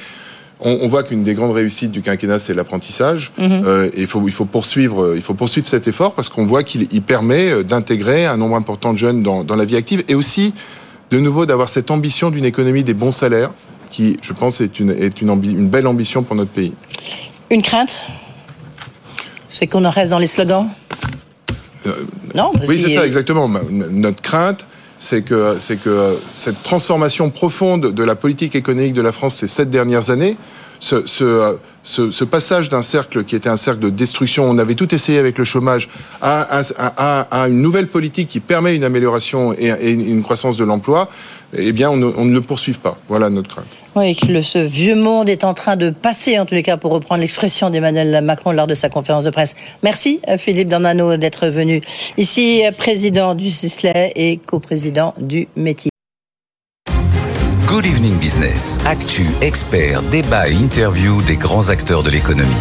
On, 0.61 0.79
on 0.83 0.89
voit 0.89 1.03
qu'une 1.05 1.23
des 1.23 1.35
grandes 1.35 1.53
réussites 1.53 1.93
du 1.93 2.03
quinquennat, 2.03 2.39
c'est 2.41 2.55
l'apprentissage. 2.55 3.33
Mhm. 3.39 3.63
Euh, 3.65 3.91
et 3.95 4.01
il 4.03 4.07
faut, 4.07 4.23
il 4.27 4.33
faut 4.33 4.45
poursuivre, 4.47 5.13
il 5.15 5.23
faut 5.23 5.35
poursuivre 5.35 5.69
cet 5.69 5.87
effort 5.87 6.15
parce 6.15 6.29
qu'on 6.31 6.47
voit 6.47 6.63
qu'il 6.65 6.89
il 6.91 7.03
permet 7.03 7.63
d'intégrer 7.63 8.27
un 8.27 8.37
nombre 8.37 8.57
important 8.57 8.93
de 8.93 8.99
jeunes 8.99 9.23
dans, 9.23 9.45
dans 9.45 9.55
la 9.55 9.65
vie 9.65 9.77
active 9.77 10.03
et 10.09 10.15
aussi, 10.17 10.55
de 11.11 11.19
nouveau, 11.21 11.47
d'avoir 11.47 11.69
cette 11.69 11.91
ambition 11.91 12.31
d'une 12.31 12.45
économie 12.45 12.83
des 12.85 12.95
bons 12.95 13.13
salaires, 13.13 13.51
qui, 13.91 14.19
je 14.23 14.33
pense, 14.33 14.61
est 14.61 14.79
une, 14.81 14.91
est 14.91 15.21
une, 15.21 15.29
ambi- 15.29 15.51
une 15.51 15.69
belle 15.69 15.87
ambition 15.87 16.23
pour 16.23 16.37
notre 16.37 16.51
pays. 16.51 16.73
Une 17.51 17.63
crainte? 17.63 18.03
C'est 19.49 19.67
qu'on 19.67 19.85
en 19.85 19.91
reste 19.91 20.11
dans 20.11 20.19
les 20.19 20.27
slogans? 20.27 20.69
Non 22.35 22.51
parce 22.53 22.69
Oui, 22.69 22.79
c'est 22.79 22.95
ça, 22.95 23.07
exactement. 23.07 23.49
Notre 23.71 24.21
crainte, 24.21 24.67
c'est 24.99 25.23
que, 25.23 25.57
c'est 25.59 25.81
que 25.81 26.19
cette 26.35 26.63
transformation 26.63 27.31
profonde 27.31 27.95
de 27.95 28.05
la 28.05 28.17
politique 28.17 28.55
économique 28.55 28.93
de 28.93 29.01
la 29.01 29.13
France 29.13 29.37
ces 29.37 29.47
sept 29.47 29.71
dernières 29.71 30.11
années, 30.11 30.37
ce, 30.81 31.59
ce, 31.83 32.25
passage 32.25 32.69
d'un 32.69 32.83
cercle 32.83 33.25
qui 33.25 33.35
était 33.37 33.49
un 33.49 33.57
cercle 33.57 33.81
de 33.81 33.91
destruction, 33.91 34.45
on 34.45 34.59
avait 34.59 34.75
tout 34.75 34.95
essayé 34.95 35.19
avec 35.19 35.39
le 35.39 35.45
chômage, 35.45 35.89
à, 36.21 36.63
une 37.49 37.61
nouvelle 37.61 37.89
politique 37.89 38.29
qui 38.29 38.41
permet 38.41 38.77
une 38.77 38.85
amélioration 38.85 39.55
et, 39.55 39.91
une 39.91 40.23
croissance 40.23 40.57
de 40.57 40.65
l'emploi, 40.65 41.09
eh 41.57 41.73
bien, 41.73 41.91
on 41.91 41.97
ne, 41.97 42.33
le 42.33 42.41
poursuive 42.43 42.79
pas. 42.79 42.99
Voilà 43.09 43.31
notre 43.31 43.49
crainte. 43.49 43.67
Oui, 43.97 44.15
ce 44.43 44.59
vieux 44.59 44.97
monde 44.97 45.29
est 45.29 45.45
en 45.45 45.55
train 45.55 45.77
de 45.77 45.91
passer, 45.91 46.39
en 46.39 46.45
tous 46.45 46.55
les 46.55 46.63
cas, 46.63 46.77
pour 46.77 46.93
reprendre 46.93 47.23
l'expression 47.23 47.71
d'Emmanuel 47.71 48.23
Macron 48.23 48.53
lors 48.53 48.67
de 48.67 48.75
sa 48.75 48.91
conférence 48.91 49.25
de 49.25 49.31
presse. 49.31 49.57
Merci, 49.83 50.21
euh, 50.29 50.37
Philippe 50.37 50.69
Dornano, 50.69 51.17
d'être 51.17 51.49
venu 51.49 51.81
ici, 52.19 52.63
euh, 52.65 52.73
président 52.73 53.35
du 53.35 53.51
Sisley 53.51 54.13
et 54.15 54.37
coprésident 54.37 55.15
du 55.19 55.49
métier. 55.57 55.91
Good 57.79 57.87
Evening 57.87 58.19
Business. 58.19 58.81
Actu, 58.85 59.29
experts, 59.41 60.03
débat 60.11 60.49
et 60.49 60.53
interview 60.53 61.23
des 61.23 61.37
grands 61.37 61.69
acteurs 61.69 62.03
de 62.03 62.11
l'économie. 62.11 62.57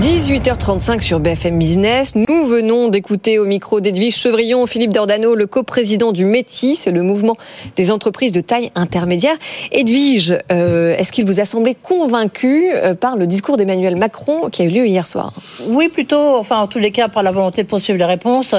18h35 0.00 1.02
sur 1.02 1.20
BFM 1.20 1.58
Business. 1.58 2.14
Nous 2.16 2.46
venons 2.46 2.88
d'écouter 2.88 3.38
au 3.38 3.44
micro 3.44 3.80
d'Edwige 3.80 4.16
Chevrillon, 4.16 4.66
Philippe 4.66 4.92
Dordano, 4.92 5.34
le 5.34 5.46
coprésident 5.46 6.10
du 6.10 6.24
METI, 6.24 6.74
c'est 6.74 6.90
le 6.90 7.02
mouvement 7.02 7.36
des 7.76 7.90
entreprises 7.90 8.32
de 8.32 8.40
taille 8.40 8.72
intermédiaire. 8.74 9.36
Edwige, 9.70 10.36
euh, 10.50 10.96
est-ce 10.96 11.12
qu'il 11.12 11.26
vous 11.26 11.40
a 11.40 11.44
semblé 11.44 11.76
convaincu 11.80 12.70
euh, 12.74 12.94
par 12.94 13.16
le 13.16 13.26
discours 13.26 13.56
d'Emmanuel 13.56 13.96
Macron 13.96 14.48
qui 14.50 14.62
a 14.62 14.64
eu 14.64 14.70
lieu 14.70 14.86
hier 14.86 15.06
soir? 15.06 15.34
Oui, 15.68 15.88
plutôt, 15.88 16.36
enfin, 16.38 16.58
en 16.58 16.66
tous 16.66 16.80
les 16.80 16.90
cas, 16.90 17.08
par 17.08 17.22
la 17.22 17.30
volonté 17.30 17.62
de 17.62 17.68
poursuivre 17.68 17.98
les 17.98 18.04
réponses, 18.04 18.54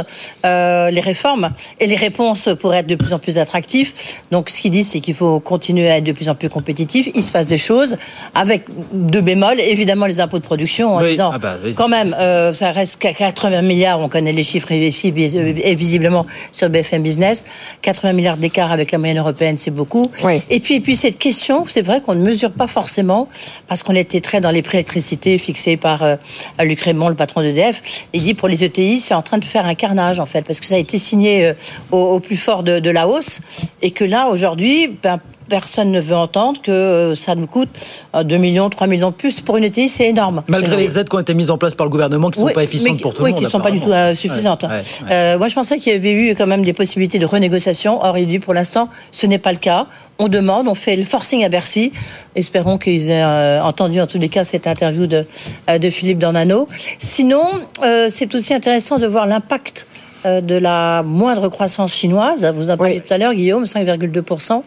euh, 0.46 0.90
les 0.90 1.02
réformes 1.02 1.50
et 1.80 1.88
les 1.88 1.98
réponses 1.98 2.50
pour 2.62 2.74
être 2.76 2.88
de 2.88 2.96
plus 2.96 3.12
en 3.12 3.20
plus 3.20 3.40
attractifs. 3.40 4.24
Donc, 4.32 4.50
ce 4.50 4.62
qu'il 4.62 4.72
dit, 4.72 4.84
c'est 4.84 5.02
qu'il 5.02 5.16
faut 5.16 5.40
continuer 5.42 5.92
à 5.92 5.95
être 5.98 6.04
de 6.04 6.12
plus 6.12 6.30
en 6.30 6.36
plus 6.36 6.50
compétitif. 6.50 7.10
Il 7.16 7.22
se 7.22 7.32
passe 7.32 7.48
des 7.48 7.58
choses 7.58 7.98
avec 8.34 8.64
deux 8.94 9.22
bémols, 9.22 9.60
évidemment, 9.60 10.06
les 10.06 10.20
impôts 10.20 10.40
de 10.40 10.44
production 10.44 10.96
en 10.96 11.02
Oui, 11.02 11.12
disant, 11.12 11.32
ah 11.34 11.38
bah 11.38 11.58
oui. 11.64 11.74
quand 11.74 11.88
même, 11.88 12.16
euh, 12.20 12.54
ça 12.54 12.72
reste 12.72 12.98
qu'à 13.00 13.14
80 13.14 13.62
milliards, 13.62 14.00
on 14.00 14.10
connaît 14.10 14.34
les 14.34 14.44
chiffres 14.44 14.72
et 14.72 14.86
et 14.86 15.76
visiblement 15.76 16.26
sur 16.52 16.70
BFM 16.70 17.02
Business. 17.04 17.46
80 17.82 18.14
milliards 18.14 18.38
d'écart 18.38 18.72
avec 18.72 18.92
la 18.92 18.98
moyenne 18.98 19.18
européenne, 19.20 19.58
c'est 19.58 19.72
beaucoup. 19.72 20.10
Et 20.50 20.60
puis, 20.60 20.76
et 20.76 20.80
puis 20.80 20.96
cette 20.96 21.20
question, 21.20 21.64
c'est 21.68 21.82
vrai 21.82 22.02
qu'on 22.02 22.16
ne 22.16 22.24
mesure 22.24 22.52
pas 22.52 22.68
forcément, 22.68 23.28
parce 23.68 23.84
qu'on 23.84 23.96
était 23.96 24.22
très 24.22 24.42
dans 24.42 24.52
les 24.52 24.62
prix 24.62 24.78
d'électricité 24.78 25.38
fixés 25.38 25.78
par 25.78 26.04
euh, 26.04 26.16
Luc 26.64 26.80
Raymond, 26.82 27.10
le 27.10 27.16
patron 27.16 27.42
d'EDF. 27.42 27.82
Il 28.14 28.24
dit 28.24 28.34
pour 28.34 28.48
les 28.48 28.64
ETI, 28.64 29.00
c'est 29.00 29.14
en 29.14 29.22
train 29.22 29.38
de 29.38 29.46
faire 29.46 29.66
un 29.66 29.76
carnage 29.76 30.20
en 30.20 30.26
fait, 30.26 30.42
parce 30.44 30.60
que 30.60 30.66
ça 30.66 30.76
a 30.76 30.78
été 30.80 30.98
signé 30.98 31.46
euh, 31.46 31.54
au, 31.92 31.98
au 32.16 32.20
plus 32.20 32.38
fort 32.38 32.64
de, 32.64 32.80
de 32.80 32.90
la 32.90 33.08
hausse, 33.08 33.40
et 33.82 33.92
que 33.92 34.04
là 34.04 34.28
aujourd'hui, 34.28 34.98
ben, 35.02 35.20
personne 35.48 35.92
ne 35.92 36.00
veut 36.00 36.16
entendre 36.16 36.62
que 36.62 36.72
euh, 36.72 37.16
ça 37.16 37.36
nous 37.36 37.48
coûte 37.48 37.70
euh, 38.16 38.24
2 38.24 38.38
millions, 38.38 38.70
3 38.70 38.88
millions 38.88 39.12
de 39.12 39.16
plus 39.16 39.42
pour 39.42 39.58
une 39.58 39.64
ETI, 39.64 39.90
c'est 39.90 40.08
énorme. 40.10 40.44
Malgré 40.48 40.76
les 40.78 40.98
aides 41.00 41.10
qui 41.10 41.16
ont 41.16 41.20
été 41.20 41.34
mises 41.34 41.52
en 41.52 41.58
place 41.58 41.76
par 41.76 41.86
le 41.86 41.92
gouvernement, 41.92 42.30
qui 42.30 42.40
ne 42.40 42.44
sont 42.44 42.48
Oui, 42.48 42.54
pas 42.54 42.64
efficientes 42.64 42.96
mais- 42.96 43.02
pour 43.02 43.14
tout 43.14 43.22
oui, 43.24 43.30
le 43.30 43.34
monde. 43.34 43.40
qui 43.40 43.46
ne 43.46 43.50
sont 43.50 43.60
pas 43.60 43.72
du 43.72 43.80
tout 43.82 43.92
euh, 43.92 44.16
suffisantes. 44.16 44.64
Ouais, 44.64 44.70
hein. 44.70 44.82
ouais. 45.08 45.14
Euh, 45.14 45.38
moi, 45.38 45.48
je 45.48 45.56
pensais 45.56 45.78
qu'il 45.78 45.94
y 45.94 45.96
avait 45.96 46.12
eu 46.14 46.36
quand 46.36 46.48
même 46.48 46.64
des 46.66 46.74
possibilités 46.74 47.20
de 47.20 47.26
renégociation. 47.26 48.04
Or, 48.04 48.18
il 48.18 48.28
dit 48.28 48.40
pour 48.40 48.54
l'instant, 48.54 48.90
ce 49.12 49.26
n'est 49.28 49.38
pas 49.40 49.52
le 49.52 49.58
cas. 49.60 49.88
On 50.18 50.28
demande, 50.30 50.68
on 50.68 50.76
fait 50.76 50.96
le 50.96 51.04
forcing 51.04 51.44
à 51.44 51.50
Bercy. 51.50 51.92
Espérons 52.36 52.78
qu'ils 52.78 53.10
aient 53.10 53.24
euh, 53.24 53.62
entendu 53.62 54.00
en 54.00 54.08
tous 54.08 54.18
les 54.18 54.30
cas 54.30 54.44
cette 54.46 54.66
interview 54.68 55.08
de, 55.08 55.26
euh, 55.70 55.78
de 55.78 55.90
Philippe 55.90 56.20
Dornano. 56.20 56.68
Sinon, 57.00 57.44
euh, 57.84 58.08
c'est 58.10 58.34
aussi 58.36 58.54
intéressant 58.54 58.98
de 58.98 59.08
voir 59.08 59.28
l'impact 59.28 59.86
euh, 59.92 60.05
de 60.26 60.56
la 60.56 61.04
moindre 61.04 61.50
croissance 61.50 61.94
chinoise. 61.94 62.46
Vous 62.56 62.70
en 62.70 62.78
parliez 62.78 63.02
tout 63.02 63.14
à 63.14 63.18
l'heure, 63.18 63.34
Guillaume, 63.34 63.66
5,2% 63.66 64.62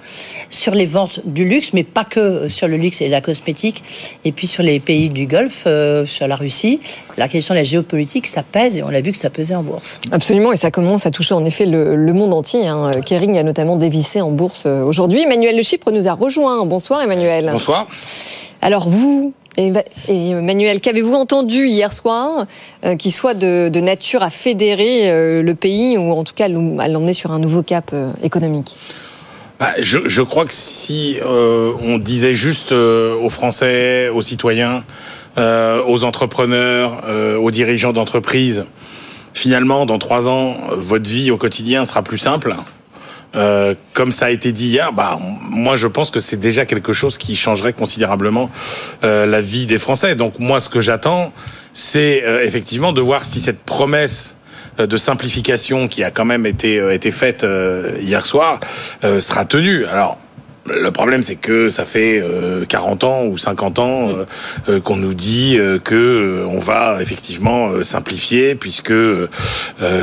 sur 0.50 0.74
les 0.74 0.86
ventes 0.86 1.20
du 1.24 1.44
luxe, 1.44 1.72
mais 1.72 1.84
pas 1.84 2.04
que 2.04 2.48
sur 2.48 2.68
le 2.68 2.76
luxe 2.76 3.00
et 3.00 3.08
la 3.08 3.20
cosmétique. 3.20 3.82
Et 4.24 4.32
puis 4.32 4.46
sur 4.46 4.62
les 4.62 4.80
pays 4.80 5.08
du 5.08 5.26
Golfe, 5.26 5.64
euh, 5.66 6.06
sur 6.06 6.28
la 6.28 6.36
Russie, 6.36 6.80
la 7.16 7.28
question 7.28 7.54
de 7.54 7.58
la 7.58 7.64
géopolitique, 7.64 8.26
ça 8.26 8.42
pèse 8.42 8.78
et 8.78 8.82
on 8.82 8.88
l'a 8.88 9.00
vu 9.00 9.12
que 9.12 9.18
ça 9.18 9.30
pesait 9.30 9.54
en 9.54 9.62
bourse. 9.62 10.00
Absolument, 10.12 10.52
et 10.52 10.56
ça 10.56 10.70
commence 10.70 11.06
à 11.06 11.10
toucher 11.10 11.34
en 11.34 11.44
effet 11.44 11.66
le, 11.66 11.96
le 11.96 12.12
monde 12.12 12.34
entier. 12.34 12.66
Hein. 12.66 12.90
Kering 13.04 13.38
a 13.38 13.42
notamment 13.42 13.76
dévissé 13.76 14.20
en 14.20 14.30
bourse 14.30 14.64
euh, 14.66 14.82
aujourd'hui. 14.82 15.22
Emmanuel 15.22 15.56
Le 15.56 15.62
Chypre 15.62 15.90
nous 15.90 16.08
a 16.08 16.12
rejoint. 16.12 16.64
Bonsoir 16.64 17.02
Emmanuel. 17.02 17.48
Bonsoir. 17.52 17.86
Alors 18.60 18.88
vous, 18.88 19.32
Et 19.58 19.72
Emmanuel, 20.30 20.80
qu'avez-vous 20.80 21.14
entendu 21.14 21.66
hier 21.66 21.92
soir 21.92 22.46
euh, 22.84 22.94
qui 22.94 23.10
soit 23.10 23.34
de, 23.34 23.80
nature 23.80 24.22
à 24.22 24.30
fédérer 24.30 25.10
euh, 25.10 25.42
le 25.42 25.54
pays 25.56 25.98
ou 25.98 26.12
en 26.12 26.22
tout 26.22 26.32
cas 26.32 26.44
à 26.44 26.48
l'emmener 26.88 27.12
sur 27.12 27.32
un 27.32 27.40
nouveau 27.40 27.64
cap 27.64 27.90
euh, 27.92 28.12
économique? 28.22 28.76
Bah, 29.58 29.66
je, 29.80 29.98
je 30.06 30.22
crois 30.22 30.44
que 30.44 30.52
si 30.52 31.16
on 31.24 31.98
disait 31.98 32.34
juste 32.34 32.70
aux 32.70 33.28
Français, 33.28 34.08
aux 34.08 34.22
citoyens, 34.22 34.84
aux 35.36 36.04
entrepreneurs, 36.04 37.02
aux 37.40 37.50
dirigeants 37.50 37.92
d'entreprises, 37.92 38.66
finalement, 39.34 39.84
dans 39.84 39.98
trois 39.98 40.28
ans, 40.28 40.54
votre 40.76 41.10
vie 41.10 41.32
au 41.32 41.36
quotidien 41.36 41.84
sera 41.86 42.04
plus 42.04 42.18
simple. 42.18 42.54
Euh, 43.36 43.74
comme 43.92 44.10
ça 44.10 44.26
a 44.26 44.30
été 44.30 44.52
dit 44.52 44.68
hier, 44.68 44.92
bah 44.92 45.18
moi 45.20 45.76
je 45.76 45.86
pense 45.86 46.10
que 46.10 46.20
c'est 46.20 46.38
déjà 46.38 46.64
quelque 46.64 46.92
chose 46.92 47.18
qui 47.18 47.36
changerait 47.36 47.74
considérablement 47.74 48.50
euh, 49.04 49.26
la 49.26 49.40
vie 49.40 49.66
des 49.66 49.78
Français. 49.78 50.14
Donc 50.14 50.38
moi 50.38 50.60
ce 50.60 50.68
que 50.68 50.80
j'attends, 50.80 51.32
c'est 51.72 52.24
euh, 52.24 52.42
effectivement 52.44 52.92
de 52.92 53.00
voir 53.00 53.24
si 53.24 53.40
cette 53.40 53.60
promesse 53.60 54.34
euh, 54.80 54.86
de 54.86 54.96
simplification 54.96 55.88
qui 55.88 56.02
a 56.02 56.10
quand 56.10 56.24
même 56.24 56.46
été 56.46 56.78
euh, 56.78 56.92
été 56.92 57.12
faite 57.12 57.46
hier 58.00 58.24
soir 58.24 58.60
sera 59.02 59.44
tenue. 59.44 59.86
Alors 59.86 60.18
le 60.74 60.90
problème, 60.90 61.22
c'est 61.22 61.36
que 61.36 61.70
ça 61.70 61.84
fait 61.84 62.20
euh, 62.22 62.64
40 62.66 63.04
ans 63.04 63.24
ou 63.24 63.38
50 63.38 63.78
ans 63.78 64.08
euh, 64.08 64.24
euh, 64.68 64.80
qu'on 64.80 64.96
nous 64.96 65.14
dit 65.14 65.56
euh, 65.58 65.78
que 65.78 65.94
euh, 65.94 66.46
on 66.50 66.58
va 66.58 66.98
effectivement 67.00 67.68
euh, 67.68 67.82
simplifier, 67.82 68.54
puisque 68.54 68.90
euh, 68.90 69.28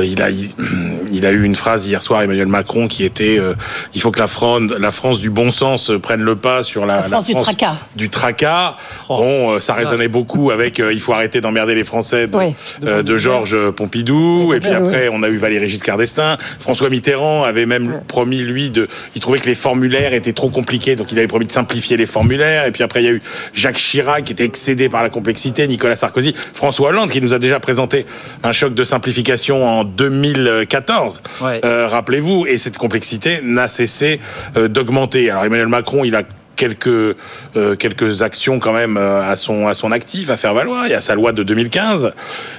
il 0.02 0.22
a 0.22 0.28
il, 1.12 1.26
a 1.26 1.32
eu 1.32 1.42
une 1.44 1.56
phrase 1.56 1.86
hier 1.86 2.02
soir 2.02 2.22
Emmanuel 2.22 2.46
Macron 2.48 2.88
qui 2.88 3.04
était 3.04 3.38
euh, 3.38 3.54
il 3.94 4.00
faut 4.00 4.10
que 4.10 4.18
la 4.18 4.26
France 4.26 4.62
la 4.78 4.90
France 4.90 5.20
du 5.20 5.30
bon 5.30 5.50
sens 5.50 5.90
euh, 5.90 5.98
prenne 5.98 6.20
le 6.22 6.36
pas 6.36 6.62
sur 6.62 6.86
la, 6.86 6.96
La 6.96 7.02
France 7.04 7.26
du 7.26 7.34
tracas. 7.34 7.76
du 7.96 8.08
tracas. 8.10 8.76
Bon, 9.08 9.52
euh, 9.54 9.60
ça 9.60 9.74
résonnait 9.74 10.08
beaucoup 10.08 10.50
avec 10.50 10.80
euh, 10.80 10.92
il 10.92 11.00
faut 11.00 11.12
arrêter 11.12 11.40
d'emmerder 11.40 11.74
les 11.74 11.84
Français 11.84 12.26
de, 12.26 12.36
Oui. 12.36 12.54
euh, 12.84 13.02
de 13.02 13.16
Georges 13.16 13.70
Pompidou. 13.70 14.52
Et 14.54 14.60
puis 14.60 14.70
après, 14.70 15.08
on 15.12 15.22
a 15.22 15.28
eu 15.28 15.36
Valéry 15.36 15.68
Giscard 15.68 15.98
d'Estaing. 15.98 16.36
François 16.58 16.90
Mitterrand 16.90 17.44
avait 17.44 17.66
même 17.66 18.00
promis, 18.08 18.38
lui, 18.42 18.70
de. 18.70 18.88
Il 19.14 19.20
trouvait 19.20 19.38
que 19.38 19.46
les 19.46 19.54
formulaires 19.54 20.12
étaient 20.14 20.32
trop 20.32 20.50
donc 20.96 21.12
il 21.12 21.18
avait 21.18 21.26
promis 21.26 21.46
de 21.46 21.52
simplifier 21.52 21.96
les 21.96 22.06
formulaires. 22.06 22.66
Et 22.66 22.72
puis 22.72 22.82
après, 22.82 23.02
il 23.02 23.06
y 23.06 23.08
a 23.08 23.12
eu 23.12 23.22
Jacques 23.52 23.76
Chirac 23.76 24.24
qui 24.24 24.32
était 24.32 24.44
excédé 24.44 24.88
par 24.88 25.02
la 25.02 25.08
complexité, 25.08 25.66
Nicolas 25.68 25.96
Sarkozy, 25.96 26.34
François 26.54 26.88
Hollande 26.88 27.10
qui 27.10 27.20
nous 27.20 27.34
a 27.34 27.38
déjà 27.38 27.60
présenté 27.60 28.06
un 28.42 28.52
choc 28.52 28.74
de 28.74 28.84
simplification 28.84 29.66
en 29.66 29.84
2014. 29.84 31.22
Euh, 31.42 31.88
Rappelez-vous, 31.88 32.46
et 32.46 32.58
cette 32.58 32.78
complexité 32.78 33.40
n'a 33.42 33.68
cessé 33.68 34.20
euh, 34.56 34.68
d'augmenter. 34.68 35.30
Alors 35.30 35.44
Emmanuel 35.44 35.68
Macron, 35.68 36.04
il 36.04 36.14
a 36.14 36.22
quelques 36.56 36.86
euh, 36.88 37.76
quelques 37.78 38.22
actions 38.22 38.58
quand 38.58 38.72
même 38.72 38.96
euh, 38.96 39.22
à 39.22 39.36
son 39.36 39.68
à 39.68 39.74
son 39.74 39.92
actif 39.92 40.30
à 40.30 40.36
faire 40.36 40.54
valoir. 40.54 40.86
Il 40.86 40.90
y 40.90 40.94
a 40.94 41.00
sa 41.00 41.14
loi 41.14 41.32
de 41.32 41.42
2015, 41.42 42.12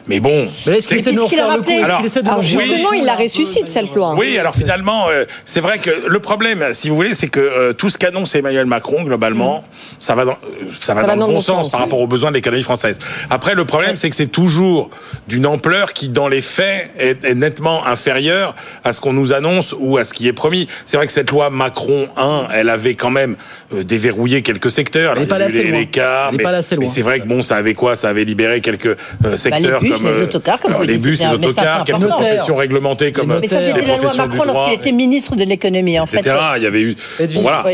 mais 0.08 0.20
bon. 0.20 0.48
Mais 0.68 0.78
est-ce 0.78 0.88
qu'il 0.88 0.98
essaie 0.98 1.12
de 1.12 1.16
nous 1.16 1.26
refaire 1.26 1.58
le 1.58 1.64
coup? 1.64 1.70
De 1.70 1.84
Alors 1.84 2.02
refaire- 2.02 2.42
justement, 2.42 2.94
il 2.94 3.06
la 3.06 3.16
ressuscite 3.16 3.68
cette 3.68 3.94
loi. 3.94 4.16
Oui, 4.18 4.38
alors 4.38 4.56
finalement, 4.56 5.10
euh, 5.10 5.26
c'est 5.46 5.62
vrai 5.62 5.80
que 5.80 5.90
le 6.08 6.20
problème, 6.20 6.68
si 6.74 6.90
vous 6.90 6.96
voulez, 6.96 7.16
c'est 7.16 7.28
que 7.28 7.40
euh, 7.40 7.74
tout 7.74 7.90
ce 7.90 7.98
qu'annonce 7.98 8.36
Emmanuel 8.36 8.66
Macron, 8.66 9.04
globalement, 9.04 9.64
ça 10.00 10.16
va 10.16 10.26
dans, 10.26 10.32
euh, 10.32 10.72
ça 10.80 10.94
va 10.94 11.04
dans, 11.04 11.28
le 11.28 11.34
bon 11.34 11.42
sens, 11.42 11.72
par 11.72 11.82
rapport 11.82 12.00
aux 12.00 12.08
besoins 12.08 12.30
de 12.30 12.36
l'économie 12.36 12.64
française. 12.64 12.98
Après, 13.30 13.56
le 13.56 13.66
problème, 13.66 13.98
c'est 13.98 14.10
que 14.10 14.16
c'est 14.16 14.28
toujours 14.28 14.90
d'une 15.28 15.46
ampleur 15.46 15.94
qui, 15.94 16.10
dans 16.10 16.28
les 16.28 16.42
faits, 16.42 16.92
est, 16.98 17.24
est 17.26 17.36
nettement 17.36 17.86
inférieure 17.86 18.56
à 18.84 18.94
ce 18.94 19.02
qu'on 19.02 19.14
nous 19.14 19.34
annonce 19.34 19.76
ou 19.78 19.98
à 19.98 20.06
ce 20.06 20.14
qui 20.14 20.28
est 20.28 20.34
promis. 20.34 20.68
C'est 20.86 20.98
vrai 20.98 21.08
que 21.08 21.14
cette 21.14 21.32
loi 21.32 21.50
Macron 21.50 22.08
1, 22.16 22.46
elle 22.54 22.70
avait 22.70 22.96
quand 22.96 23.10
même 23.10 23.36
euh, 23.74 23.84
déverrouillé 23.88 24.42
quelques 24.44 24.70
secteurs. 24.72 25.14
Elle 25.16 25.24
est 25.24 25.26
Alors, 25.26 25.38
pas 25.38 25.44
eu 25.44 25.48
assez 25.48 25.64
les, 25.64 25.70
loin. 25.72 25.80
les 25.80 26.38
mais, 26.38 26.44
pas 26.44 26.50
assez 26.52 26.76
mais 26.78 26.86
loin. 26.86 26.94
c'est 26.94 27.02
vrai 27.02 27.20
que 27.20 27.26
bon, 27.26 27.42
ça 27.42 27.56
avait 27.56 27.74
quoi? 27.74 27.96
Ça 27.96 28.10
avait 28.10 28.24
libéré 28.26 28.62
quelques 28.62 28.96
euh, 29.26 29.38
secteurs 29.38 29.80
bus, 29.82 29.94
comme 29.94 30.04
les 30.04 30.10
euh, 30.20 30.24
autocars, 30.24 30.60
comme 30.60 30.72
alors, 30.72 30.84
les 30.84 30.98
bus, 30.98 31.20
les 31.20 31.26
un- 31.26 31.32
mais 31.38 31.40
c'est 31.44 31.50
autocars, 31.50 31.84
quelques 31.86 32.08
professions 32.08 32.56
réglementées 32.56 33.12
comme 33.12 33.38
Mais 33.42 33.48
ça, 33.48 33.60
les 33.60 33.66
c'était 33.68 33.82
la 33.82 33.88
loi 33.88 33.96
professions 33.98 34.28
Macron 34.28 34.44
lorsqu'il 34.46 34.74
était 34.74 34.92
ministre 34.92 35.36
de 35.36 35.44
l'économie, 35.44 36.00
en 36.00 36.06
fait. 36.06 36.20
etc. 36.20 36.36
Il 36.58 36.64
y 36.64 36.66
avait 36.68 36.82
eu. 36.82 36.96
Voilà. 37.42 37.66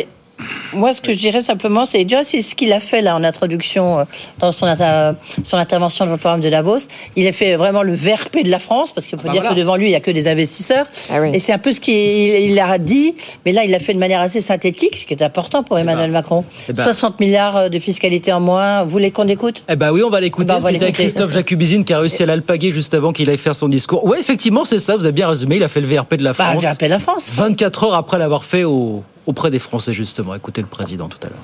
Moi, 0.74 0.92
ce 0.94 1.02
que 1.02 1.14
je 1.14 1.18
dirais 1.20 1.42
simplement, 1.42 1.86
c'est 1.86 2.04
déjà, 2.04 2.24
c'est 2.24 2.42
ce 2.42 2.56
qu'il 2.56 2.72
a 2.74 2.80
fait 2.80 3.02
là 3.02 3.16
en 3.16 3.24
introduction 3.24 4.00
euh, 4.00 4.04
dans 4.40 4.52
son, 4.52 4.66
inter- 4.66 5.12
son 5.44 5.58
intervention 5.58 6.06
dans 6.06 6.12
le 6.12 6.18
forum 6.18 6.42
de 6.42 6.50
Davos. 6.50 6.78
Il 7.16 7.28
a 7.28 7.32
fait 7.32 7.56
vraiment 7.56 7.84
le 7.84 7.94
VRP 7.94 8.44
de 8.44 8.50
la 8.50 8.60
France, 8.60 8.92
parce 8.92 9.08
qu'il 9.08 9.18
faut 9.20 9.26
bah 9.28 9.34
dire 9.34 9.42
voilà. 9.42 9.56
que 9.56 9.60
devant 9.60 9.76
lui, 9.76 9.86
il 9.88 9.90
n'y 9.90 9.96
a 9.96 10.00
que 10.00 10.12
des 10.12 10.28
investisseurs. 10.28 10.86
Ah 11.12 11.26
Et 11.28 11.40
c'est 11.40 11.54
un 11.54 11.58
peu 11.58 11.72
ce 11.72 11.80
qu'il 11.80 11.94
il 11.96 12.60
a 12.60 12.78
dit, 12.78 13.14
mais 13.46 13.52
là, 13.52 13.64
il 13.64 13.72
l'a 13.72 13.80
fait 13.80 13.94
de 13.94 14.00
manière 14.00 14.22
assez 14.22 14.42
synthétique, 14.42 14.98
ce 14.98 15.06
qui 15.06 15.14
est 15.14 15.22
important 15.24 15.64
pour 15.64 15.78
Emmanuel 15.78 16.12
Macron. 16.12 16.44
eh 16.70 16.74
ben- 16.74 16.84
60 16.84 17.20
milliards 17.20 17.70
de 17.70 17.80
fiscalité 17.80 18.32
en 18.34 18.40
moins. 18.40 18.84
Vous 18.84 18.90
voulez 18.90 19.12
qu'on 19.12 19.28
écoute? 19.28 19.64
Eh 19.70 19.76
ben 19.76 19.92
oui, 19.92 20.02
on 20.04 20.10
va 20.10 20.20
l'écouter. 20.22 20.48
Ben, 20.48 20.60
C'était. 20.62 20.92
Christophe 20.92 21.32
Jacubizine 21.34 21.84
qui 21.86 21.94
a 21.94 22.00
réussi 22.00 22.24
à 22.24 22.26
l'alpaguer 22.26 22.72
juste 22.72 22.94
avant 22.94 23.12
qu'il 23.12 23.30
aille 23.30 23.38
faire 23.38 23.56
son 23.56 23.68
discours. 23.68 24.04
Oui, 24.06 24.18
effectivement, 24.20 24.66
c'est 24.66 24.80
ça. 24.80 24.96
Vous 24.98 25.06
avez 25.06 25.12
bien 25.14 25.28
résumé. 25.28 25.58
Il 25.58 25.64
a 25.64 25.68
fait 25.68 25.82
le 25.82 25.88
VRP 25.88 26.16
de 26.16 26.24
la 26.24 26.34
Bah, 26.34 26.52
France. 26.52 26.64
VRP 26.64 26.84
de 26.86 26.90
la 26.90 27.00
France. 27.00 27.32
24 27.34 27.84
heures 27.86 27.94
après 27.96 28.18
l'avoir 28.18 28.44
fait 28.46 28.64
au- 28.64 29.04
auprès 29.26 29.52
des 29.52 29.60
Français, 29.60 29.94
justement. 29.94 30.36
Écoutez 30.36 30.62
le 30.62 30.68
président 30.68 31.08
tout 31.08 31.20
à 31.24 31.30
l'heure. 31.30 31.40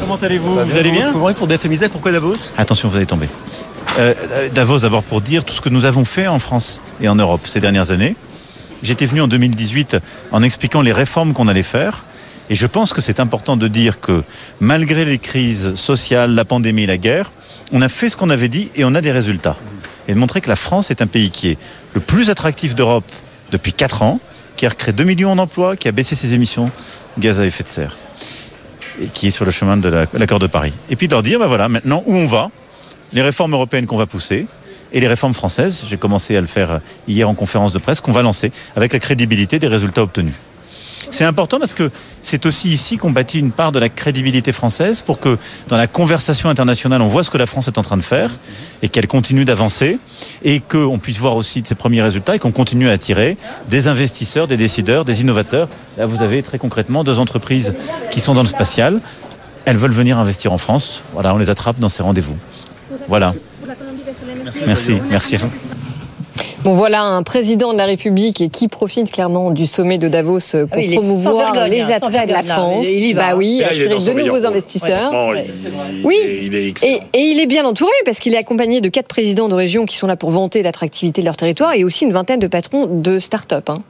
Comment 0.00 0.16
allez-vous 0.16 0.64
Vous 0.64 0.76
allez 0.76 0.90
bien 0.90 1.12
Pour 1.12 1.46
BFM 1.46 1.72
Isaac, 1.72 1.92
pourquoi 1.92 2.12
Davos 2.12 2.52
Attention, 2.56 2.88
vous 2.88 2.96
allez 2.96 3.06
tomber. 3.06 3.28
Euh, 3.98 4.14
euh, 4.32 4.48
Davos, 4.50 4.80
d'abord 4.80 5.02
pour 5.02 5.20
dire 5.20 5.44
tout 5.44 5.54
ce 5.54 5.60
que 5.60 5.68
nous 5.68 5.84
avons 5.84 6.04
fait 6.04 6.26
en 6.26 6.38
France 6.38 6.82
et 7.00 7.08
en 7.08 7.14
Europe 7.14 7.42
ces 7.44 7.60
dernières 7.60 7.90
années. 7.90 8.14
J'étais 8.82 9.06
venu 9.06 9.22
en 9.22 9.28
2018 9.28 9.96
en 10.32 10.42
expliquant 10.42 10.82
les 10.82 10.92
réformes 10.92 11.32
qu'on 11.32 11.48
allait 11.48 11.62
faire. 11.62 12.04
Et 12.50 12.54
je 12.54 12.66
pense 12.66 12.92
que 12.92 13.00
c'est 13.00 13.20
important 13.20 13.56
de 13.56 13.66
dire 13.68 14.00
que 14.00 14.22
malgré 14.60 15.04
les 15.04 15.18
crises 15.18 15.74
sociales, 15.74 16.34
la 16.34 16.44
pandémie, 16.44 16.86
la 16.86 16.96
guerre, 16.96 17.32
on 17.72 17.82
a 17.82 17.88
fait 17.88 18.08
ce 18.08 18.16
qu'on 18.16 18.30
avait 18.30 18.48
dit 18.48 18.70
et 18.76 18.84
on 18.84 18.94
a 18.94 19.00
des 19.00 19.12
résultats. 19.12 19.56
Et 20.08 20.14
de 20.14 20.18
montrer 20.18 20.40
que 20.40 20.48
la 20.48 20.56
France 20.56 20.90
est 20.90 21.02
un 21.02 21.06
pays 21.06 21.30
qui 21.30 21.48
est 21.48 21.58
le 21.94 22.00
plus 22.00 22.30
attractif 22.30 22.74
d'Europe 22.74 23.10
depuis 23.50 23.72
4 23.72 24.02
ans, 24.02 24.20
qui 24.56 24.66
a 24.66 24.70
recréé 24.70 24.92
2 24.92 25.04
millions 25.04 25.36
d'emplois, 25.36 25.76
qui 25.76 25.88
a 25.88 25.92
baissé 25.92 26.14
ses 26.16 26.34
émissions 26.34 26.70
de 27.16 27.22
gaz 27.22 27.38
à 27.40 27.44
effet 27.46 27.62
de 27.62 27.68
serre 27.68 27.96
et 29.02 29.06
qui 29.08 29.26
est 29.26 29.30
sur 29.30 29.44
le 29.44 29.50
chemin 29.50 29.76
de 29.76 29.88
la- 29.90 30.06
l'accord 30.14 30.38
de 30.38 30.46
Paris. 30.46 30.72
Et 30.88 30.96
puis 30.96 31.06
de 31.06 31.12
leur 31.12 31.22
dire, 31.22 31.38
ben 31.38 31.46
voilà, 31.46 31.68
maintenant 31.68 32.02
où 32.06 32.14
on 32.14 32.26
va, 32.26 32.50
les 33.12 33.20
réformes 33.22 33.52
européennes 33.52 33.84
qu'on 33.86 33.98
va 33.98 34.06
pousser 34.06 34.46
et 34.92 35.00
les 35.00 35.08
réformes 35.08 35.34
françaises, 35.34 35.84
j'ai 35.88 35.98
commencé 35.98 36.34
à 36.36 36.40
le 36.40 36.46
faire 36.46 36.80
hier 37.06 37.28
en 37.28 37.34
conférence 37.34 37.72
de 37.72 37.78
presse, 37.78 38.00
qu'on 38.00 38.12
va 38.12 38.22
lancer 38.22 38.52
avec 38.74 38.92
la 38.94 38.98
crédibilité 38.98 39.58
des 39.58 39.66
résultats 39.68 40.02
obtenus. 40.02 40.32
C'est 41.10 41.24
important 41.24 41.58
parce 41.58 41.72
que 41.72 41.90
c'est 42.22 42.46
aussi 42.46 42.68
ici 42.68 42.96
qu'on 42.96 43.10
bâtit 43.10 43.38
une 43.38 43.50
part 43.50 43.72
de 43.72 43.78
la 43.78 43.88
crédibilité 43.88 44.52
française 44.52 45.02
pour 45.02 45.18
que 45.18 45.38
dans 45.68 45.76
la 45.76 45.86
conversation 45.86 46.48
internationale, 46.48 47.02
on 47.02 47.08
voit 47.08 47.22
ce 47.22 47.30
que 47.30 47.38
la 47.38 47.46
France 47.46 47.68
est 47.68 47.78
en 47.78 47.82
train 47.82 47.96
de 47.96 48.02
faire 48.02 48.30
et 48.82 48.88
qu'elle 48.88 49.06
continue 49.06 49.44
d'avancer 49.44 49.98
et 50.44 50.60
qu'on 50.60 50.98
puisse 50.98 51.18
voir 51.18 51.36
aussi 51.36 51.62
de 51.62 51.66
ses 51.66 51.74
premiers 51.74 52.02
résultats 52.02 52.36
et 52.36 52.38
qu'on 52.38 52.52
continue 52.52 52.88
à 52.88 52.92
attirer 52.92 53.36
des 53.68 53.88
investisseurs, 53.88 54.46
des 54.46 54.56
décideurs, 54.56 55.04
des 55.04 55.20
innovateurs. 55.20 55.68
Là, 55.98 56.06
vous 56.06 56.22
avez 56.22 56.42
très 56.42 56.58
concrètement 56.58 57.04
deux 57.04 57.18
entreprises 57.18 57.74
qui 58.10 58.20
sont 58.20 58.34
dans 58.34 58.42
le 58.42 58.48
spatial. 58.48 59.00
Elles 59.64 59.78
veulent 59.78 59.90
venir 59.90 60.18
investir 60.18 60.52
en 60.52 60.58
France. 60.58 61.02
Voilà, 61.12 61.34
on 61.34 61.38
les 61.38 61.50
attrape 61.50 61.78
dans 61.78 61.88
ces 61.88 62.02
rendez-vous. 62.02 62.36
Voilà. 63.08 63.34
Merci, 64.66 65.00
merci. 65.10 65.36
Bon, 66.66 66.74
voilà 66.74 67.02
un 67.04 67.22
président 67.22 67.72
de 67.72 67.78
la 67.78 67.84
République 67.84 68.50
qui 68.50 68.66
profite 68.66 69.12
clairement 69.12 69.52
du 69.52 69.68
sommet 69.68 69.98
de 69.98 70.08
Davos 70.08 70.40
pour 70.50 70.66
Ah 70.72 70.76
oui, 70.78 70.94
sans 70.96 71.00
promouvoir 71.00 71.52
vergogne, 71.54 71.70
les 71.70 71.80
hein, 71.82 71.90
attraits 72.02 72.26
de 72.28 72.32
la. 72.32 72.42
France. 72.42 72.86
Il 72.90 73.04
y 73.04 73.12
va, 73.12 73.28
bah 73.28 73.36
oui, 73.36 73.58
là, 73.60 73.68
il 73.72 73.82
attirer 73.82 74.14
de 74.14 74.18
nouveaux 74.22 74.32
rôle. 74.34 74.46
investisseurs. 74.46 75.12
Il- 75.36 76.04
Oui. 76.04 76.16
il 76.24 76.26
est- 76.28 76.44
il 76.46 76.54
est 76.56 76.68
excellent. 76.70 76.98
Et, 77.14 77.18
et 77.20 77.22
il 77.22 77.38
est 77.38 77.46
bien 77.46 77.64
entouré 77.64 77.92
parce 78.04 78.18
qu'il 78.18 78.34
est 78.34 78.38
accompagné 78.38 78.80
de 78.80 78.88
quatre 78.88 79.06
présidents 79.06 79.46
de 79.46 79.54
région 79.54 79.86
qui 79.86 79.94
sont 79.96 80.08
là 80.08 80.16
pour 80.16 80.30
vanter 80.30 80.64
l'attractivité 80.64 81.20
de 81.20 81.26
leur 81.26 81.36
territoire 81.36 81.72
et 81.74 81.84
aussi 81.84 82.04
une 82.04 82.12
vingtaine 82.12 82.40
de 82.40 82.48
patrons 82.48 82.86
de 82.86 83.20
start-up. 83.20 83.70
hein. 83.70 83.82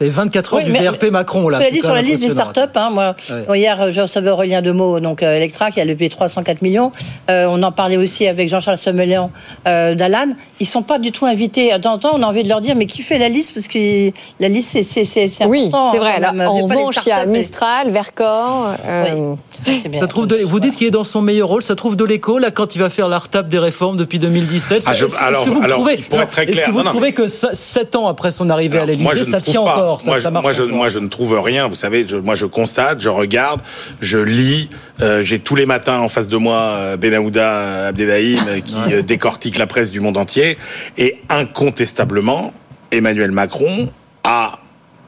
Les 0.00 0.08
24 0.08 0.54
heures 0.54 0.60
Oui, 0.64 0.72
du 0.72 0.72
VRP 0.72 1.10
Macron, 1.10 1.48
là. 1.50 1.58
Cela 1.58 1.70
dit, 1.70 1.80
sur 1.80 1.92
la 1.92 2.00
liste 2.00 2.22
des 2.22 2.30
startups, 2.30 2.60
hein, 2.74 2.88
moi, 2.90 3.14
Ouais. 3.30 3.44
bon, 3.46 3.54
hier, 3.54 3.90
je 3.92 4.00
recevais 4.00 4.30
Aurélien 4.30 4.62
Demeaux, 4.62 4.98
donc 4.98 5.22
euh, 5.22 5.36
Electra, 5.36 5.70
qui 5.70 5.78
a 5.80 5.84
levé 5.84 6.08
304 6.08 6.62
millions. 6.62 6.90
Euh, 7.30 7.46
on 7.50 7.62
en 7.62 7.70
parlait 7.70 7.98
aussi 7.98 8.26
avec 8.26 8.48
Jean-Charles 8.48 8.78
Sommelian 8.78 9.30
euh, 9.68 9.94
d'Alan. 9.94 10.28
Ils 10.58 10.66
sont 10.66 10.82
pas 10.82 10.98
du 10.98 11.12
tout 11.12 11.26
invités. 11.26 11.70
De 11.72 11.78
temps 11.78 11.92
en 11.94 11.98
temps, 11.98 12.10
on 12.14 12.22
a 12.22 12.26
envie 12.26 12.42
de 12.42 12.48
leur 12.48 12.62
dire, 12.62 12.76
mais 12.76 12.86
qui 12.86 13.02
fait 13.02 13.18
la 13.18 13.28
liste? 13.28 13.52
Parce 13.54 13.68
que 13.68 14.10
la 14.40 14.48
liste, 14.48 14.70
c'est 14.72 14.82
c'est- 14.82 15.04
c'est- 15.04 15.28
c'est 15.28 15.44
Oui, 15.44 15.66
important. 15.66 15.92
c'est 15.92 15.98
vrai. 15.98 16.12
Alors, 16.12 16.50
en 16.54 16.60
revanche, 16.62 16.96
il 17.04 17.08
y 17.08 17.12
a 17.12 17.16
startups, 17.16 17.28
mais- 17.30 17.38
Mistral, 17.38 17.90
Ça 19.98 20.06
trouve 20.06 20.26
de, 20.26 20.36
vous 20.44 20.60
dites 20.60 20.76
qu'il 20.76 20.86
est 20.86 20.90
dans 20.90 21.04
son 21.04 21.22
meilleur 21.22 21.48
rôle, 21.48 21.62
ça 21.62 21.74
trouve 21.76 21.96
de 21.96 22.04
l'écho 22.04 22.38
là 22.38 22.50
quand 22.50 22.74
il 22.74 22.78
va 22.78 22.90
faire 22.90 23.08
la 23.08 23.18
retape 23.18 23.48
des 23.48 23.58
réformes 23.58 23.96
depuis 23.96 24.18
2017. 24.18 24.84
Ah, 24.86 24.94
je- 24.94 25.06
Est-ce- 25.06 25.14
que 25.14 25.50
vous 25.50 25.62
alors, 25.62 25.76
trouvez, 25.78 25.96
pour 25.98 26.20
être 26.20 26.30
très 26.30 26.44
est-ce 26.44 26.52
clair, 26.52 26.66
que 26.66 26.70
vous 26.70 26.78
non, 26.78 26.84
non, 26.84 26.90
trouvez 26.90 27.12
que 27.12 27.26
7 27.26 27.96
ans 27.96 28.08
après 28.08 28.30
son 28.30 28.48
arrivée 28.50 28.78
à 28.78 28.86
l'Élysée, 28.86 29.24
ça 29.24 29.40
tient 29.40 29.62
pas. 29.64 29.74
encore, 29.74 30.02
moi, 30.04 30.14
ça 30.16 30.20
je, 30.20 30.28
marche 30.28 30.42
moi, 30.44 30.52
je, 30.52 30.62
encore 30.62 30.76
moi, 30.76 30.88
je 30.88 30.98
ne 30.98 31.08
trouve 31.08 31.38
rien. 31.40 31.68
Vous 31.68 31.74
savez, 31.74 32.06
je- 32.08 32.16
moi, 32.16 32.34
je 32.34 32.46
constate, 32.46 33.00
je 33.00 33.08
regarde, 33.08 33.60
je 34.00 34.18
lis. 34.18 34.70
euh, 35.00 35.22
J'ai 35.22 35.38
tous 35.38 35.56
les 35.56 35.66
matins 35.66 35.98
en 36.00 36.08
face 36.08 36.28
de 36.28 36.36
moi 36.36 36.56
euh, 36.56 36.96
Benahouda 36.96 37.42
euh, 37.50 37.92
qui 37.92 38.76
euh, 38.92 39.02
décortique 39.02 39.58
la 39.58 39.66
presse 39.66 39.90
du 39.90 40.00
monde 40.00 40.16
entier. 40.16 40.58
Et 40.98 41.18
incontestablement, 41.28 42.52
Emmanuel 42.92 43.30
Macron 43.30 43.88
a 44.24 44.58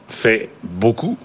fait 0.07 0.49
beaucoup 0.63 1.17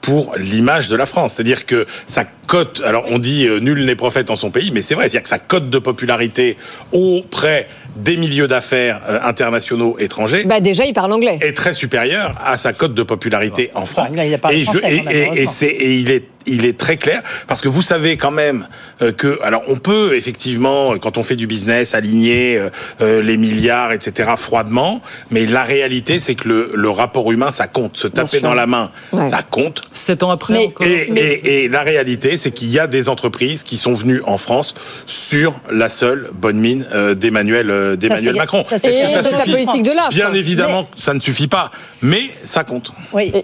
pour 0.00 0.34
l'image 0.36 0.88
de 0.88 0.96
la 0.96 1.06
France. 1.06 1.34
C'est-à-dire 1.34 1.66
que 1.66 1.86
sa 2.06 2.24
cote, 2.46 2.80
alors 2.84 3.04
on 3.08 3.18
dit 3.18 3.46
euh, 3.46 3.58
nul 3.60 3.84
n'est 3.84 3.96
prophète 3.96 4.30
en 4.30 4.36
son 4.36 4.50
pays, 4.50 4.70
mais 4.72 4.80
c'est 4.82 4.94
vrai, 4.94 5.04
c'est-à-dire 5.04 5.22
que 5.22 5.28
sa 5.28 5.38
cote 5.38 5.68
de 5.70 5.78
popularité 5.78 6.56
auprès 6.92 7.66
des 7.96 8.16
milieux 8.16 8.46
d'affaires 8.46 9.00
euh, 9.08 9.18
internationaux 9.24 9.96
étrangers 9.98 10.44
Bah 10.44 10.60
déjà, 10.60 10.84
il 10.86 10.92
parle 10.94 11.12
anglais. 11.12 11.38
est 11.42 11.56
très 11.56 11.72
supérieure 11.74 12.34
à 12.44 12.56
sa 12.56 12.72
cote 12.72 12.94
de 12.94 13.02
popularité 13.02 13.70
en 13.74 13.86
France. 13.86 14.10
il 14.12 14.34
a 14.34 14.38
parlé 14.38 14.60
et, 14.60 14.64
français, 14.64 14.80
et, 15.10 15.40
et- 15.40 15.42
et 15.42 15.66
et 15.84 15.94
il 15.98 16.10
est 16.10 16.24
il 16.48 16.64
est 16.66 16.78
très 16.78 16.96
clair 16.96 17.22
parce 17.46 17.60
que 17.60 17.68
vous 17.68 17.82
savez 17.82 18.16
quand 18.16 18.30
même 18.30 18.66
euh, 19.02 19.12
que 19.12 19.38
alors 19.42 19.62
on 19.68 19.76
peut 19.76 20.14
effectivement 20.16 20.96
quand 20.98 21.18
on 21.18 21.22
fait 21.22 21.36
du 21.36 21.46
business 21.46 21.94
aligner 21.94 22.58
euh, 22.58 22.68
euh, 23.00 23.22
les 23.22 23.36
milliards 23.36 23.92
etc 23.92 24.30
froidement 24.36 25.02
mais 25.30 25.46
la 25.46 25.62
réalité 25.62 26.20
c'est 26.20 26.34
que 26.34 26.48
le, 26.48 26.70
le 26.74 26.90
rapport 26.90 27.30
humain 27.32 27.50
ça 27.50 27.66
compte 27.66 27.96
se 27.96 28.08
taper 28.08 28.40
dans 28.40 28.54
la 28.54 28.66
main 28.66 28.90
Ouais. 29.12 29.28
ça 29.30 29.42
compte 29.42 29.82
7 29.92 30.22
ans 30.22 30.30
après 30.30 30.54
Mais- 30.54 30.66
encore. 30.66 30.86
et, 30.86 31.10
et- 31.14 31.64
et 31.64 31.68
la 31.68 31.82
réalité, 31.82 32.36
c'est 32.36 32.50
qu'il 32.50 32.68
y 32.70 32.78
a 32.78 32.86
des 32.86 33.08
entreprises 33.08 33.62
qui 33.62 33.76
sont 33.76 33.94
venues 33.94 34.20
en 34.26 34.38
France 34.38 34.74
sur 35.06 35.54
la 35.70 35.88
seule 35.88 36.30
bonne 36.34 36.58
mine 36.58 36.86
d'Emmanuel 37.16 37.96
d'Emmanuel 37.96 38.34
Macron. 38.36 38.64
Est-ce 38.70 38.82
que 38.82 39.22
ça 39.22 39.22
de 39.30 39.34
suffit 39.34 39.50
politique 39.50 39.82
de 39.82 39.90
l'offre. 39.92 40.10
Bien 40.10 40.32
évidemment, 40.32 40.88
ça 40.96 41.14
ne 41.14 41.20
suffit 41.20 41.48
pas, 41.48 41.70
mais 42.02 42.22
ça 42.28 42.64
compte. 42.64 42.92
Oui, 43.12 43.32
le, 43.34 43.42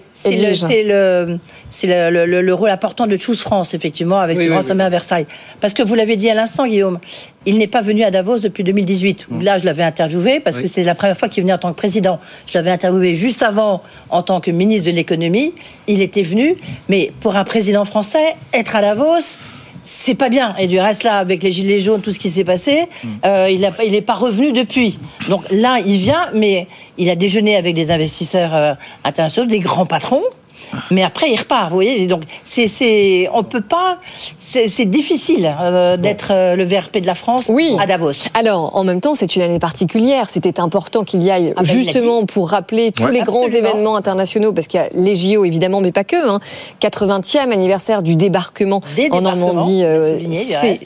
c'est 0.55 0.83
le, 0.85 1.39
c'est 1.75 1.89
le, 1.89 2.09
le- 2.11 2.25
le- 2.27 2.41
le 2.41 2.55
rôle 2.55 2.71
important 2.71 3.09
de 3.09 3.17
Choose 3.17 3.41
France, 3.41 3.75
effectivement, 3.75 4.21
avec 4.21 4.37
Oui, 4.39 4.45
ce 4.45 4.49
oui, 4.49 4.53
grand 4.53 4.61
oui. 4.63 4.67
sommet 4.69 4.85
à 4.85 4.89
Versailles. 4.91 5.27
Parce 5.61 5.75
que 5.75 5.83
vous 5.83 5.97
l'avez 5.97 6.15
dit 6.17 6.31
à 6.31 6.35
l'instant, 6.35 6.69
Guillaume, 6.69 7.01
il 7.47 7.59
n'est 7.59 7.67
pas 7.67 7.81
venu 7.81 8.05
à 8.05 8.13
Davos 8.13 8.39
depuis 8.39 8.63
2018. 8.63 9.27
où 9.33 9.41
Là, 9.41 9.59
je 9.59 9.65
l'avais 9.65 9.83
interviewé, 9.83 10.39
parce 10.39 10.57
que 10.57 10.69
c'était 10.69 10.85
la 10.85 10.95
première 10.95 11.19
fois 11.19 11.29
qu'il 11.29 11.43
venait 11.43 11.53
en 11.53 11.59
tant 11.59 11.71
que 11.73 11.77
président. 11.77 12.21
Je 12.49 12.57
l'avais 12.57 12.71
interviewé 12.71 13.17
juste 13.17 13.43
avant, 13.43 13.83
en 14.11 14.23
tant 14.23 14.41
que 14.41 14.53
ministre 14.53 14.89
de 14.89 14.95
l'économie. 14.95 15.53
Il 15.89 16.01
était 16.01 16.23
venu, 16.23 16.55
mais 16.89 17.11
pour 17.21 17.35
un 17.37 17.43
président 17.45 17.85
français, 17.85 18.37
être 18.53 18.77
à 18.77 18.81
Davos, 18.81 19.39
c'est 19.83 20.15
pas 20.15 20.29
bien. 20.29 20.55
Et 20.61 20.69
du 20.69 20.79
reste, 20.79 21.03
là, 21.03 21.19
avec 21.19 21.43
les 21.43 21.51
gilets 21.51 21.79
jaunes, 21.81 22.01
tout 22.01 22.13
ce 22.13 22.19
qui 22.21 22.31
s'est 22.31 22.45
passé, 22.45 22.85
euh, 23.27 23.49
il 23.51 23.61
n'est 23.63 23.73
il 23.85 24.03
pas 24.03 24.15
revenu 24.15 24.53
depuis. 24.53 24.99
Donc 25.29 25.43
là, 25.51 25.79
il 25.85 25.97
vient, 25.99 26.31
mais 26.35 26.69
il 26.99 27.11
a 27.11 27.17
déjeuné 27.17 27.57
avec 27.57 27.75
des 27.75 27.91
investisseurs 27.91 28.55
euh, 28.55 28.75
internationaux, 29.03 29.49
des 29.49 29.59
grands 29.59 29.87
patrons. 29.87 30.23
Mais 30.91 31.03
après, 31.03 31.31
il 31.31 31.37
repart, 31.37 31.69
vous 31.71 31.77
voyez. 31.77 32.07
Donc, 32.07 32.23
c'est, 32.45 32.67
c'est, 32.67 33.29
on 33.33 33.43
peut 33.43 33.61
pas. 33.61 33.99
C'est, 34.39 34.69
c'est 34.69 34.85
difficile 34.85 35.55
euh, 35.61 35.97
d'être 35.97 36.29
euh, 36.31 36.57
le 36.57 36.65
VRP 36.65 36.99
de 36.99 37.07
la 37.07 37.15
France 37.15 37.51
Oui. 37.53 37.77
à 37.81 37.87
Davos. 37.87 38.13
Alors, 38.35 38.77
en 38.77 38.85
même 38.85 39.01
temps, 39.01 39.15
c'est 39.15 39.35
une 39.37 39.43
année 39.43 39.59
particulière. 39.59 40.31
C'était 40.31 40.61
important 40.61 41.05
qu'il 41.05 41.23
y 41.23 41.31
aille 41.31 41.53
Ah 41.57 41.63
ben, 41.63 41.65
justement 41.67 42.25
pour 42.27 42.51
rappeler 42.51 42.93
tous 42.93 43.05
Ouais. 43.05 43.13
les 43.13 43.21
grands 43.23 43.47
événements 43.47 43.97
internationaux, 43.97 44.53
parce 44.53 44.67
qu'il 44.67 44.81
y 44.81 44.83
a 44.83 44.89
les 44.93 45.17
JO 45.17 45.45
évidemment, 45.45 45.81
mais 45.81 45.93
pas 45.93 46.05
que. 46.05 46.29
Hein. 46.29 46.41
80e 46.81 47.53
anniversaire 47.53 48.03
du 48.03 48.17
débarquement 48.17 48.81
Des 48.97 49.09
en 49.11 49.21
Normandie, 49.23 49.83
euh, 49.85 50.19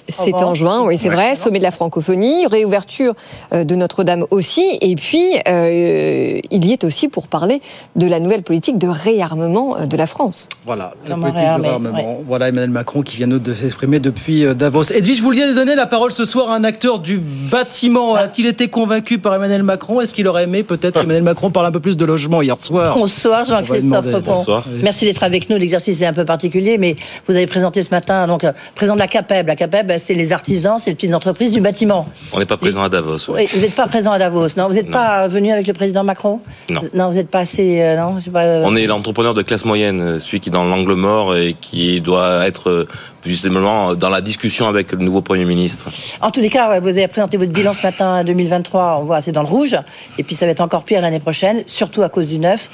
c'est 0.08 0.34
en 0.42 0.52
juin, 0.52 0.82
oui, 0.84 0.96
c'est 0.96 1.08
Ouais. 1.08 1.14
vrai. 1.14 1.34
Sommet 1.34 1.58
de 1.58 1.64
la 1.64 1.70
francophonie, 1.70 2.46
réouverture 2.46 3.14
de 3.52 3.74
Notre-Dame 3.74 4.26
aussi, 4.30 4.78
et 4.80 4.94
puis 4.96 5.34
il 5.46 6.64
y 6.64 6.72
est 6.72 6.84
aussi 6.84 7.08
pour 7.08 7.28
parler 7.28 7.60
de 7.96 8.06
la 8.06 8.20
nouvelle 8.20 8.42
politique 8.42 8.78
de 8.78 8.88
réarmement 8.88 9.67
euh, 9.76 9.86
de 9.86 9.96
la 9.96 10.06
France. 10.06 10.48
Voilà, 10.64 10.94
la 11.06 11.16
politique 11.16 11.34
de 11.34 11.62
réarmement. 11.62 12.20
Voilà 12.26 12.48
Emmanuel 12.48 12.70
Macron 12.70 13.02
qui 13.02 13.16
vient 13.16 13.28
de 13.28 13.54
s'exprimer 13.54 14.00
depuis 14.00 14.44
euh, 14.44 14.54
Davos. 14.54 14.84
Edwige, 14.92 15.18
vous 15.20 15.24
vouliez 15.26 15.54
donner 15.54 15.74
la 15.74 15.86
parole 15.86 16.12
ce 16.12 16.24
soir 16.24 16.50
à 16.50 16.56
un 16.56 16.64
acteur 16.64 16.98
du 16.98 17.18
bâtiment. 17.18 18.14
A-t-il 18.14 18.46
été 18.46 18.68
convaincu 18.68 19.18
par 19.18 19.34
Emmanuel 19.34 19.62
Macron? 19.62 20.00
Est-ce 20.00 20.14
qu'il 20.14 20.26
aurait 20.28 20.44
aimé 20.44 20.62
peut-être 20.62 21.00
qu'Emmanuel 21.00 21.22
Macron 21.22 21.50
parle 21.50 21.66
un 21.66 21.70
peu 21.72 21.80
plus 21.80 21.96
de 21.96 22.04
logement 22.04 22.42
hier 22.42 22.56
soir? 22.56 22.94
Bonsoir 22.96 23.44
Jean-Christophe. 23.44 24.06
Bonsoir. 24.22 24.64
Merci 24.82 25.04
d'être 25.04 25.22
avec 25.22 25.50
nous. 25.50 25.56
L'exercice 25.56 26.00
est 26.00 26.06
un 26.06 26.12
peu 26.12 26.24
particulier, 26.24 26.78
mais 26.78 26.96
vous 27.26 27.34
avez 27.34 27.46
présenté 27.46 27.82
ce 27.82 27.90
matin 27.90 28.26
donc 28.26 28.44
euh, 28.44 28.52
président 28.74 28.94
de 28.94 29.00
la 29.00 29.08
CAPEB. 29.08 29.46
La 29.48 29.56
CAPEB, 29.56 29.86
bah, 29.86 29.98
c'est 29.98 30.14
les 30.14 30.32
artisans, 30.32 30.78
c'est 30.78 30.90
les 30.90 30.96
petites 30.96 31.14
entreprises 31.14 31.52
du 31.52 31.60
bâtiment. 31.60 32.06
On 32.32 32.38
n'est 32.38 32.46
pas 32.46 32.56
présent 32.56 32.82
à 32.82 32.88
Davos. 32.88 33.18
Oui, 33.28 33.48
vous 33.54 33.60
n'êtes 33.60 33.74
pas 33.74 33.86
présent 33.86 34.12
à 34.12 34.18
Davos, 34.18 34.48
non? 34.56 34.68
Vous 34.68 34.74
n'êtes 34.74 34.90
pas 34.90 35.28
venu 35.28 35.50
avec 35.52 35.66
le 35.66 35.72
président 35.72 36.04
Macron? 36.04 36.40
Non. 36.70 36.80
Non, 36.94 37.08
vous 37.08 37.14
n'êtes 37.16 37.30
pas 37.30 37.40
assez. 37.40 37.80
euh, 37.80 37.96
non, 37.96 38.16
pas. 38.32 38.44
euh, 38.44 38.62
On 38.64 38.76
est 38.76 38.86
l'entrepreneur 38.86 39.34
de 39.34 39.42
classe 39.42 39.57
moyenne, 39.66 40.00
euh, 40.00 40.20
celui 40.20 40.40
qui 40.40 40.48
est 40.48 40.52
dans 40.52 40.64
l'angle 40.64 40.94
mort 40.94 41.36
et 41.36 41.54
qui 41.60 42.00
doit 42.00 42.46
être 42.46 42.70
euh, 42.70 42.88
justement 43.24 43.94
dans 43.94 44.08
la 44.08 44.20
discussion 44.20 44.66
avec 44.66 44.92
le 44.92 44.98
nouveau 44.98 45.20
Premier 45.20 45.44
ministre. 45.44 45.88
En 46.20 46.30
tous 46.30 46.40
les 46.40 46.50
cas, 46.50 46.80
vous 46.80 46.88
avez 46.88 47.08
présenté 47.08 47.36
votre 47.36 47.52
bilan 47.52 47.74
ce 47.74 47.82
matin 47.82 48.24
2023. 48.24 48.98
On 49.00 49.04
voit, 49.04 49.20
c'est 49.20 49.32
dans 49.32 49.42
le 49.42 49.48
rouge. 49.48 49.76
Et 50.18 50.22
puis 50.22 50.34
ça 50.34 50.46
va 50.46 50.52
être 50.52 50.60
encore 50.60 50.84
pire 50.84 51.00
l'année 51.02 51.20
prochaine, 51.20 51.62
surtout 51.66 52.02
à 52.02 52.08
cause 52.08 52.28
du 52.28 52.38
neuf. 52.38 52.70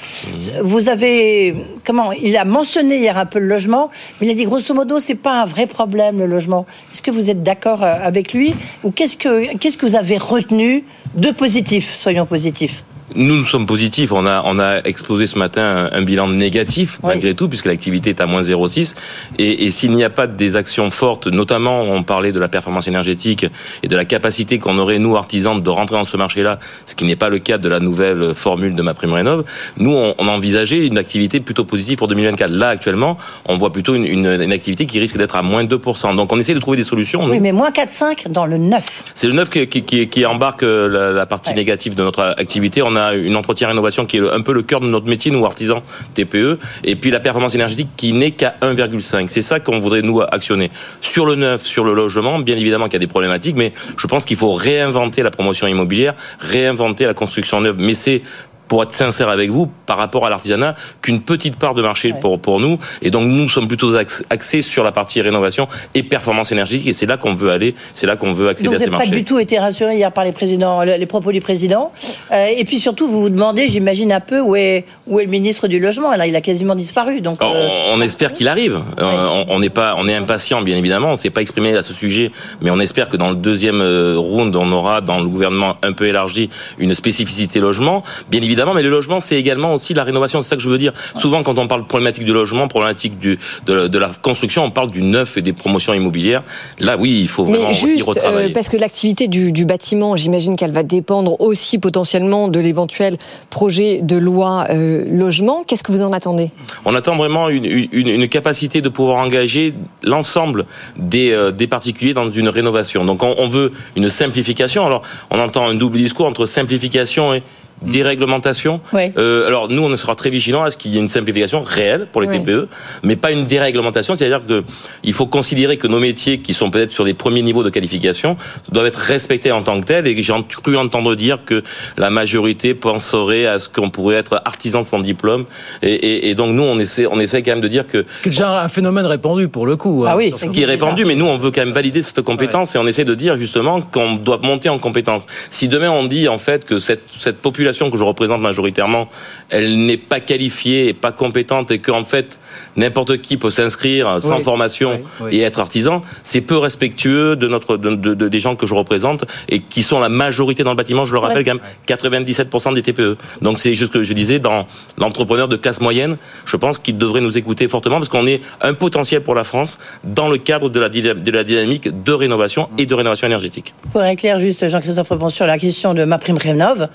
Vous 0.61 0.89
avez 0.89 1.65
comment 1.85 2.11
Il 2.11 2.37
a 2.37 2.45
mentionné 2.45 2.97
hier 2.97 3.17
un 3.17 3.25
peu 3.25 3.39
le 3.39 3.47
logement, 3.47 3.89
mais 4.19 4.27
il 4.27 4.31
a 4.31 4.33
dit 4.33 4.45
grosso 4.45 4.73
modo, 4.73 4.99
c'est 4.99 5.15
pas 5.15 5.41
un 5.41 5.45
vrai 5.45 5.65
problème 5.65 6.19
le 6.19 6.27
logement. 6.27 6.65
Est-ce 6.93 7.01
que 7.01 7.11
vous 7.11 7.29
êtes 7.29 7.43
d'accord 7.43 7.83
euh, 7.83 7.95
avec 8.01 8.33
lui? 8.33 8.55
Ou 8.83 8.91
qu'est-ce 8.91 9.17
que 9.17 9.55
qu'est-ce 9.57 9.77
que 9.77 9.85
vous 9.85 9.95
avez 9.95 10.17
retenu 10.17 10.83
de 11.15 11.31
positif? 11.31 11.93
Soyons 11.95 12.25
positifs. 12.25 12.83
Nous, 13.13 13.35
nous 13.35 13.45
sommes 13.45 13.67
positifs. 13.67 14.11
On 14.11 14.25
a, 14.25 14.41
on 14.45 14.57
a 14.59 14.79
exposé 14.83 15.27
ce 15.27 15.37
matin 15.37 15.89
un, 15.91 15.99
un 15.99 16.01
bilan 16.01 16.27
négatif, 16.27 16.97
Oui. 17.03 17.09
malgré 17.13 17.35
tout, 17.35 17.47
puisque 17.47 17.65
l'activité 17.65 18.09
est 18.09 18.21
à 18.21 18.25
moins 18.25 18.41
0,6. 18.41 18.95
Et, 19.37 19.65
et 19.65 19.71
s'il 19.71 19.91
n'y 19.91 20.03
a 20.03 20.09
pas 20.09 20.25
des 20.25 20.55
actions 20.55 20.89
fortes, 20.89 21.27
notamment, 21.27 21.81
on 21.83 22.01
parlait 22.01 22.31
de 22.31 22.39
la 22.39 22.47
performance 22.47 22.87
énergétique 22.87 23.45
et 23.83 23.87
de 23.87 23.95
la 23.95 24.05
capacité 24.05 24.57
qu'on 24.57 24.79
aurait, 24.79 24.97
nous, 24.97 25.15
artisans, 25.15 25.61
de 25.61 25.69
rentrer 25.69 25.97
dans 25.97 26.03
ce 26.05 26.17
marché-là, 26.17 26.57
ce 26.87 26.95
qui 26.95 27.05
n'est 27.05 27.15
pas 27.15 27.29
le 27.29 27.37
cas 27.37 27.59
de 27.59 27.69
la 27.69 27.79
nouvelle 27.79 28.33
formule 28.33 28.73
de 28.73 28.81
ma 28.81 28.95
prime 28.95 29.13
rénov. 29.13 29.43
Nous, 29.77 29.91
on, 29.91 30.15
on 30.17 30.27
envisageait 30.27 30.87
une 30.87 30.97
activité 30.97 31.39
plutôt 31.39 31.63
positive 31.63 31.97
pour 31.97 32.07
2024. 32.07 32.49
Là, 32.49 32.69
actuellement, 32.69 33.17
on 33.45 33.57
voit 33.57 33.71
plutôt 33.71 33.93
une, 33.93 34.05
une, 34.05 34.25
une 34.41 34.51
activité 34.53 34.87
qui 34.87 34.99
risque 34.99 35.17
d'être 35.17 35.35
à 35.35 35.43
moins 35.43 35.63
2%. 35.63 36.15
Donc, 36.15 36.33
on 36.33 36.39
essaie 36.39 36.55
de 36.55 36.59
trouver 36.59 36.77
des 36.77 36.83
solutions. 36.83 37.23
Oui, 37.25 37.39
mais 37.39 37.51
moins 37.51 37.69
4,5 37.69 38.29
dans 38.31 38.47
le 38.47 38.57
neuf. 38.57 39.03
C'est 39.13 39.27
le 39.27 39.33
neuf 39.33 39.51
qui, 39.51 39.67
qui, 39.67 39.83
qui, 39.83 40.09
qui 40.09 40.25
embarque 40.25 40.63
euh, 40.63 40.87
la, 40.89 41.11
la 41.11 41.25
partie 41.27 41.53
négative 41.53 41.93
de 41.93 42.01
notre 42.03 42.21
activité. 42.37 42.81
On 42.81 42.94
a 42.95 43.13
une 43.13 43.35
entretien 43.35 43.67
rénovation 43.67 44.05
qui 44.05 44.17
est 44.17 44.29
un 44.29 44.41
peu 44.41 44.53
le 44.53 44.61
cœur 44.61 44.79
de 44.79 44.87
notre 44.87 45.07
métier, 45.07 45.31
nous 45.31 45.45
artisans 45.45 45.81
TPE, 46.13 46.59
et 46.83 46.95
puis 46.95 47.11
la 47.11 47.19
performance 47.19 47.55
énergétique 47.55 47.89
qui 47.97 48.13
n'est 48.13 48.31
qu'à 48.31 48.55
1,5. 48.61 49.27
C'est 49.29 49.41
ça 49.41 49.59
qu'on 49.59 49.79
voudrait 49.79 50.01
nous 50.01 50.21
actionner. 50.21 50.71
Sur 51.01 51.25
le 51.25 51.35
neuf, 51.35 51.63
sur 51.63 51.83
le 51.83 51.93
logement, 51.93 52.39
bien 52.39 52.57
évidemment 52.57 52.85
qu'il 52.85 52.93
y 52.93 52.97
a 52.97 52.99
des 52.99 53.07
problématiques, 53.07 53.55
mais 53.55 53.73
je 53.97 54.07
pense 54.07 54.25
qu'il 54.25 54.37
faut 54.37 54.53
réinventer 54.53 55.23
la 55.23 55.31
promotion 55.31 55.67
immobilière, 55.67 56.13
réinventer 56.39 57.05
la 57.05 57.13
construction 57.13 57.61
neuve. 57.61 57.75
Mais 57.79 57.93
c'est 57.93 58.21
pour 58.67 58.83
être 58.83 58.93
sincère 58.93 59.29
avec 59.29 59.49
vous, 59.51 59.67
par 59.85 59.97
rapport 59.97 60.25
à 60.25 60.29
l'artisanat, 60.29 60.75
qu'une 61.01 61.21
petite 61.21 61.55
part 61.57 61.73
de 61.75 61.81
marché 61.81 62.13
pour, 62.19 62.39
pour 62.39 62.59
nous. 62.59 62.79
Et 63.01 63.11
donc, 63.11 63.25
nous 63.25 63.47
sommes 63.49 63.67
plutôt 63.67 63.95
ax- 63.95 64.23
axés 64.29 64.61
sur 64.61 64.83
la 64.83 64.91
partie 64.91 65.21
rénovation 65.21 65.67
et 65.93 66.01
performance 66.03 66.51
énergétique. 66.51 66.87
Et 66.87 66.93
c'est 66.93 67.05
là 67.05 67.17
qu'on 67.17 67.33
veut 67.35 67.51
aller, 67.51 67.75
c'est 67.93 68.07
là 68.07 68.15
qu'on 68.15 68.33
veut 68.33 68.47
accéder 68.49 68.65
Donc 68.69 68.73
à 68.75 68.77
vous 68.77 68.83
ces 68.83 68.89
n'êtes 68.89 68.91
pas 68.99 69.05
marchés. 69.05 69.11
du 69.11 69.23
tout 69.23 69.37
été 69.39 69.59
rassuré 69.59 69.95
hier 69.97 70.11
par 70.11 70.23
les 70.23 70.31
présidents, 70.31 70.83
le- 70.83 70.95
les 70.97 71.05
propos 71.05 71.31
du 71.31 71.41
président. 71.41 71.91
Euh, 72.31 72.47
et 72.57 72.65
puis 72.65 72.79
surtout, 72.79 73.07
vous 73.07 73.21
vous 73.21 73.29
demandez, 73.29 73.67
j'imagine 73.67 74.11
un 74.11 74.19
peu, 74.19 74.39
où 74.41 74.55
est, 74.55 74.85
où 75.05 75.19
est 75.19 75.25
le 75.25 75.29
ministre 75.31 75.67
du 75.67 75.79
logement 75.79 76.15
Là, 76.15 76.25
il 76.25 76.35
a 76.35 76.41
quasiment 76.41 76.73
disparu. 76.75 77.21
Donc, 77.21 77.37
Alors, 77.41 77.53
euh, 77.55 77.93
on, 77.93 78.01
espère 78.01 78.33
qu'il 78.33 78.47
arrive. 78.47 78.81
Euh, 78.99 79.27
on- 79.47 79.55
on 79.55 79.59
n'est 79.59 79.69
pas, 79.69 79.95
on 79.99 80.07
est 80.07 80.15
impatient, 80.15 80.61
bien 80.63 80.75
évidemment. 80.77 81.09
On 81.11 81.15
s'est 81.17 81.29
pas 81.29 81.41
exprimé 81.41 81.75
à 81.77 81.83
ce 81.83 81.93
sujet, 81.93 82.31
mais 82.61 82.71
on 82.71 82.79
espère 82.79 83.09
que 83.09 83.17
dans 83.17 83.29
le 83.29 83.35
deuxième 83.35 83.81
round, 84.17 84.55
on 84.55 84.71
aura 84.71 85.01
dans 85.01 85.19
le 85.19 85.27
gouvernement 85.27 85.75
un 85.83 85.93
peu 85.93 86.07
élargi 86.07 86.49
une 86.79 86.95
spécificité 86.95 87.59
logement. 87.59 88.03
Bien 88.29 88.41
évidemment. 88.41 88.54
Évidemment, 88.55 88.73
mais 88.73 88.83
le 88.83 88.89
logement, 88.89 89.19
c'est 89.19 89.35
également 89.37 89.73
aussi 89.73 89.93
la 89.93 90.03
rénovation. 90.05 90.41
C'est 90.41 90.49
ça 90.49 90.55
que 90.55 90.61
je 90.61 90.69
veux 90.69 90.77
dire. 90.77 90.93
Souvent, 91.19 91.43
quand 91.43 91.57
on 91.59 91.67
parle 91.67 91.81
de 91.81 91.87
problématique 91.87 92.23
du 92.23 92.31
logement, 92.33 92.67
problématique 92.69 93.19
du, 93.19 93.37
de, 93.65 93.87
de 93.87 93.99
la 93.99 94.09
construction, 94.21 94.63
on 94.63 94.71
parle 94.71 94.89
du 94.91 95.01
neuf 95.01 95.35
et 95.37 95.41
des 95.41 95.51
promotions 95.51 95.93
immobilières. 95.93 96.43
Là, 96.79 96.95
oui, 96.97 97.19
il 97.21 97.27
faut 97.27 97.43
vraiment 97.43 97.65
Mais 97.67 97.71
y 97.71 97.73
juste, 97.73 98.03
retravailler. 98.07 98.49
euh, 98.51 98.53
parce 98.53 98.69
que 98.69 98.77
l'activité 98.77 99.27
du, 99.27 99.51
du 99.51 99.65
bâtiment, 99.65 100.15
j'imagine 100.15 100.55
qu'elle 100.55 100.71
va 100.71 100.83
dépendre 100.83 101.39
aussi 101.41 101.79
potentiellement 101.79 102.47
de 102.47 102.59
l'éventuel 102.59 103.17
projet 103.49 103.99
de 104.01 104.15
loi 104.15 104.67
euh, 104.69 105.03
logement. 105.09 105.63
Qu'est-ce 105.67 105.83
que 105.83 105.91
vous 105.91 106.01
en 106.01 106.13
attendez? 106.13 106.51
On 106.85 106.95
attend 106.95 107.15
vraiment 107.17 107.49
une, 107.49 107.65
une, 107.65 108.07
une 108.07 108.27
capacité 108.29 108.81
de 108.81 108.87
pouvoir 108.89 109.17
engager 109.17 109.73
l'ensemble 110.03 110.65
des, 110.97 111.31
euh, 111.31 111.51
des 111.51 111.67
particuliers 111.67 112.13
dans 112.13 112.31
une 112.31 112.47
rénovation. 112.47 113.03
Donc 113.03 113.21
on, 113.21 113.35
on 113.37 113.47
veut 113.49 113.73
une 113.97 114.09
simplification. 114.09 114.85
Alors 114.85 115.01
on 115.29 115.39
entend 115.39 115.67
un 115.67 115.75
double 115.75 115.97
discours 115.97 116.25
entre 116.27 116.45
simplification 116.45 117.33
et 117.33 117.43
déréglementation. 117.81 118.81
Oui. 118.93 119.11
Euh, 119.17 119.47
alors 119.47 119.69
nous, 119.69 119.81
on 119.83 119.95
sera 119.97 120.15
très 120.15 120.29
vigilants 120.29 120.63
à 120.63 120.71
ce 120.71 120.77
qu'il 120.77 120.91
y 120.91 120.97
ait 120.97 120.99
une 120.99 121.09
simplification 121.09 121.61
réelle 121.61 122.07
pour 122.11 122.21
les 122.21 122.27
Oui. 122.27 122.39
TPE, 122.39 122.67
mais 123.03 123.15
pas 123.15 123.31
une 123.31 123.45
déréglementation. 123.45 124.15
C'est-à-dire 124.17 124.41
que 124.45 124.63
il 125.03 125.13
faut 125.13 125.25
considérer 125.27 125.77
que 125.77 125.87
nos 125.87 125.99
métiers, 125.99 126.39
qui 126.39 126.53
sont 126.53 126.69
peut-être 126.71 126.91
sur 126.91 127.05
des 127.05 127.13
premiers 127.13 127.41
niveaux 127.41 127.63
de 127.63 127.69
qualification, 127.69 128.37
doivent 128.71 128.85
être 128.87 128.99
respectés 128.99 129.51
en 129.51 129.61
tant 129.63 129.79
que 129.79 129.85
tels. 129.85 130.07
Et 130.07 130.21
j'ai 130.23 130.33
cru 130.63 130.77
entendre 130.77 131.15
dire 131.15 131.39
que 131.45 131.63
la 131.97 132.09
majorité 132.09 132.73
penserait 132.73 133.45
à 133.45 133.59
ce 133.59 133.69
qu'on 133.69 133.89
pourrait 133.89 134.15
être 134.15 134.41
artisan 134.45 134.83
sans 134.83 134.99
diplôme. 134.99 135.45
Et, 135.81 135.93
et, 135.93 136.29
et 136.29 136.35
donc 136.35 136.51
nous, 136.53 136.63
on 136.63 136.79
essaie, 136.79 137.07
on 137.07 137.19
essaie 137.19 137.43
quand 137.43 137.51
même 137.51 137.61
de 137.61 137.67
dire 137.67 137.87
que 137.87 138.05
Ce 138.15 138.21
qui 138.21 138.29
est 138.29 138.31
déjà 138.31 138.61
un 138.63 138.67
phénomène 138.69 139.05
répandu 139.05 139.47
pour 139.47 139.65
le 139.65 139.75
coup. 139.75 140.05
Ah 140.07 140.11
hein, 140.11 140.15
oui, 140.17 140.33
ce- 140.35 140.47
qui 140.47 140.61
est 140.63 140.65
répandu, 140.65 141.05
mais 141.05 141.15
nous, 141.15 141.25
on 141.25 141.37
veut 141.37 141.51
quand 141.51 141.61
même 141.65 141.73
valider 141.73 142.01
cette 142.03 142.21
compétence 142.21 142.75
et 142.75 142.77
on 142.79 142.87
essaie 142.87 143.05
de 143.05 143.15
dire 143.15 143.37
justement 143.37 143.81
qu'on 143.81 144.13
doit 144.15 144.39
monter 144.43 144.69
en 144.69 144.79
compétence. 144.79 145.25
Si 145.49 145.67
demain 145.67 145.91
on 145.91 146.05
dit 146.05 146.27
en 146.27 146.37
fait 146.37 146.65
que 146.65 146.79
cette, 146.79 147.03
cette 147.09 147.37
population 147.37 147.64
que 147.73 147.97
je 147.97 148.03
représente 148.03 148.41
majoritairement, 148.41 149.09
elle 149.49 149.85
n'est 149.85 149.97
pas 149.97 150.19
qualifiée 150.19 150.87
et 150.89 150.93
pas 150.93 151.11
compétente 151.11 151.71
et 151.71 151.79
qu'en 151.79 152.03
fait 152.05 152.39
n'importe 152.75 153.17
qui 153.21 153.37
peut 153.37 153.49
s'inscrire 153.49 154.17
sans 154.21 154.37
Oui. 154.37 154.43
formation 154.43 154.99
Oui, 155.21 155.27
oui. 155.31 155.37
et 155.37 155.41
être 155.41 155.59
artisan, 155.59 156.01
c'est 156.23 156.41
peu 156.41 156.57
respectueux 156.57 157.35
de 157.35 157.47
notre 157.47 157.77
de, 157.77 157.95
de- 157.95 158.13
de- 158.13 158.27
des 158.27 158.39
gens 158.39 158.55
que 158.55 158.67
je 158.67 158.73
représente 158.73 159.25
et 159.49 159.59
qui 159.59 159.83
sont 159.83 159.99
la 159.99 160.09
majorité 160.09 160.63
dans 160.63 160.71
le 160.71 160.75
bâtiment. 160.77 161.05
Je 161.05 161.13
le 161.13 161.19
rappelle 161.19 161.43
quand 161.43 161.53
même, 161.55 161.61
97% 161.87 162.73
des 162.73 162.81
TPE. 162.81 163.17
Donc 163.41 163.59
c'est 163.59 163.73
juste 163.73 163.93
ce 163.93 163.97
que 163.97 164.03
je 164.03 164.13
disais 164.13 164.39
dans 164.39 164.67
l'entrepreneur 164.97 165.47
de 165.47 165.55
classe 165.55 165.81
moyenne. 165.81 166.17
Je 166.45 166.57
pense 166.57 166.79
qu'il 166.79 166.97
devrait 166.97 167.21
nous 167.21 167.37
écouter 167.37 167.67
fortement 167.67 167.97
parce 167.97 168.09
qu'on 168.09 168.27
est 168.27 168.41
un 168.61 168.73
potentiel 168.73 169.21
pour 169.21 169.35
la 169.35 169.43
France 169.43 169.77
dans 170.03 170.27
le 170.29 170.37
cadre 170.37 170.69
de 170.69 170.79
la, 170.79 170.89
dyna- 170.89 171.13
de 171.13 171.31
la 171.31 171.43
dynamique 171.43 172.03
de 172.03 172.11
rénovation 172.13 172.69
et 172.77 172.85
de 172.85 172.93
rénovation 172.93 173.27
énergétique. 173.27 173.73
Pour 173.91 174.03
éclairer 174.03 174.39
juste 174.39 174.67
Jean-Christophe 174.67 175.09
Repon 175.09 175.29
sur 175.29 175.45
la 175.45 175.57
question 175.57 175.93
de 175.93 176.03
ma 176.03 176.17
prime 176.17 176.37
Rénov, 176.37 176.89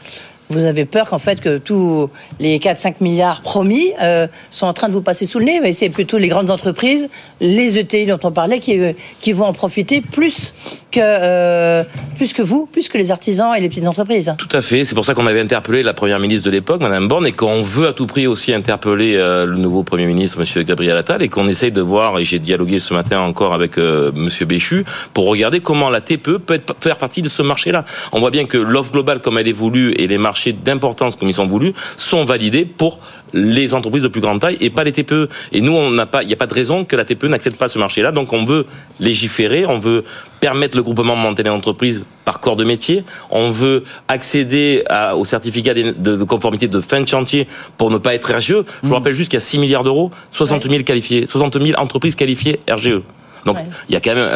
vous 0.51 0.65
avez 0.65 0.85
peur 0.85 1.09
qu'en 1.09 1.19
fait 1.19 1.41
que 1.41 1.59
tous 1.59 2.11
les 2.41 2.59
4-5 2.59 2.95
milliards 3.01 3.41
promis 3.41 3.93
euh, 4.03 4.27
sont 4.51 4.67
en 4.67 4.73
train 4.73 4.89
de 4.89 4.93
vous 4.93 5.01
passer 5.01 5.25
sous 5.25 5.39
le 5.39 5.45
nez, 5.45 5.61
mais 5.63 5.73
c'est 5.73 5.89
plutôt 5.89 6.19
les 6.19 6.29
grandes 6.29 6.51
entreprises, 6.51 7.09
les 7.41 7.79
ETI 7.79 8.07
dont 8.07 8.19
on 8.25 8.33
parlait, 8.33 8.59
qui, 8.59 8.79
euh, 8.79 8.93
qui 9.21 9.33
vont 9.33 9.47
en 9.47 9.53
profiter 9.53 10.01
plus 10.01 10.53
que, 10.91 11.01
euh, 11.01 11.85
plus 12.17 12.33
que 12.33 12.43
vous, 12.43 12.67
plus 12.67 12.89
que 12.89 12.99
les 12.99 13.13
artisans 13.13 13.55
et 13.57 13.61
les 13.61 13.69
petites 13.69 13.87
entreprises. 13.87 14.35
Tout 14.39 14.55
à 14.57 14.61
fait. 14.61 14.85
C'est 14.85 14.97
pour 14.97 15.05
ça 15.05 15.15
qu'on 15.15 15.27
avait 15.27 15.41
interpellé 15.41 15.85
la 15.85 15.95
première 15.95 16.19
ministre 16.19 16.47
de 16.47 16.51
l'époque, 16.51 16.81
Madame 16.81 17.07
Borne, 17.07 17.27
et 17.27 17.33
qu'on 17.33 17.63
veut 17.63 17.87
à 17.87 17.93
tout 17.93 18.07
prix 18.07 18.27
aussi 18.27 18.53
interpeller 18.53 19.17
le 19.17 19.57
nouveau 19.57 19.85
premier 19.85 20.07
ministre, 20.07 20.41
Monsieur 20.41 20.63
Gabriel 20.65 20.97
Attal, 20.97 21.23
et 21.23 21.29
qu'on 21.29 21.49
essaye 21.49 21.71
de 21.71 21.81
voir. 21.81 22.19
Et 22.19 22.25
j'ai 22.25 22.41
dialogué 22.41 22.81
ce 22.81 22.93
matin 22.93 23.21
encore 23.21 23.55
avec 23.55 23.77
Monsieur 23.77 24.47
Béchu 24.47 24.85
pour 25.15 25.27
regarder 25.27 25.61
comment 25.61 25.91
la 25.91 26.01
TPE 26.01 26.39
peut 26.39 26.61
faire 26.81 26.99
partie 26.99 27.23
de 27.23 27.29
ce 27.29 27.43
marché-là. 27.43 27.85
On 28.11 28.19
voit 28.19 28.31
bien 28.31 28.47
que 28.47 28.59
l'offre 28.59 28.91
globale, 28.91 29.21
comme 29.21 29.39
elle 29.39 29.49
évolue, 29.49 29.93
et 29.93 30.09
les 30.09 30.19
marchés 30.19 30.40
d'importance 30.49 31.17
comme 31.17 31.29
ils 31.29 31.35
sont 31.35 31.47
voulus, 31.47 31.73
sont 31.97 32.25
validés 32.25 32.65
pour 32.65 32.99
les 33.33 33.75
entreprises 33.75 34.03
de 34.03 34.09
plus 34.09 34.21
grande 34.21 34.41
taille 34.41 34.57
et 34.61 34.71
pas 34.71 34.83
les 34.83 34.91
TPE. 34.93 35.29
Et 35.53 35.61
nous, 35.61 35.73
on 35.73 35.91
n'a 35.91 36.07
pas, 36.07 36.23
il 36.23 36.27
n'y 36.27 36.33
a 36.33 36.37
pas 36.37 36.49
de 36.49 36.55
raison 36.55 36.85
que 36.85 36.97
la 36.97 37.05
TPE 37.05 37.27
n'accède 37.29 37.57
pas 37.57 37.67
à 37.67 37.69
ce 37.69 37.79
marché-là. 37.79 38.11
Donc, 38.11 38.33
on 38.33 38.45
veut 38.45 38.67
légiférer, 38.99 39.67
on 39.67 39.79
veut 39.79 40.05
permettre 40.41 40.77
le 40.77 40.83
groupement 40.83 41.15
momentané 41.15 41.49
d'entreprise 41.49 42.03
par 42.25 42.41
corps 42.41 42.57
de 42.57 42.65
métier. 42.65 43.05
On 43.31 43.51
veut 43.51 43.85
accéder 44.09 44.83
à- 44.89 45.17
au 45.17 45.25
certificat 45.25 45.75
de, 45.75 45.93
de- 45.93 46.17
de 46.17 46.25
conformité 46.25 46.67
de 46.67 46.81
fin 46.81 47.01
de 47.01 47.07
chantier 47.09 47.47
pour 47.77 47.91
ne 47.91 47.99
pas 47.99 48.15
être 48.15 48.33
RGE. 48.35 48.65
Je 48.83 48.89
vous 48.89 48.95
rappelle 48.95 49.13
juste 49.15 49.31
qu'il 49.31 49.37
y 49.37 49.43
a 49.43 49.47
6 49.47 49.59
milliards 49.59 49.85
d'euros, 49.85 50.11
60 50.33 50.69
000 50.69 50.83
qualifiés, 50.83 51.27
60 51.29 51.61
000 51.63 51.79
entreprises 51.81 52.17
qualifiées 52.17 52.59
RGE. 52.69 53.01
Donc, 53.47 53.57
il 53.89 53.95
y 53.95 53.97
a 53.97 54.01
quand 54.01 54.15
même 54.15 54.29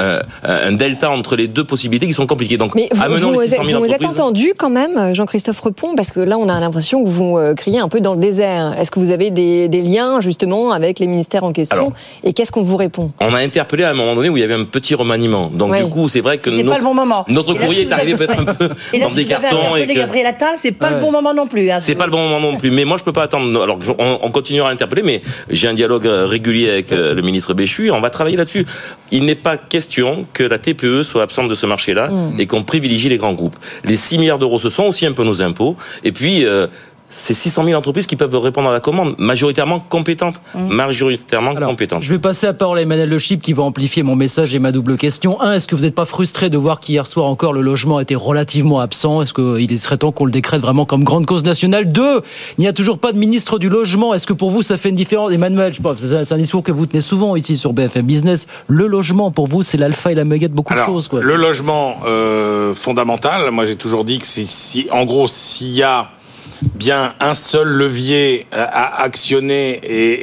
un, 0.44 0.68
un 0.68 0.72
delta 0.72 1.10
entre 1.10 1.36
les 1.36 1.48
deux 1.48 1.64
possibilités 1.64 2.06
qui 2.06 2.12
sont 2.12 2.26
compliquées. 2.26 2.56
Donc, 2.56 2.74
Mais 2.74 2.88
vous, 2.92 3.02
amenons 3.02 3.32
vous, 3.32 3.40
les 3.40 3.48
600 3.48 3.62
vous 3.62 3.68
000 3.70 3.80
vous 3.84 3.92
êtes 3.92 4.04
entendu 4.04 4.52
quand 4.56 4.70
même, 4.70 5.14
Jean-Christophe 5.14 5.60
Repon, 5.60 5.94
parce 5.94 6.10
que 6.12 6.20
là, 6.20 6.38
on 6.38 6.48
a 6.48 6.58
l'impression 6.60 7.02
que 7.04 7.08
vous 7.08 7.36
euh, 7.38 7.54
criez 7.54 7.78
un 7.80 7.88
peu 7.88 8.00
dans 8.00 8.14
le 8.14 8.20
désert. 8.20 8.74
Est-ce 8.78 8.90
que 8.90 8.98
vous 8.98 9.10
avez 9.10 9.30
des, 9.30 9.68
des 9.68 9.82
liens 9.82 10.20
justement 10.20 10.72
avec 10.72 10.98
les 10.98 11.06
ministères 11.06 11.44
en 11.44 11.52
question 11.52 11.76
Alors. 11.78 11.92
Et 12.22 12.32
qu'est-ce 12.32 12.52
qu'on 12.52 12.62
vous 12.62 12.76
répond 12.76 13.12
On 13.20 13.34
a 13.34 13.38
interpellé 13.38 13.84
à 13.84 13.90
un 13.90 13.94
moment 13.94 14.14
donné 14.14 14.28
où 14.28 14.36
il 14.36 14.40
y 14.40 14.44
avait 14.44 14.54
un 14.54 14.64
petit 14.64 14.94
remaniement. 14.94 15.50
Donc, 15.52 15.74
du 15.76 15.86
coup, 15.88 16.08
c'est 16.08 16.20
vrai 16.20 16.38
que 16.38 16.50
notre, 16.50 16.68
pas 16.70 16.78
le 16.78 16.84
bon 16.84 16.94
moment. 16.94 17.24
notre 17.28 17.50
Et 17.54 17.58
là, 17.58 17.64
courrier 17.66 17.82
si 17.82 17.88
est 17.88 17.92
arrivé 17.92 18.12
avez- 18.14 18.26
peut-être 18.26 18.40
un 18.40 18.44
peu 18.54 18.68
Et 18.92 18.98
là, 18.98 19.04
dans 19.06 19.10
si 19.10 19.16
des 19.16 19.24
vous 19.24 19.32
avez 19.32 19.42
cartons. 19.42 19.56
et 19.56 19.60
interpellé 19.66 19.94
que- 19.94 19.98
Gabriel 20.00 20.26
Attal, 20.26 20.54
c'est 20.58 20.72
pas 20.72 20.88
Ouais. 20.88 20.94
le 20.94 21.00
bon 21.00 21.12
moment 21.12 21.34
non 21.34 21.46
plus. 21.46 21.70
hein. 21.70 21.78
C'est 21.80 21.94
pas 21.94 22.04
le 22.06 22.10
bon 22.12 22.22
moment 22.28 22.40
non 22.40 22.56
plus. 22.56 22.70
Mais 22.70 22.84
moi, 22.84 22.96
je 22.98 23.04
peux 23.04 23.12
pas 23.12 23.22
attendre. 23.24 23.62
Alors, 23.62 23.78
on, 23.98 24.18
on 24.22 24.30
continuera 24.30 24.68
à 24.68 24.70
l'interpeller, 24.70 25.02
mais 25.02 25.22
j'ai 25.50 25.68
un 25.68 25.74
dialogue 25.74 26.06
euh, 26.06 26.26
régulier 26.26 26.68
avec 26.70 26.92
euh, 26.92 27.14
le 27.14 27.22
ministre 27.22 27.54
Béchu 27.54 27.86
et 27.86 27.90
on 27.90 28.00
va 28.00 28.10
travailler 28.10 28.36
là-dessus. 28.36 28.66
Il 29.12 29.24
n'est 29.26 29.34
pas 29.34 29.56
question 29.56 30.26
que 30.32 30.42
la 30.42 30.58
TPE 30.58 31.02
soit 31.02 31.22
absente 31.22 31.48
de 31.48 31.54
ce 31.54 31.66
marché-là 31.66 32.08
Mm. 32.08 32.40
et 32.40 32.46
qu'on 32.46 32.62
privilégie 32.62 33.08
les 33.08 33.18
grands 33.18 33.34
groupes. 33.34 33.56
Les 33.84 33.96
6 33.96 34.18
milliards 34.18 34.38
d'euros, 34.38 34.58
ce 34.58 34.70
sont 34.70 34.84
aussi 34.84 35.06
un 35.06 35.12
peu 35.12 35.24
nos 35.24 35.42
impôts. 35.42 35.76
Et 36.04 36.12
puis, 36.12 36.44
euh, 36.46 36.66
c'est 37.16 37.32
600 37.32 37.64
000 37.66 37.78
entreprises 37.78 38.06
qui 38.08 38.16
peuvent 38.16 38.34
répondre 38.36 38.68
à 38.68 38.72
la 38.72 38.80
commande, 38.80 39.14
majoritairement 39.18 39.78
compétentes. 39.78 40.40
Majoritairement 40.56 41.52
Alors, 41.52 41.68
compétentes. 41.68 42.02
Je 42.02 42.12
vais 42.12 42.18
passer 42.18 42.46
la 42.46 42.54
parole 42.54 42.78
à 42.78 42.82
Emmanuel 42.82 43.08
Le 43.08 43.18
Chip 43.18 43.40
qui 43.40 43.52
va 43.52 43.62
amplifier 43.62 44.02
mon 44.02 44.16
message 44.16 44.52
et 44.52 44.58
ma 44.58 44.72
double 44.72 44.96
question. 44.96 45.40
Un, 45.40 45.52
est-ce 45.52 45.68
que 45.68 45.76
vous 45.76 45.82
n'êtes 45.82 45.94
pas 45.94 46.06
frustré 46.06 46.50
de 46.50 46.58
voir 46.58 46.80
qu'hier 46.80 47.06
soir 47.06 47.26
encore 47.26 47.52
le 47.52 47.60
logement 47.60 48.00
était 48.00 48.16
relativement 48.16 48.80
absent? 48.80 49.22
Est-ce 49.22 49.32
qu'il 49.32 49.78
serait 49.78 49.96
temps 49.96 50.10
qu'on 50.10 50.24
le 50.24 50.32
décrète 50.32 50.60
vraiment 50.60 50.86
comme 50.86 51.04
grande 51.04 51.24
cause 51.24 51.44
nationale? 51.44 51.92
Deux, 51.92 52.20
il 52.58 52.62
n'y 52.62 52.68
a 52.68 52.72
toujours 52.72 52.98
pas 52.98 53.12
de 53.12 53.18
ministre 53.18 53.60
du 53.60 53.68
logement. 53.68 54.12
Est-ce 54.12 54.26
que 54.26 54.32
pour 54.32 54.50
vous 54.50 54.62
ça 54.62 54.76
fait 54.76 54.88
une 54.88 54.96
différence? 54.96 55.30
Emmanuel, 55.32 55.72
je 55.72 55.80
pense, 55.80 55.98
c'est 55.98 56.24
c'est 56.24 56.34
un 56.34 56.38
discours 56.38 56.64
que 56.64 56.72
vous 56.72 56.86
tenez 56.86 57.00
souvent 57.00 57.36
ici 57.36 57.56
sur 57.56 57.72
BFM 57.72 58.06
Business. 58.06 58.48
Le 58.66 58.88
logement, 58.88 59.30
pour 59.30 59.46
vous, 59.46 59.62
c'est 59.62 59.78
l'alpha 59.78 60.10
et 60.10 60.16
la 60.16 60.24
méga 60.24 60.48
de 60.48 60.52
beaucoup 60.52 60.72
Alors, 60.72 60.88
de 60.88 60.92
choses. 60.92 61.06
Quoi. 61.06 61.20
le 61.22 61.36
logement 61.36 61.94
euh, 62.06 62.74
fondamental, 62.74 63.52
moi 63.52 63.66
j'ai 63.66 63.76
toujours 63.76 64.04
dit 64.04 64.18
que 64.18 64.26
c'est 64.26 64.44
si, 64.44 64.88
en 64.90 65.04
gros, 65.04 65.28
s'il 65.28 65.70
y 65.70 65.84
a 65.84 66.08
bien 66.62 67.14
un 67.20 67.34
seul 67.34 67.68
levier 67.68 68.46
à, 68.52 69.02
actionner 69.02 69.80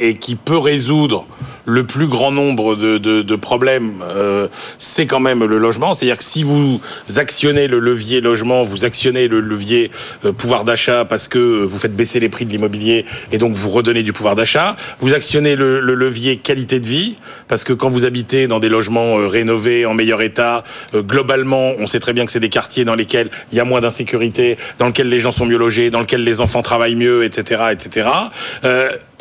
et 0.08 0.14
qui 0.14 0.34
peut 0.34 0.58
résoudre 0.58 1.26
le 1.64 1.84
plus 1.84 2.08
grand 2.08 2.32
nombre 2.32 2.76
de, 2.76 2.98
de, 2.98 3.22
de 3.22 3.36
problèmes, 3.36 4.02
euh, 4.02 4.48
c'est 4.78 5.06
quand 5.06 5.20
même 5.20 5.44
le 5.44 5.58
logement. 5.58 5.94
C'est-à-dire 5.94 6.16
que 6.16 6.24
si 6.24 6.42
vous 6.42 6.80
actionnez 7.16 7.68
le 7.68 7.78
levier 7.78 8.20
logement, 8.20 8.64
vous 8.64 8.84
actionnez 8.84 9.28
le 9.28 9.40
levier 9.40 9.90
euh, 10.24 10.32
pouvoir 10.32 10.64
d'achat 10.64 11.04
parce 11.04 11.28
que 11.28 11.64
vous 11.64 11.78
faites 11.78 11.94
baisser 11.94 12.20
les 12.20 12.28
prix 12.28 12.46
de 12.46 12.50
l'immobilier 12.50 13.04
et 13.30 13.38
donc 13.38 13.54
vous 13.54 13.70
redonnez 13.70 14.02
du 14.02 14.12
pouvoir 14.12 14.34
d'achat. 14.34 14.76
Vous 15.00 15.14
actionnez 15.14 15.56
le, 15.56 15.80
le 15.80 15.94
levier 15.94 16.36
qualité 16.36 16.80
de 16.80 16.86
vie 16.86 17.16
parce 17.48 17.64
que 17.64 17.72
quand 17.72 17.90
vous 17.90 18.04
habitez 18.04 18.46
dans 18.46 18.60
des 18.60 18.68
logements 18.68 19.18
euh, 19.18 19.26
rénovés 19.26 19.86
en 19.86 19.94
meilleur 19.94 20.22
état, 20.22 20.64
euh, 20.94 21.02
globalement, 21.02 21.72
on 21.78 21.86
sait 21.86 22.00
très 22.00 22.12
bien 22.12 22.24
que 22.24 22.32
c'est 22.32 22.40
des 22.40 22.48
quartiers 22.48 22.84
dans 22.84 22.94
lesquels 22.94 23.30
il 23.52 23.58
y 23.58 23.60
a 23.60 23.64
moins 23.64 23.80
d'insécurité, 23.80 24.56
dans 24.78 24.86
lesquels 24.86 25.08
les 25.08 25.20
gens 25.20 25.32
sont 25.32 25.46
mieux 25.46 25.58
logés, 25.58 25.90
dans 25.90 26.00
lesquels 26.00 26.24
les 26.24 26.40
enfants 26.40 26.62
travaillent 26.62 26.96
mieux, 26.96 27.24
etc., 27.24 27.62
etc. 27.72 28.08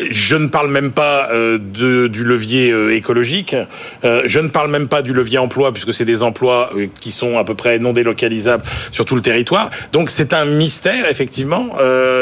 Je 0.10 0.36
ne 0.36 0.48
parle 0.48 0.70
même 0.70 0.92
pas 0.92 1.30
euh, 1.32 1.58
de, 1.58 2.08
du 2.08 2.24
levier 2.24 2.72
euh, 2.72 2.96
écologique. 2.96 3.56
Euh, 4.04 4.22
je 4.26 4.40
ne 4.40 4.48
parle 4.48 4.72
même 4.72 4.88
pas 4.88 5.02
du 5.02 5.14
levier 5.14 5.38
emploi, 5.38 5.72
puisque 5.72 5.94
c'est 5.94 6.06
des 6.06 6.24
emplois 6.24 6.72
qui 7.00 7.12
sont 7.12 7.38
à 7.38 7.44
peu 7.44 7.56
près 7.56 7.80
non 7.80 7.94
délocalisables 7.94 8.64
sur 8.92 9.06
tout 9.06 9.16
le 9.16 9.22
territoire. 9.22 9.70
Donc 9.92 10.10
c'est 10.10 10.34
un 10.34 10.46
mystère, 10.46 11.10
effectivement, 11.10 11.76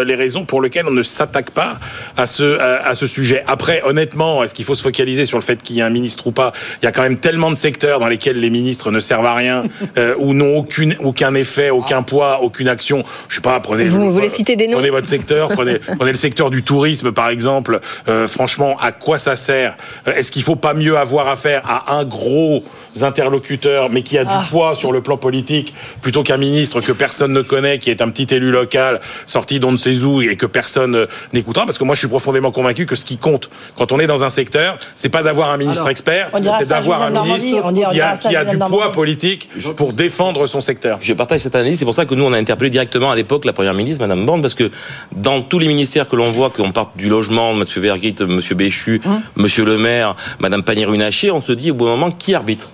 les 0.06 0.16
raisons 0.16 0.46
pour 0.46 0.62
lesquelles 0.62 0.88
on 0.88 0.92
ne 0.92 1.04
s'attaque 1.04 1.52
pas 1.52 1.80
à 2.18 2.26
ce, 2.26 2.58
à, 2.60 2.88
à 2.88 2.96
ce 2.96 3.08
sujet. 3.08 3.44
Après, 3.48 3.82
honnêtement, 3.86 4.44
est-ce 4.44 4.54
qu'il 4.54 4.66
faut 4.66 4.76
se 4.76 4.82
focaliser 4.82 5.26
sur 5.26 5.38
le 5.38 5.44
fait 5.44 5.62
qu'il 5.62 5.76
y 5.76 5.82
a 5.82 5.86
un 5.86 5.90
ministre 5.90 6.28
ou 6.28 6.32
pas? 6.32 6.52
Il 6.82 6.86
y 6.86 6.88
a 6.88 6.92
quand 6.92 7.02
même 7.02 7.18
tellement 7.18 7.52
de 7.52 7.56
secteurs 7.56 8.00
dans 8.00 8.08
lesquels 8.08 8.40
les 8.40 8.50
ministres 8.50 8.92
ne 8.92 9.00
servent 9.00 9.26
à 9.26 9.36
rien 9.36 9.64
ou 10.20 10.34
n'ont 10.34 10.58
aucune, 10.58 10.96
aucun 11.04 11.34
effet, 11.36 11.70
aucun 11.70 12.02
poids, 12.02 12.42
aucune 12.42 12.68
action. 12.68 13.04
Je 13.28 13.36
sais 13.36 13.42
pas, 13.42 13.60
prenez... 13.60 13.86
Vous 13.86 14.12
voulez 14.12 14.30
citer 14.30 14.56
des 14.56 14.68
noms? 14.68 14.78
Prenez 14.78 14.90
votre 14.90 15.08
secteur, 15.08 15.50
prenez, 15.50 15.80
prenez 15.80 16.12
le 16.12 16.18
secteur 16.18 16.50
du 16.50 16.64
tourisme 16.64 17.12
par 17.12 17.30
exemple. 17.30 17.68
Euh, 18.07 18.28
franchement, 18.28 18.76
à 18.82 18.91
quoi 18.91 19.17
ça 19.17 19.36
sert 19.36 19.76
euh, 20.07 20.13
est-ce 20.15 20.32
qu'il 20.32 20.43
faut 20.43 20.55
pas 20.55 20.74
mieux 20.74 20.97
avoir 20.97 21.28
affaire 21.28 21.61
à 21.67 21.93
un 21.95 22.05
gros 22.05 22.63
interlocuteur, 23.01 23.89
mais 23.89 24.01
qui 24.03 24.17
a 24.17 24.24
Ah. 24.28 24.41
du 24.43 24.49
poids 24.49 24.76
sur 24.76 24.91
le 24.91 25.01
plan 25.01 25.17
politique, 25.17 25.74
plutôt 26.01 26.24
qu'un 26.24 26.38
ministre 26.38 26.82
que 26.82 26.91
personne 26.91 27.34
ne 27.34 27.41
connaît, 27.41 27.80
qui 27.80 27.89
est 27.89 28.01
un 28.01 28.09
petit 28.09 28.34
élu 28.34 28.51
local, 28.51 28.99
sorti 29.28 29.59
d'on 29.59 29.72
ne 29.72 29.78
sait 29.78 29.97
où, 30.03 30.22
et 30.22 30.36
que 30.36 30.45
personne 30.45 30.95
euh, 30.95 31.05
n'écoutera? 31.34 31.65
Parce 31.65 31.78
que 31.78 31.84
moi, 31.84 31.95
je 31.95 31.99
suis 31.99 32.07
profondément 32.07 32.51
convaincu 32.51 32.86
que 32.86 32.95
ce 32.95 33.05
qui 33.05 33.17
compte 33.17 33.49
quand 33.78 33.91
on 33.91 33.99
est 33.99 34.07
dans 34.07 34.24
un 34.24 34.30
secteur, 34.30 34.78
c'est 34.95 35.09
pas 35.09 35.24
d'avoir 35.24 35.49
un 35.51 35.57
ministre 35.57 35.82
Alors, 35.82 35.89
expert, 35.91 36.30
c'est 36.59 36.67
d'avoir 36.70 37.01
un 37.03 37.09
ministre 37.24 37.61
on 37.63 37.72
dira- 37.72 37.89
on 37.89 37.93
qui 37.93 38.01
a, 38.36 38.45
qui 38.45 38.51
du 38.51 38.57
poids 38.57 38.91
politique 38.91 39.49
pour 39.76 39.93
défendre 39.93 40.47
son 40.47 40.61
secteur. 40.61 40.97
Je 41.01 41.13
partage 41.13 41.41
cette 41.41 41.55
analyse. 41.55 41.80
C'est 41.80 41.86
pour 41.86 41.95
ça 41.95 42.05
que 42.05 42.15
nous, 42.15 42.24
on 42.26 42.34
a 42.34 42.38
interpellé 42.38 42.70
directement 42.70 43.11
à 43.11 43.15
l'époque 43.15 43.45
la 43.45 43.53
première 43.53 43.74
ministre, 43.74 44.01
Madame 44.01 44.26
Borne, 44.26 44.41
parce 44.41 44.55
que 44.55 44.70
dans 45.11 45.41
tous 45.41 45.59
les 45.59 45.67
ministères 45.67 46.07
que 46.07 46.15
l'on 46.15 46.32
voit, 46.32 46.49
qu'on 46.49 46.72
parte 46.72 46.95
du 46.97 47.09
logement, 47.09 47.53
Monsieur 47.60 47.82
Vergrit, 47.82 48.16
Monsieur 48.28 48.55
Béchu, 48.55 49.01
Monsieur 49.36 49.66
Le 49.66 49.78
Maire, 49.78 50.16
Madame 50.39 50.64
Pannier-Runacher, 50.64 51.32
on 51.32 51.41
se 51.41 51.51
dit 51.51 51.72
au 51.72 51.76
bout 51.76 51.86
d'un 51.86 51.91
moment 51.91 52.12
qui 52.12 52.34
arbitre? 52.34 52.72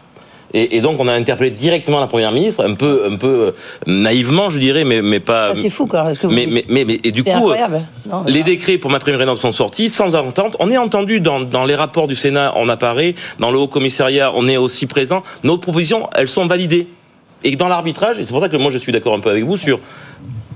Et, 0.53 0.77
et 0.77 0.79
donc 0.79 1.01
on 1.01 1.07
a 1.09 1.13
interpellé 1.13 1.51
directement 1.51 1.99
la 1.99 2.07
première 2.07 2.31
ministre, 2.31 2.63
un 2.65 2.75
peu, 2.75 3.09
un 3.11 3.17
peu 3.17 3.27
euh, 3.27 3.51
naïvement, 3.87 4.49
je 4.49 4.57
dirais, 4.57 4.85
mais, 4.85 5.01
mais 5.01 5.19
pas. 5.19 5.49
Ah, 5.49 5.53
c'est 5.53 5.69
fou, 5.69 5.85
quoi. 5.85 6.03
Parce 6.03 6.17
que 6.17 6.27
vous- 6.27 6.33
mais, 6.33 6.47
mais, 6.49 6.63
mais, 6.69 6.85
mais- 6.85 6.99
et 7.03 7.11
du 7.11 7.23
coup, 7.25 7.29
euh, 7.29 7.33
incroyable. 7.33 7.81
Non, 8.09 8.23
les 8.25 8.41
décrets 8.43 8.77
pour 8.77 8.89
ma 8.89 8.99
prime 8.99 9.15
rénov 9.15 9.37
sont 9.37 9.51
sortis 9.51 9.89
sans 9.89 10.15
entente. 10.15 10.55
On 10.61 10.71
est 10.71 10.77
entendu 10.77 11.19
dans, 11.19 11.41
dans 11.41 11.65
les 11.65 11.75
rapports 11.75 12.07
du 12.07 12.15
Sénat, 12.15 12.53
on 12.55 12.69
apparaît. 12.69 13.15
Dans 13.39 13.51
le 13.51 13.57
Haut 13.57 13.67
Commissariat, 13.67 14.31
on 14.33 14.47
est 14.47 14.55
aussi 14.55 14.85
présent. 14.85 15.23
Nos 15.43 15.57
propositions, 15.57 16.07
elles 16.15 16.29
sont 16.29 16.45
validées. 16.47 16.87
Et 17.43 17.57
dans 17.57 17.67
l'arbitrage, 17.67 18.19
et 18.19 18.23
c'est 18.23 18.31
pour 18.31 18.39
ça 18.41 18.47
que 18.47 18.55
moi 18.55 18.71
je 18.71 18.77
suis 18.77 18.93
d'accord 18.93 19.13
un 19.13 19.19
peu 19.19 19.31
avec 19.31 19.43
vous 19.43 19.57
sur 19.57 19.79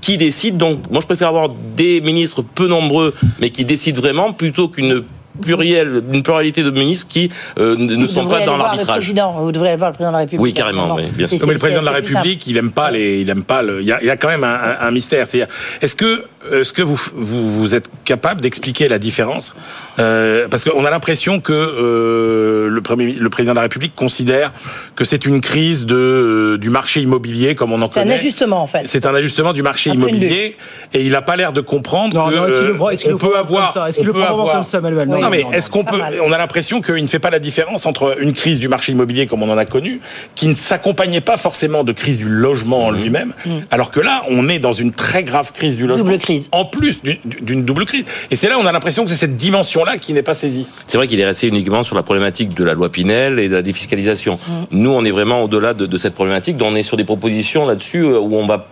qui 0.00 0.16
décide. 0.18 0.56
Donc, 0.56 0.90
moi 0.90 1.00
je 1.00 1.06
préfère 1.06 1.28
avoir 1.28 1.48
des 1.76 2.00
ministres 2.00 2.42
peu 2.42 2.66
nombreux, 2.66 3.14
mais 3.40 3.50
qui 3.50 3.64
décident 3.64 4.00
vraiment, 4.00 4.32
plutôt 4.32 4.68
qu'une 4.68 5.02
plurielle, 5.40 6.02
une 6.12 6.22
pluralité 6.22 6.62
de 6.62 6.70
ministres 6.70 7.06
qui 7.08 7.30
euh, 7.58 7.76
ne 7.76 7.94
Vous 8.04 8.08
sont 8.08 8.26
pas 8.26 8.30
dans 8.30 8.34
aller 8.36 8.44
voir 8.46 8.56
le 8.58 8.62
l'arbitrage. 8.64 8.96
président, 8.98 9.32
Vous 9.40 9.52
devriez 9.52 9.70
aller 9.72 9.78
voir 9.78 9.90
le 9.90 9.94
président 9.94 10.10
de 10.10 10.14
la 10.14 10.18
République. 10.18 10.42
Oui, 10.42 10.52
carrément, 10.52 10.94
oui, 10.96 11.04
bien 11.16 11.28
sûr. 11.28 11.38
Non, 11.38 11.46
mais 11.46 11.52
le 11.54 11.58
président 11.58 11.80
de 11.80 11.86
la. 11.86 11.92
République, 11.92 12.46
il 12.46 12.56
aime 12.56 12.72
pas 12.72 12.90
les, 12.90 13.20
il 13.20 13.30
aime 13.30 13.44
pas 13.44 13.62
le. 13.62 13.80
Il 13.80 13.86
y 13.86 13.92
a, 13.92 14.00
il 14.02 14.06
y 14.06 14.10
a 14.10 14.16
quand 14.16 14.28
même 14.28 14.44
un, 14.44 14.54
un- 14.54 14.76
un 14.80 14.90
mystère. 14.90 15.26
C'est-à-dire, 15.30 15.54
est-ce 15.80 15.94
que, 15.96 16.24
est-ce 16.52 16.72
que 16.72 16.82
vous, 16.82 17.00
vous, 17.14 17.50
vous 17.60 17.74
êtes 17.74 17.88
capable 18.04 18.40
d'expliquer 18.40 18.88
la 18.88 18.98
différence? 18.98 19.54
Euh, 19.98 20.48
Parce 20.48 20.64
qu'on 20.64 20.84
a 20.84 20.90
l'impression 20.90 21.40
que 21.40 21.52
euh, 21.52 22.68
le 22.68 22.80
premier, 22.80 23.12
le 23.12 23.28
président 23.30 23.52
de 23.52 23.56
la 23.56 23.62
République 23.62 23.94
considère 23.94 24.52
que 24.96 25.04
c'est 25.04 25.26
une 25.26 25.40
crise 25.40 25.84
de 25.86 25.94
euh, 25.96 26.58
du 26.58 26.70
marché 26.70 27.00
immobilier 27.02 27.54
comme 27.54 27.72
on 27.72 27.82
en 27.82 27.88
C'est 27.88 28.00
un 28.00 28.02
connaît. 28.04 28.14
ajustement, 28.14 28.62
en 28.62 28.66
fait. 28.66 28.84
C'est 28.86 29.04
un 29.06 29.14
ajustement 29.14 29.52
du 29.52 29.62
marché 29.62 29.90
immobilier 29.90 30.56
et 30.94 31.02
il 31.04 31.12
n'a 31.12 31.22
pas 31.22 31.36
l'air 31.36 31.52
de 31.52 31.60
comprendre 31.60 32.14
Non, 32.14 32.28
que 32.30 32.34
non, 32.34 32.46
est-ce 32.46 32.58
qu'il 32.58 32.66
le 32.66 32.72
euh, 32.72 32.76
voit- 32.76 32.94
est-ce 32.94 33.02
qu'il 33.02 33.10
on 33.12 33.14
le 33.14 33.18
peut 33.20 33.36
avoir. 33.36 33.72
comme 33.72 33.82
ça? 33.82 33.88
Est-ce 33.88 33.98
qu'il 33.98 34.06
le 34.06 34.12
prend 34.14 34.22
avoir- 34.24 34.54
comme 34.54 34.64
ça, 34.64 34.80
Manuel 34.80 35.08
Non, 35.08 35.20
Non, 35.20 35.28
mais 35.30 35.42
non, 35.42 35.52
est-ce 35.52 35.68
qu'on 35.68 35.84
peut 35.84 35.98
mal. 35.98 36.14
On 36.24 36.32
a 36.32 36.38
l'impression 36.38 36.80
qu'il 36.80 37.02
ne 37.02 37.08
fait 37.08 37.18
pas 37.18 37.30
la 37.30 37.38
différence 37.38 37.84
entre 37.86 38.16
une 38.20 38.32
crise 38.32 38.58
du 38.58 38.68
marché 38.68 38.92
immobilier 38.92 39.26
comme 39.26 39.42
on 39.42 39.50
en 39.50 39.58
a 39.58 39.66
connu, 39.66 40.00
qui 40.34 40.48
ne 40.48 40.54
s'accompagnait 40.54 41.20
pas 41.20 41.36
forcément 41.36 41.84
de 41.84 41.92
crise 41.92 42.16
du 42.18 42.28
logement 42.28 42.86
en 42.86 42.90
lui-même, 42.90 43.32
alors 43.70 43.90
que 43.90 44.00
là, 44.00 44.22
on 44.30 44.48
est 44.48 44.58
dans 44.58 44.72
une 44.72 44.92
très 44.92 45.22
grave 45.24 45.52
crise 45.52 45.76
du 45.76 45.86
logement. 45.86 46.04
Double 46.04 46.18
crise. 46.18 46.29
En 46.52 46.64
plus 46.64 47.00
d'une- 47.42 47.64
double 47.64 47.84
crise. 47.84 48.04
Et 48.30 48.36
c'est 48.36 48.48
là 48.48 48.58
où 48.58 48.60
on 48.60 48.66
a 48.66 48.72
l'impression 48.72 49.04
que 49.04 49.10
c'est 49.10 49.16
cette 49.16 49.36
dimension-là 49.36 49.98
qui 49.98 50.12
n'est 50.12 50.22
pas 50.22 50.34
saisie. 50.34 50.66
C'est 50.86 50.98
vrai 50.98 51.06
qu'il 51.08 51.20
est 51.20 51.24
resté 51.24 51.46
uniquement 51.46 51.82
sur 51.82 51.96
la 51.96 52.02
problématique 52.02 52.54
de 52.54 52.64
la 52.64 52.74
loi 52.74 52.90
Pinel 52.90 53.38
et 53.38 53.48
de 53.48 53.54
la 53.54 53.62
défiscalisation. 53.62 54.38
Nous, 54.70 54.90
on 54.90 55.04
est 55.04 55.10
vraiment 55.10 55.42
au-delà 55.42 55.74
de, 55.74 55.86
de 55.86 55.98
cette 55.98 56.14
problématique. 56.14 56.56
On 56.60 56.74
est 56.74 56.82
sur 56.82 56.96
des 56.96 57.04
propositions 57.04 57.66
là-dessus 57.66 58.02
euh, 58.04 58.18
où 58.18 58.36
on 58.36 58.46
va 58.46 58.66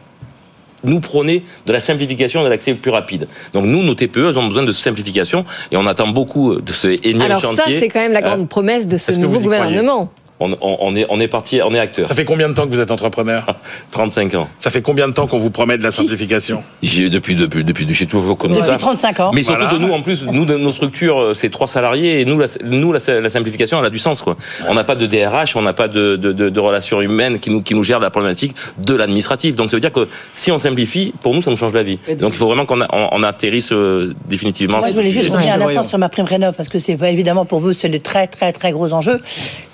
nous 0.84 1.00
prôner 1.00 1.42
de 1.66 1.72
la 1.72 1.80
simplification 1.80 2.40
et 2.42 2.44
de 2.44 2.48
l'accès 2.50 2.72
plus 2.74 2.92
rapide. 2.92 3.26
Donc 3.52 3.64
nous, 3.64 3.82
nos 3.82 3.94
TPE, 3.94 4.28
elles 4.30 4.38
ont 4.38 4.46
besoin 4.46 4.62
de 4.62 4.70
simplification 4.72 5.44
et 5.72 5.76
on 5.76 5.86
attend 5.88 6.06
beaucoup 6.06 6.60
de 6.60 6.72
ce 6.72 6.86
énième 7.04 7.22
Alors 7.22 7.40
ça, 7.40 7.48
chantier. 7.64 7.80
c'est 7.80 7.88
quand 7.88 7.98
même 7.98 8.12
la 8.12 8.20
grande 8.22 8.42
Euh, 8.42 8.46
promesse 8.46 8.86
de 8.86 8.96
ce 8.96 9.10
nouveau 9.12 9.40
gouvernement. 9.40 10.12
On, 10.40 10.52
on- 10.60 10.76
on 10.80 10.94
est, 10.96 11.06
on 11.08 11.18
est 11.20 11.28
parti, 11.28 11.60
on 11.64 11.74
est 11.74 11.78
acteur. 11.78 12.06
Ça 12.06 12.14
fait 12.14 12.24
combien 12.24 12.48
de 12.48 12.54
temps 12.54 12.66
que 12.66 12.70
vous 12.72 12.80
êtes 12.80 12.90
entrepreneur 12.90 13.44
35 13.90 14.34
ans. 14.34 14.48
Ça 14.58 14.70
fait 14.70 14.82
combien 14.82 15.08
de 15.08 15.12
temps 15.12 15.26
qu'on 15.26 15.38
vous 15.38 15.50
promet 15.50 15.78
de 15.78 15.82
la 15.82 15.90
simplification 15.90 16.62
J'ai 16.82 17.10
depuis 17.10 17.34
depuis 17.34 17.64
depuis 17.64 17.86
j'ai 17.94 18.06
toujours 18.06 18.36
comme 18.38 18.52
Depuis 18.52 18.66
ça. 18.66 18.76
35 18.76 19.20
ans. 19.20 19.30
Mais 19.34 19.42
surtout 19.42 19.62
Voilà. 19.64 19.76
que 19.78 19.80
nous, 19.82 19.92
en 19.92 20.02
plus, 20.02 20.24
nous, 20.24 20.44
de 20.44 20.56
nos 20.56 20.70
structures, 20.70 21.18
euh, 21.20 21.34
c'est 21.34 21.50
trois 21.50 21.66
salariés 21.66 22.20
et 22.20 22.24
nous, 22.24 22.38
la, 22.38 22.46
nous, 22.64 22.92
la, 22.92 22.98
la 23.20 23.30
simplification, 23.30 23.78
elle 23.80 23.86
a 23.86 23.90
du 23.90 23.98
sens, 23.98 24.22
quoi. 24.22 24.36
On 24.68 24.74
n'a 24.74 24.84
pas 24.84 24.94
de 24.94 25.06
DRH, 25.06 25.56
on 25.56 25.62
n'a 25.62 25.72
pas 25.72 25.88
de, 25.88 26.16
de, 26.16 26.32
de, 26.32 26.48
de 26.50 26.60
relations 26.60 27.00
humaines 27.00 27.38
qui 27.40 27.50
nous, 27.50 27.62
qui 27.62 27.74
nous 27.74 27.82
gèrent 27.82 28.00
la 28.00 28.10
problématique 28.10 28.54
de 28.78 28.94
l'administratif. 28.94 29.56
Donc, 29.56 29.70
ça 29.70 29.76
veut 29.76 29.80
dire 29.80 29.92
que 29.92 30.06
si 30.34 30.52
on 30.52 30.58
simplifie, 30.58 31.12
pour 31.20 31.34
nous, 31.34 31.42
ça 31.42 31.50
nous 31.50 31.56
change 31.56 31.72
la 31.72 31.82
vie. 31.82 31.98
Donc, 32.20 32.32
il 32.34 32.36
faut 32.38 32.46
vraiment 32.46 32.66
qu'on 32.66 32.80
a- 32.80 32.88
on, 32.92 33.08
on 33.12 33.22
atterrisse 33.22 33.72
euh, 33.72 34.14
définitivement. 34.28 34.78
Moi, 34.78 34.88
je 34.90 34.94
voulais 34.94 35.10
juste 35.10 35.30
revenir 35.30 35.54
un 35.54 35.60
instant 35.60 35.82
sur 35.82 35.98
ma 35.98 36.08
prime 36.08 36.24
rénov 36.26 36.54
parce 36.56 36.68
que 36.68 36.78
c'est 36.78 36.98
évidemment 37.02 37.44
pour 37.44 37.60
vous, 37.60 37.72
c'est 37.72 37.88
le 37.88 37.98
très 38.00 38.26
très 38.26 38.52
très 38.52 38.72
gros 38.72 38.92
enjeu. 38.92 39.20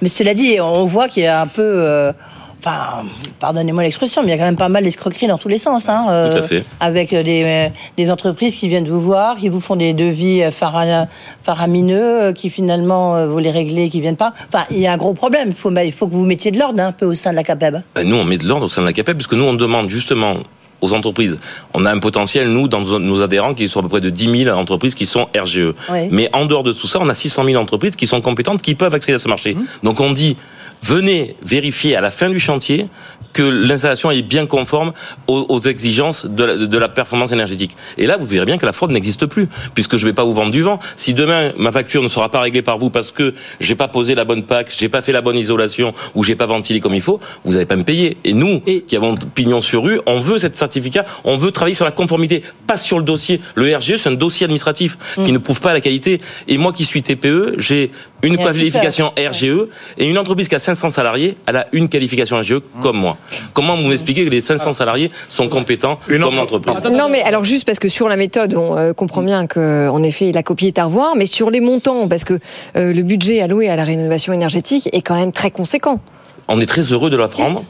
Mais 0.02 0.08
cela 0.08 0.34
dit, 0.34 0.53
on 0.60 0.84
voit 0.84 1.08
qu'il 1.08 1.22
y 1.22 1.26
a 1.26 1.40
un 1.40 1.46
peu, 1.46 1.62
euh, 1.62 2.12
enfin, 2.60 3.02
pardonnez-moi 3.40 3.82
l'expression, 3.82 4.22
mais 4.22 4.28
il 4.28 4.30
y 4.30 4.34
a 4.34 4.38
quand 4.38 4.44
même 4.44 4.56
pas 4.56 4.68
mal 4.68 4.84
d'escroqueries 4.84 5.26
dans 5.26 5.38
tous 5.38 5.48
les 5.48 5.58
sens. 5.58 5.88
Hein, 5.88 6.06
euh, 6.10 6.32
Tout 6.38 6.44
à 6.44 6.46
fait. 6.46 6.64
Avec 6.80 7.10
des, 7.14 7.42
euh, 7.44 7.68
des 7.96 8.10
entreprises 8.10 8.56
qui 8.56 8.68
viennent 8.68 8.88
vous 8.88 9.00
voir, 9.00 9.36
qui 9.36 9.48
vous 9.48 9.60
font 9.60 9.76
des 9.76 9.92
devis 9.92 10.42
euh, 10.42 10.50
fara- 10.50 11.06
faramineux, 11.42 12.22
euh, 12.22 12.32
qui 12.32 12.50
finalement 12.50 13.16
euh, 13.16 13.26
vous 13.26 13.38
les 13.38 13.50
réglez, 13.50 13.88
qui 13.90 14.00
viennent 14.00 14.16
pas. 14.16 14.32
Enfin, 14.52 14.64
il 14.70 14.78
y 14.78 14.86
a 14.86 14.92
un 14.92 14.96
gros 14.96 15.14
problème. 15.14 15.48
Il 15.48 15.54
faut, 15.54 15.70
il 15.76 15.92
faut 15.92 16.06
que 16.08 16.12
vous 16.14 16.24
mettiez 16.24 16.50
de 16.50 16.58
l'ordre 16.58 16.80
hein, 16.82 16.88
un 16.88 16.92
peu 16.92 17.06
au 17.06 17.14
sein 17.14 17.30
de 17.30 17.36
la 17.36 17.42
CAPEB. 17.44 17.76
Ben, 17.94 18.08
nous, 18.08 18.16
on 18.16 18.24
met 18.24 18.38
de 18.38 18.46
l'ordre 18.46 18.66
au 18.66 18.68
sein 18.68 18.80
de 18.82 18.86
la 18.86 18.92
CAPEB, 18.92 19.16
puisque 19.16 19.34
nous, 19.34 19.44
on 19.44 19.54
demande 19.54 19.90
justement 19.90 20.36
aux 20.80 20.92
entreprises. 20.92 21.36
On 21.72 21.84
a 21.84 21.92
un 21.92 21.98
potentiel, 21.98 22.48
nous, 22.48 22.68
dans 22.68 22.80
nos 22.80 23.22
adhérents, 23.22 23.54
qui 23.54 23.68
sont 23.68 23.80
à 23.80 23.82
peu 23.82 23.88
près 23.88 24.00
de 24.00 24.10
10 24.10 24.44
000 24.44 24.56
entreprises 24.56 24.94
qui 24.94 25.06
sont 25.06 25.28
RGE. 25.36 25.72
Oui. 25.90 26.08
Mais 26.10 26.28
en 26.32 26.46
dehors 26.46 26.62
de 26.62 26.72
tout 26.72 26.86
ça, 26.86 26.98
on 27.00 27.08
a 27.08 27.14
600 27.14 27.44
000 27.44 27.60
entreprises 27.62 27.96
qui 27.96 28.06
sont 28.06 28.20
compétentes, 28.20 28.62
qui 28.62 28.74
peuvent 28.74 28.94
accéder 28.94 29.16
à 29.16 29.18
ce 29.18 29.28
marché. 29.28 29.56
Donc 29.82 30.00
on 30.00 30.12
dit, 30.12 30.36
venez 30.84 31.36
vérifier 31.42 31.96
à 31.96 32.00
la 32.00 32.10
fin 32.10 32.28
du 32.28 32.38
chantier 32.38 32.86
que 33.32 33.42
l'installation 33.42 34.10
est 34.10 34.22
bien 34.22 34.46
conforme 34.46 34.92
aux, 35.26 35.44
aux 35.48 35.60
exigences 35.60 36.24
de 36.24 36.44
la, 36.44 36.56
de 36.56 36.78
la 36.78 36.88
performance 36.88 37.32
énergétique. 37.32 37.76
Et 37.98 38.06
là, 38.06 38.16
vous 38.16 38.26
verrez 38.26 38.46
bien 38.46 38.58
que 38.58 38.64
la 38.64 38.72
fraude 38.72 38.92
n'existe 38.92 39.26
plus, 39.26 39.48
puisque 39.74 39.96
je 39.96 40.04
ne 40.04 40.10
vais 40.10 40.14
pas 40.14 40.24
vous 40.24 40.32
vendre 40.32 40.52
du 40.52 40.62
vent. 40.62 40.78
Si 40.96 41.14
demain 41.14 41.52
ma 41.58 41.72
facture 41.72 42.02
ne 42.02 42.08
sera 42.08 42.30
pas 42.30 42.40
réglée 42.40 42.62
par 42.62 42.78
vous 42.78 42.90
parce 42.90 43.10
que 43.10 43.34
j'ai 43.60 43.74
pas 43.74 43.88
posé 43.88 44.14
la 44.14 44.24
bonne 44.24 44.44
PAC, 44.44 44.72
j'ai 44.76 44.88
pas 44.88 45.02
fait 45.02 45.12
la 45.12 45.20
bonne 45.20 45.36
isolation 45.36 45.94
ou 46.14 46.22
j'ai 46.22 46.36
pas 46.36 46.46
ventilé 46.46 46.78
comme 46.80 46.94
il 46.94 47.02
faut, 47.02 47.18
vous 47.44 47.54
n'allez 47.54 47.66
pas 47.66 47.76
me 47.76 47.82
payer. 47.82 48.16
Et 48.24 48.32
nous, 48.32 48.60
qui 48.60 48.96
avons 48.96 49.16
pignon 49.16 49.60
sur 49.60 49.82
rue, 49.82 50.00
on 50.06 50.20
veut 50.20 50.38
cet 50.38 50.56
certificat, 50.56 51.04
on 51.24 51.36
veut 51.36 51.50
travailler 51.50 51.74
sur 51.74 51.84
la 51.84 51.90
conformité, 51.90 52.42
pas 52.68 52.76
sur 52.76 52.98
le 52.98 53.04
dossier. 53.04 53.40
Le 53.56 53.76
RGE, 53.76 53.96
c'est 53.96 54.10
un 54.10 54.12
dossier 54.12 54.44
administratif 54.44 54.96
qui 55.24 55.32
ne 55.32 55.38
prouve 55.38 55.60
pas 55.60 55.72
la 55.72 55.80
qualité. 55.80 56.18
Et 56.46 56.56
moi 56.56 56.72
qui 56.72 56.84
suis 56.84 57.02
TPE, 57.02 57.54
j'ai 57.58 57.90
une 58.22 58.36
qualification 58.36 59.12
RGE 59.18 59.68
et 59.98 60.06
une 60.06 60.18
entreprise 60.18 60.48
qui 60.48 60.54
a 60.54 60.58
500 60.58 60.73
salariés, 60.74 61.36
elle 61.46 61.56
a 61.56 61.66
une 61.72 61.88
qualification 61.88 62.38
RGE 62.38 62.60
comme 62.80 62.96
moi. 62.96 63.16
Comment 63.52 63.76
vous 63.76 63.88
m'expliquez 63.88 64.24
que 64.24 64.30
les 64.30 64.42
500 64.42 64.72
salariés 64.72 65.10
sont 65.28 65.48
compétents 65.48 65.98
comme 66.06 66.36
l'entreprise? 66.36 66.74
Non, 66.92 67.08
mais 67.08 67.22
alors 67.22 67.44
juste 67.44 67.66
parce 67.66 67.78
que 67.78 67.88
sur 67.88 68.08
la 68.08 68.16
méthode, 68.16 68.54
on 68.54 68.76
euh, 68.76 68.92
comprend 68.92 69.22
bien 69.22 69.46
que 69.46 69.88
en 69.88 70.02
effet 70.02 70.32
la 70.32 70.42
copie 70.42 70.66
est 70.66 70.78
à 70.78 70.84
revoir, 70.84 71.16
mais 71.16 71.26
sur 71.26 71.50
les 71.50 71.60
montants, 71.60 72.08
parce 72.08 72.24
que 72.24 72.38
euh, 72.76 72.92
le 72.92 73.02
budget 73.02 73.40
alloué 73.40 73.68
à 73.68 73.76
la 73.76 73.84
rénovation 73.84 74.32
énergétique 74.32 74.88
est 74.92 75.02
quand 75.02 75.16
même 75.16 75.32
très 75.32 75.50
conséquent. 75.50 76.00
On 76.48 76.60
est 76.60 76.66
très 76.66 76.82
heureux 76.82 77.08
de 77.10 77.16
la 77.16 77.28
prendre. 77.28 77.64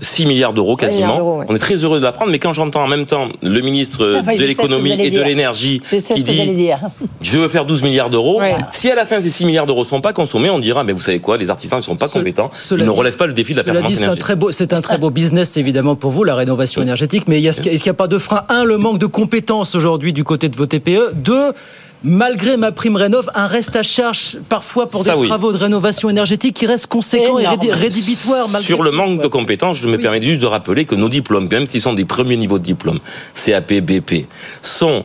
6 0.00 0.24
milliards 0.26 0.52
d'euros 0.52 0.76
6 0.78 0.84
milliards 0.86 1.08
quasiment. 1.10 1.38
ouais. 1.38 1.46
On 1.48 1.54
est 1.56 1.58
très 1.58 1.74
heureux 1.76 1.98
de 1.98 2.04
la 2.04 2.12
prendre, 2.12 2.30
mais 2.30 2.38
quand 2.38 2.52
j'entends 2.52 2.84
en 2.84 2.86
même 2.86 3.04
temps 3.06 3.28
le 3.42 3.60
ministre 3.60 4.22
Ah, 4.26 4.34
de 4.36 4.44
l'économie 4.44 4.92
et 4.92 5.10
de 5.10 5.20
l'énergie 5.22 5.80
qui 6.14 6.22
dit 6.22 6.46
dire. 6.54 6.78
je 7.20 7.38
veux 7.38 7.48
faire 7.48 7.64
12 7.64 7.82
milliards 7.82 8.08
d'euros, 8.10 8.38
Ouais. 8.40 8.54
si 8.70 8.88
à 8.90 8.94
la 8.94 9.04
fin 9.04 9.20
ces 9.20 9.30
6 9.30 9.44
milliards 9.46 9.66
d'euros 9.66 9.84
sont 9.84 10.00
pas 10.00 10.12
consommés, 10.12 10.48
on 10.50 10.58
dira 10.60 10.84
mais 10.84 10.92
vous 10.92 11.00
savez 11.00 11.18
quoi, 11.18 11.36
les 11.36 11.50
artisans 11.50 11.78
ne 11.78 11.82
sont 11.82 11.96
pas 11.96 12.06
Ce- 12.08 12.18
compétents, 12.18 12.50
ils 12.70 12.84
ne 12.84 12.90
relèvent 12.90 13.16
pas 13.16 13.26
le 13.26 13.32
défi 13.32 13.52
de 13.52 13.58
la 13.58 13.64
performance 13.64 13.92
c'est 13.92 13.98
un 13.98 14.02
énergétique. 14.04 14.20
très 14.22 14.36
beau, 14.36 14.52
c'est 14.52 14.72
un 14.72 14.80
très 14.80 14.98
beau 14.98 15.10
business 15.10 15.56
évidemment 15.56 15.96
pour 15.96 16.10
vous, 16.12 16.22
la 16.24 16.34
rénovation 16.34 16.82
énergétique. 16.82 17.24
Mais 17.26 17.42
est-ce 17.42 17.62
qu'il 17.62 17.72
n'y 17.72 17.88
a 17.88 17.94
pas 17.94 18.06
de 18.06 18.18
frein 18.18 18.42
Un, 18.48 18.64
le 18.64 18.78
manque 18.78 18.98
de 18.98 19.06
compétences 19.06 19.74
aujourd'hui 19.74 20.12
du 20.12 20.22
côté 20.24 20.48
de 20.48 20.56
vos 20.56 20.66
TPE. 20.66 21.12
Deux. 21.14 21.52
Malgré 22.02 22.56
ma 22.56 22.72
prime 22.72 22.96
rénov, 22.96 23.30
un 23.34 23.46
reste 23.46 23.76
à 23.76 23.82
charge 23.82 24.38
parfois 24.48 24.88
pour 24.88 25.04
Ça, 25.04 25.14
des 25.14 25.20
oui. 25.20 25.28
travaux 25.28 25.52
de 25.52 25.58
rénovation 25.58 26.08
énergétique 26.08 26.56
qui 26.56 26.64
reste 26.66 26.86
conséquent 26.86 27.38
et 27.38 27.42
Énorme. 27.42 27.58
rédhibitoire. 27.72 28.48
malgré 28.48 28.66
Sur 28.66 28.82
le 28.82 28.90
manque 28.90 29.20
de 29.22 29.28
compétences, 29.28 29.76
je 29.76 29.86
me 29.88 29.98
permets 29.98 30.22
juste 30.22 30.40
de 30.40 30.46
rappeler 30.46 30.86
que 30.86 30.94
nos 30.94 31.10
diplômes, 31.10 31.48
même 31.50 31.66
s'ils 31.66 31.82
sont 31.82 31.92
des 31.92 32.06
premiers 32.06 32.38
niveaux 32.38 32.58
de 32.58 32.64
diplôme, 32.64 33.00
CAP, 33.34 33.74
BP, 33.82 34.26
sont 34.62 35.04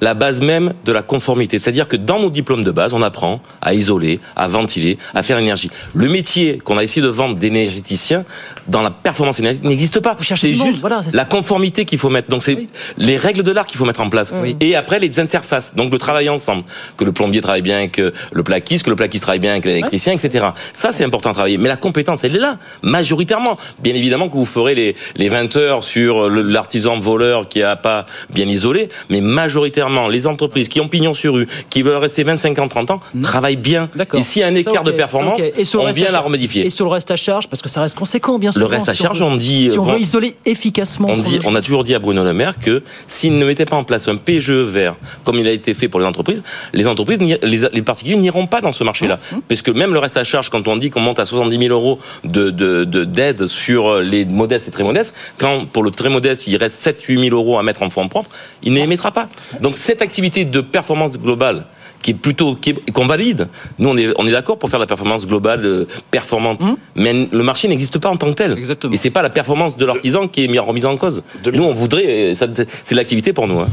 la 0.00 0.14
base 0.14 0.40
même 0.40 0.74
de 0.84 0.92
la 0.92 1.02
conformité. 1.02 1.58
C'est-à-dire 1.58 1.88
que 1.88 1.96
dans 1.96 2.20
nos 2.20 2.30
diplômes 2.30 2.64
de 2.64 2.70
base, 2.70 2.94
on 2.94 3.02
apprend 3.02 3.40
à 3.60 3.74
isoler, 3.74 4.20
à 4.36 4.48
ventiler, 4.48 4.98
à 5.14 5.22
faire 5.22 5.38
l'énergie. 5.38 5.70
Le 5.94 6.08
métier 6.08 6.58
qu'on 6.58 6.78
a 6.78 6.82
essayé 6.82 7.02
de 7.02 7.08
vendre 7.08 7.36
d'énergéticien 7.36 8.24
dans 8.68 8.82
la 8.82 8.90
performance 8.90 9.40
énergétique 9.40 9.68
n'existe 9.68 10.00
pas. 10.00 10.16
C'est 10.20 10.52
monde, 10.52 10.66
juste 10.66 10.78
voilà, 10.80 11.00
la 11.12 11.24
conformité 11.24 11.84
qu'il 11.84 11.98
faut 11.98 12.10
mettre. 12.10 12.28
Donc 12.28 12.42
c'est 12.42 12.66
les 12.98 13.16
règles 13.16 13.42
de 13.42 13.52
l'art 13.52 13.66
qu'il 13.66 13.78
faut 13.78 13.84
mettre 13.84 14.00
en 14.00 14.10
place. 14.10 14.32
Et 14.60 14.74
après 14.76 14.98
les 14.98 15.20
interfaces. 15.20 15.74
Donc 15.74 15.92
le 15.92 15.98
travail 15.98 16.28
ensemble. 16.28 16.64
Que 16.96 17.04
le 17.04 17.12
plombier 17.12 17.40
travaille 17.40 17.62
bien 17.62 17.78
avec 17.78 17.98
euh, 17.98 18.10
le 18.32 18.42
plaquiste, 18.42 18.84
que 18.84 18.90
le 18.90 18.96
plaquiste 18.96 19.24
travaille 19.24 19.40
bien 19.40 19.52
avec 19.52 19.64
l'électricien, 19.64 20.12
etc. 20.12 20.46
Ça 20.72 20.92
c'est 20.92 21.04
important 21.04 21.30
à 21.30 21.34
travailler. 21.34 21.58
Mais 21.58 21.68
la 21.68 21.76
compétence, 21.76 22.24
elle 22.24 22.36
est 22.36 22.40
là, 22.40 22.58
majoritairement. 22.82 23.56
Bien 23.80 23.94
évidemment 23.94 24.28
que 24.28 24.34
vous 24.34 24.46
ferez 24.46 24.74
les, 24.74 24.96
les 25.16 25.28
20 25.28 25.56
heures 25.56 25.82
sur 25.82 26.30
l'artisan 26.30 26.98
voleur 26.98 27.48
qui 27.48 27.62
a 27.62 27.76
pas 27.76 28.06
bien 28.30 28.46
isolé, 28.46 28.88
mais 29.10 29.20
majoritairement 29.20 29.83
majoritairement, 29.88 30.08
les 30.08 30.26
entreprises 30.26 30.68
qui 30.68 30.80
ont 30.80 30.88
pignon 30.88 31.14
sur 31.14 31.34
rue, 31.34 31.46
qui 31.70 31.82
veulent 31.82 31.96
rester 31.96 32.24
25 32.24 32.58
ans, 32.58 32.68
30 32.68 32.90
ans, 32.92 33.00
travaillent 33.22 33.56
bien. 33.56 33.88
Et 34.14 34.22
s'il 34.22 34.40
y 34.40 34.44
a 34.44 34.48
un 34.48 34.54
écart 34.54 34.84
de 34.84 34.90
performance. 34.90 35.40
Et 35.42 35.64
on 35.76 35.90
vient 35.90 36.10
la 36.10 36.20
remodifier. 36.20 36.66
Et 36.66 36.70
sur 36.70 36.84
le 36.86 36.90
reste 36.92 37.10
à 37.10 37.16
charge, 37.16 37.48
parce 37.48 37.62
que 37.62 37.68
ça 37.68 37.80
reste 37.80 37.96
conséquent, 37.96 38.38
bien 38.38 38.50
sûr. 38.52 38.60
Le 38.60 38.66
reste 38.66 38.88
à 38.88 38.94
charge, 38.94 39.22
on 39.22 39.36
dit, 39.36 39.70
Si 39.70 39.78
on 39.78 39.84
bon, 39.84 39.92
veut 39.92 40.00
isoler 40.00 40.36
efficacement 40.44 41.08
On, 41.10 41.16
dit, 41.16 41.38
on 41.46 41.54
a 41.54 41.60
toujours 41.62 41.84
dit 41.84 41.94
à 41.94 41.98
Bruno 41.98 42.24
Le 42.24 42.32
Maire 42.32 42.58
que 42.58 42.82
s'il 43.06 43.38
ne 43.38 43.44
mettait 43.44 43.66
pas 43.66 43.76
en 43.76 43.84
place 43.84 44.08
un 44.08 44.16
PGE 44.16 44.50
vert, 44.50 44.96
comme 45.24 45.38
il 45.38 45.46
a 45.46 45.52
été 45.52 45.74
fait 45.74 45.88
pour 45.88 46.00
les 46.00 46.06
entreprises, 46.06 46.42
les 46.72 46.86
entreprises, 46.86 47.18
les, 47.20 47.38
les 47.72 47.82
particuliers 47.82 48.16
n'iront 48.16 48.46
pas 48.46 48.60
dans 48.60 48.72
ce 48.72 48.84
marché-là. 48.84 49.18
Mmh. 49.32 49.36
Parce 49.48 49.62
que 49.62 49.70
même 49.70 49.92
le 49.92 49.98
reste 49.98 50.16
à 50.16 50.24
charge, 50.24 50.48
quand 50.50 50.66
on 50.68 50.76
dit 50.76 50.90
qu'on 50.90 51.00
monte 51.00 51.18
à 51.18 51.24
70 51.24 51.58
000 51.58 51.70
euros 51.72 51.98
de, 52.24 52.50
de, 52.50 52.84
de- 52.84 53.04
d'aide 53.04 53.46
sur 53.46 53.96
les 53.98 54.24
modestes 54.24 54.68
et 54.68 54.70
très 54.70 54.84
modestes, 54.84 55.14
quand 55.38 55.66
pour 55.66 55.82
le 55.82 55.90
très 55.90 56.08
modeste, 56.08 56.46
il 56.46 56.56
reste 56.56 56.84
7-8 56.86 57.28
000 57.28 57.36
euros 57.36 57.58
à 57.58 57.62
mettre 57.62 57.82
en 57.82 57.90
fonds 57.90 58.08
propres, 58.08 58.30
il 58.62 58.72
ne 58.72 58.78
les 58.78 58.86
mettra 58.86 59.12
pas. 59.12 59.28
Donc 59.60 59.73
cette 59.74 60.02
activité 60.02 60.44
de 60.44 60.60
performance 60.60 61.12
globale, 61.18 61.66
qui 62.02 62.10
est 62.10 62.14
plutôt 62.14 62.54
qui 62.54 62.70
est- 62.70 62.90
qu'on 62.92 63.06
valide. 63.06 63.48
Nous, 63.78 63.88
on 63.88 63.96
est, 63.96 64.12
on 64.18 64.26
est 64.26 64.30
d'accord 64.30 64.58
pour 64.58 64.68
faire 64.70 64.78
la 64.78 64.86
performance 64.86 65.26
globale 65.26 65.64
euh, 65.64 65.86
performante, 66.10 66.60
Mmh. 66.62 66.74
mais 66.96 67.28
le 67.30 67.42
marché 67.42 67.66
n'existe 67.68 67.98
pas 67.98 68.08
en 68.10 68.16
tant 68.16 68.28
que 68.28 68.34
tel. 68.34 68.56
Et 68.92 68.96
c'est 68.96 69.10
pas 69.10 69.22
la 69.22 69.30
performance 69.30 69.76
de 69.76 69.84
l'artisan 69.86 70.28
qui 70.28 70.44
est 70.44 70.48
mise 70.48 70.60
en 70.60 70.64
remise 70.66 70.84
en 70.86 70.96
cause. 70.96 71.22
Nous, 71.52 71.62
on 71.62 71.72
voudrait, 71.74 72.34
euh, 72.34 72.64
c'est 72.82 72.94
l'activité 72.94 73.32
pour 73.32 73.46
nous. 73.48 73.60
hein. 73.60 73.68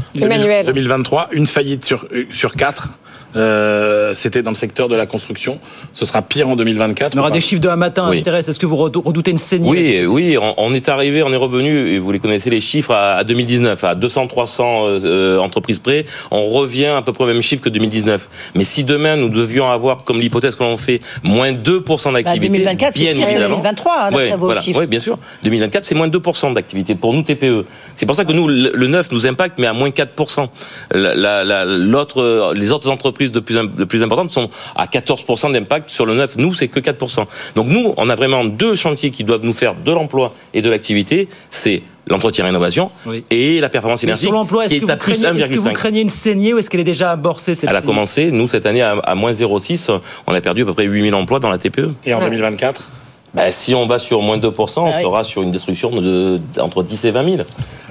2023, 0.72 1.28
une 1.32 1.46
faillite 1.46 1.84
sur, 1.84 2.06
euh, 2.14 2.24
sur 2.32 2.54
quatre. 2.54 2.90
Euh, 3.36 4.12
C'était 4.14 4.42
dans 4.42 4.50
le 4.50 4.56
secteur 4.56 4.88
de 4.88 4.94
la 4.96 5.06
construction. 5.06 5.58
Ce 5.94 6.04
sera 6.04 6.20
pire 6.22 6.48
en 6.48 6.56
2024. 6.56 7.14
On 7.14 7.18
aura 7.18 7.28
Enfin, 7.28 7.34
des 7.34 7.40
chiffres 7.40 7.60
de 7.62 7.68
un 7.68 7.76
matin, 7.76 8.08
Oui. 8.10 8.22
Est-ce 8.26 8.58
que 8.58 8.66
vous 8.66 8.76
redou- 8.76 9.00
redoutez 9.02 9.30
une 9.30 9.38
saignée 9.38 9.68
Oui, 9.70 10.04
oui, 10.06 10.36
on, 10.40 10.54
on 10.58 10.74
est 10.74 10.88
arrivé, 10.88 11.22
on 11.22 11.32
est 11.32 11.36
revenu, 11.36 11.88
et 11.94 11.98
vous 11.98 12.12
les 12.12 12.18
connaissez 12.18 12.50
les 12.50 12.60
chiffres, 12.60 12.90
à, 12.92 13.12
à 13.14 13.24
2019, 13.24 13.82
à 13.84 13.94
200-300 13.94 14.60
euh, 14.86 15.00
euh, 15.04 15.38
entreprises 15.38 15.78
près. 15.78 16.04
On 16.30 16.42
revient 16.50 16.86
à 16.86 17.00
peu 17.02 17.12
près 17.12 17.24
au 17.24 17.26
même 17.26 17.40
chiffre 17.42 17.62
que 17.62 17.68
2019. 17.70 18.28
Mais 18.54 18.64
si 18.64 18.84
demain 18.84 19.16
nous 19.16 19.28
devions 19.30 19.70
avoir, 19.70 20.04
comme 20.04 20.20
l'hypothèse 20.20 20.54
que 20.56 20.62
l'on 20.62 20.76
fait, 20.76 21.00
moins 21.22 21.52
2% 21.52 22.12
d'activité, 22.12 22.48
2024, 22.48 22.92
c'est 22.94 23.00
bien 23.00 23.12
pire 23.14 23.24
que 23.26 23.30
évidemment. 23.30 23.56
2023, 23.56 23.92
hein, 23.92 24.04
d'après 24.10 24.24
Ouais, 24.30 24.30
vos 24.36 24.46
voilà. 24.46 24.60
chiffres. 24.60 24.78
Ouais, 24.80 24.86
bien 24.86 25.00
sûr. 25.00 25.18
2024, 25.44 25.84
c'est 25.84 25.94
moins 25.94 26.08
2% 26.08 26.52
d'activité 26.52 26.94
pour 26.94 27.14
nous 27.14 27.22
TPE. 27.22 27.64
C'est 27.96 28.06
pour 28.06 28.16
ça 28.16 28.24
que 28.24 28.32
nous, 28.32 28.48
le 28.48 28.72
le 28.74 28.86
neuf 28.88 29.10
nous 29.12 29.26
impacte, 29.26 29.58
mais 29.58 29.66
à 29.66 29.72
moins 29.72 29.90
4%. 29.90 30.48
La- 30.92 31.14
la- 31.14 31.44
la- 31.44 31.64
l'autre, 31.64 32.20
euh, 32.20 32.52
les 32.54 32.72
autres 32.72 32.90
entreprises 32.90 33.21
de 33.30 33.40
plus, 33.40 33.54
de 33.54 33.84
plus 33.84 34.02
importantes 34.02 34.30
sont 34.30 34.50
à 34.74 34.86
14% 34.86 35.52
d'impact 35.52 35.90
sur 35.90 36.06
le 36.06 36.14
neuf. 36.14 36.36
Nous, 36.36 36.54
c'est 36.54 36.68
que 36.68 36.80
4%. 36.80 37.26
Donc 37.54 37.68
nous, 37.68 37.94
on 37.96 38.08
a 38.08 38.14
vraiment 38.14 38.44
deux 38.44 38.74
chantiers 38.74 39.10
qui 39.10 39.24
doivent 39.24 39.44
nous 39.44 39.52
faire 39.52 39.74
de 39.74 39.92
l'emploi 39.92 40.34
et 40.54 40.62
de 40.62 40.70
l'activité. 40.70 41.28
C'est 41.50 41.82
l'entretien 42.08 42.44
rénovation 42.44 42.90
et 43.30 43.60
la 43.60 43.68
performance 43.68 44.02
énergétique 44.02 44.28
sur 44.28 44.36
l'emploi, 44.36 44.64
est-ce 44.64 44.74
que, 44.74 44.86
est 44.86 44.90
à 44.90 44.94
vous 44.94 44.98
plus 44.98 45.20
craignez, 45.20 45.40
est-ce 45.42 45.52
que 45.52 45.58
vous 45.58 45.68
1,5. 45.68 45.72
craignez 45.72 46.00
une 46.00 46.08
saignée 46.08 46.52
ou 46.52 46.58
est-ce 46.58 46.68
qu'elle 46.68 46.80
est 46.80 46.84
déjà 46.84 47.12
amorcée 47.12 47.54
cette 47.54 47.70
Elle 47.70 47.76
a 47.76 47.82
commencé, 47.82 48.32
nous, 48.32 48.48
cette 48.48 48.66
année, 48.66 48.82
à, 48.82 48.92
à 49.04 49.14
moins 49.14 49.32
0,6. 49.32 50.00
On 50.26 50.34
a 50.34 50.40
perdu 50.40 50.62
à 50.62 50.64
peu 50.64 50.74
près 50.74 50.84
8000 50.84 51.14
emplois 51.14 51.38
dans 51.38 51.50
la 51.50 51.58
TPE. 51.58 51.92
Et 52.04 52.14
en 52.14 52.20
2024 52.20 52.90
ben, 53.34 53.50
Si 53.50 53.74
on 53.74 53.86
va 53.86 53.98
sur 53.98 54.20
moins 54.22 54.38
2%, 54.38 54.80
on 54.80 54.86
Ah 54.86 54.92
oui. 54.96 55.02
sera 55.02 55.24
sur 55.24 55.42
une 55.42 55.50
destruction 55.50 55.90
de, 55.90 56.40
entre 56.60 56.82
10 56.82 57.04
et 57.06 57.10
20 57.10 57.24
000. 57.36 57.36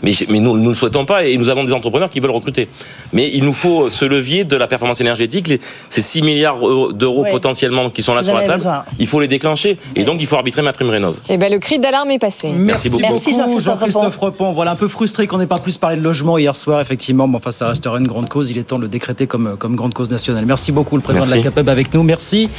Mais, 0.03 0.13
mais 0.29 0.39
nous 0.39 0.57
ne 0.57 0.67
le 0.69 0.73
souhaitons 0.73 1.05
pas 1.05 1.25
et 1.25 1.37
nous 1.37 1.49
avons 1.49 1.63
des 1.63 1.73
entrepreneurs 1.73 2.09
qui 2.09 2.19
veulent 2.19 2.31
recruter. 2.31 2.69
Mais 3.13 3.29
il 3.33 3.43
nous 3.43 3.53
faut 3.53 3.91
ce 3.91 4.03
levier 4.03 4.43
de 4.45 4.55
la 4.55 4.65
performance 4.65 4.99
énergétique, 4.99 5.47
les- 5.47 5.59
ces 5.89 6.01
6 6.01 6.23
milliards 6.23 6.57
d'euros 6.91 7.21
Oui. 7.23 7.29
potentiellement 7.31 7.91
qui 7.91 8.01
sont 8.01 8.15
là 8.15 8.21
Vous 8.21 8.25
sur 8.25 8.33
la 8.33 8.41
table. 8.41 8.53
besoin. 8.55 8.83
Il 8.97 9.05
faut 9.05 9.19
les 9.19 9.27
déclencher. 9.27 9.77
Et 9.95 10.03
donc, 10.03 10.17
il 10.19 10.25
faut 10.25 10.37
arbitrer 10.37 10.63
ma 10.63 10.73
prime 10.73 10.89
rénov. 10.89 11.17
Eh 11.29 11.37
ben, 11.37 11.51
le 11.51 11.59
cri 11.59 11.77
d'alarme 11.77 12.09
est 12.09 12.17
passé. 12.17 12.51
Merci 12.51 12.89
beaucoup. 12.89 13.03
Merci 13.03 13.33
Jean-Christophe 13.33 13.63
Jean-Christophe 13.79 14.17
Repon. 14.17 14.51
Voilà, 14.53 14.71
un 14.71 14.75
peu 14.75 14.87
frustré 14.87 15.27
qu'on 15.27 15.37
n'ait 15.37 15.45
pas 15.45 15.59
plus 15.59 15.77
parlé 15.77 15.97
de 15.97 16.01
logement 16.01 16.39
hier 16.39 16.55
soir, 16.55 16.81
effectivement. 16.81 17.27
Mais 17.27 17.35
enfin, 17.37 17.51
ça 17.51 17.67
restera 17.67 17.99
une 17.99 18.07
grande 18.07 18.27
cause. 18.27 18.49
Il 18.49 18.57
est 18.57 18.63
temps 18.63 18.77
de 18.77 18.83
le 18.83 18.87
décréter 18.89 19.27
comme, 19.27 19.55
comme 19.59 19.75
grande 19.75 19.93
cause 19.93 20.09
nationale. 20.09 20.45
Merci 20.47 20.71
beaucoup, 20.71 20.95
le 20.95 21.03
président 21.03 21.25
de 21.27 21.31
la. 21.35 21.41
CAPEB 21.43 21.69
avec 21.69 21.93
nous. 21.93 22.01
Merci. 22.01 22.49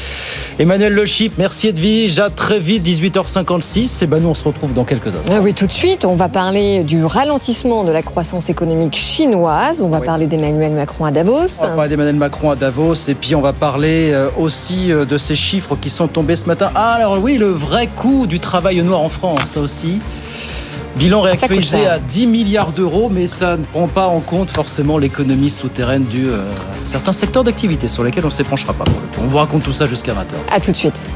Emmanuel 0.60 0.92
Le 0.92 1.06
Chip, 1.06 1.32
merci 1.38 1.68
Edwige. 1.68 2.20
À 2.20 2.30
très 2.30 2.60
vite, 2.60 2.71
18h56. 2.80 4.04
Et 4.04 4.06
ben, 4.06 4.20
nous, 4.20 4.28
on 4.28 4.34
se 4.34 4.44
retrouve 4.44 4.72
dans 4.72 4.84
quelques 4.84 5.14
instants. 5.14 5.34
Ah 5.36 5.40
oui, 5.42 5.54
tout 5.54 5.66
de 5.66 5.72
suite, 5.72 6.04
on 6.04 6.14
va 6.14 6.28
parler 6.28 6.84
du 6.84 7.04
ralentissement 7.04 7.84
de 7.84 7.92
la 7.92 8.02
croissance 8.02 8.50
économique 8.50 8.96
chinoise. 8.96 9.82
On 9.82 9.88
va 9.88 10.00
parler 10.00 10.26
d'Emmanuel 10.26 10.72
Macron 10.72 11.04
à 11.04 11.10
Davos. 11.10 11.62
On 11.62 11.66
va 11.66 11.74
parler 11.74 11.90
d'Emmanuel 11.90 12.16
Macron 12.16 12.50
à 12.50 12.56
Davos 12.56 12.94
et 13.08 13.14
puis 13.14 13.34
on 13.34 13.40
va 13.40 13.52
parler 13.52 14.10
euh, 14.12 14.28
aussi 14.36 14.92
euh, 14.92 15.04
de 15.04 15.18
ces 15.18 15.34
chiffres 15.34 15.76
qui 15.76 15.90
sont 15.90 16.08
tombés 16.08 16.36
ce 16.36 16.46
matin. 16.46 16.70
Ah 16.74 16.92
alors 16.92 17.18
oui, 17.20 17.38
le 17.38 17.48
vrai 17.48 17.88
coût 17.88 18.26
du 18.26 18.40
travail 18.40 18.82
noir 18.82 19.00
en 19.00 19.08
France, 19.08 19.40
ça 19.46 19.60
aussi. 19.60 19.98
Bilan 20.96 21.22
réactualisé 21.22 21.86
à 21.86 21.98
10 21.98 22.26
milliards 22.26 22.72
d'euros, 22.72 23.08
mais 23.10 23.26
ça 23.26 23.56
ne 23.56 23.64
prend 23.64 23.88
pas 23.88 24.06
en 24.06 24.20
compte 24.20 24.50
forcément 24.50 24.98
l'économie 24.98 25.50
souterraine 25.50 26.04
du 26.04 26.28
euh, 26.28 26.42
certains 26.84 27.14
secteurs 27.14 27.44
d'activité 27.44 27.88
sur 27.88 28.04
lesquels 28.04 28.24
on 28.24 28.28
ne 28.28 28.32
s'épanchera 28.32 28.74
pas 28.74 28.84
pour 28.84 29.00
le 29.00 29.06
coup. 29.06 29.20
On 29.22 29.26
vous 29.26 29.38
raconte 29.38 29.62
tout 29.62 29.72
ça 29.72 29.86
jusqu'à 29.86 30.12
20h. 30.12 30.54
À 30.54 30.60
tout 30.60 30.70
de 30.70 30.76
suite. 30.76 31.06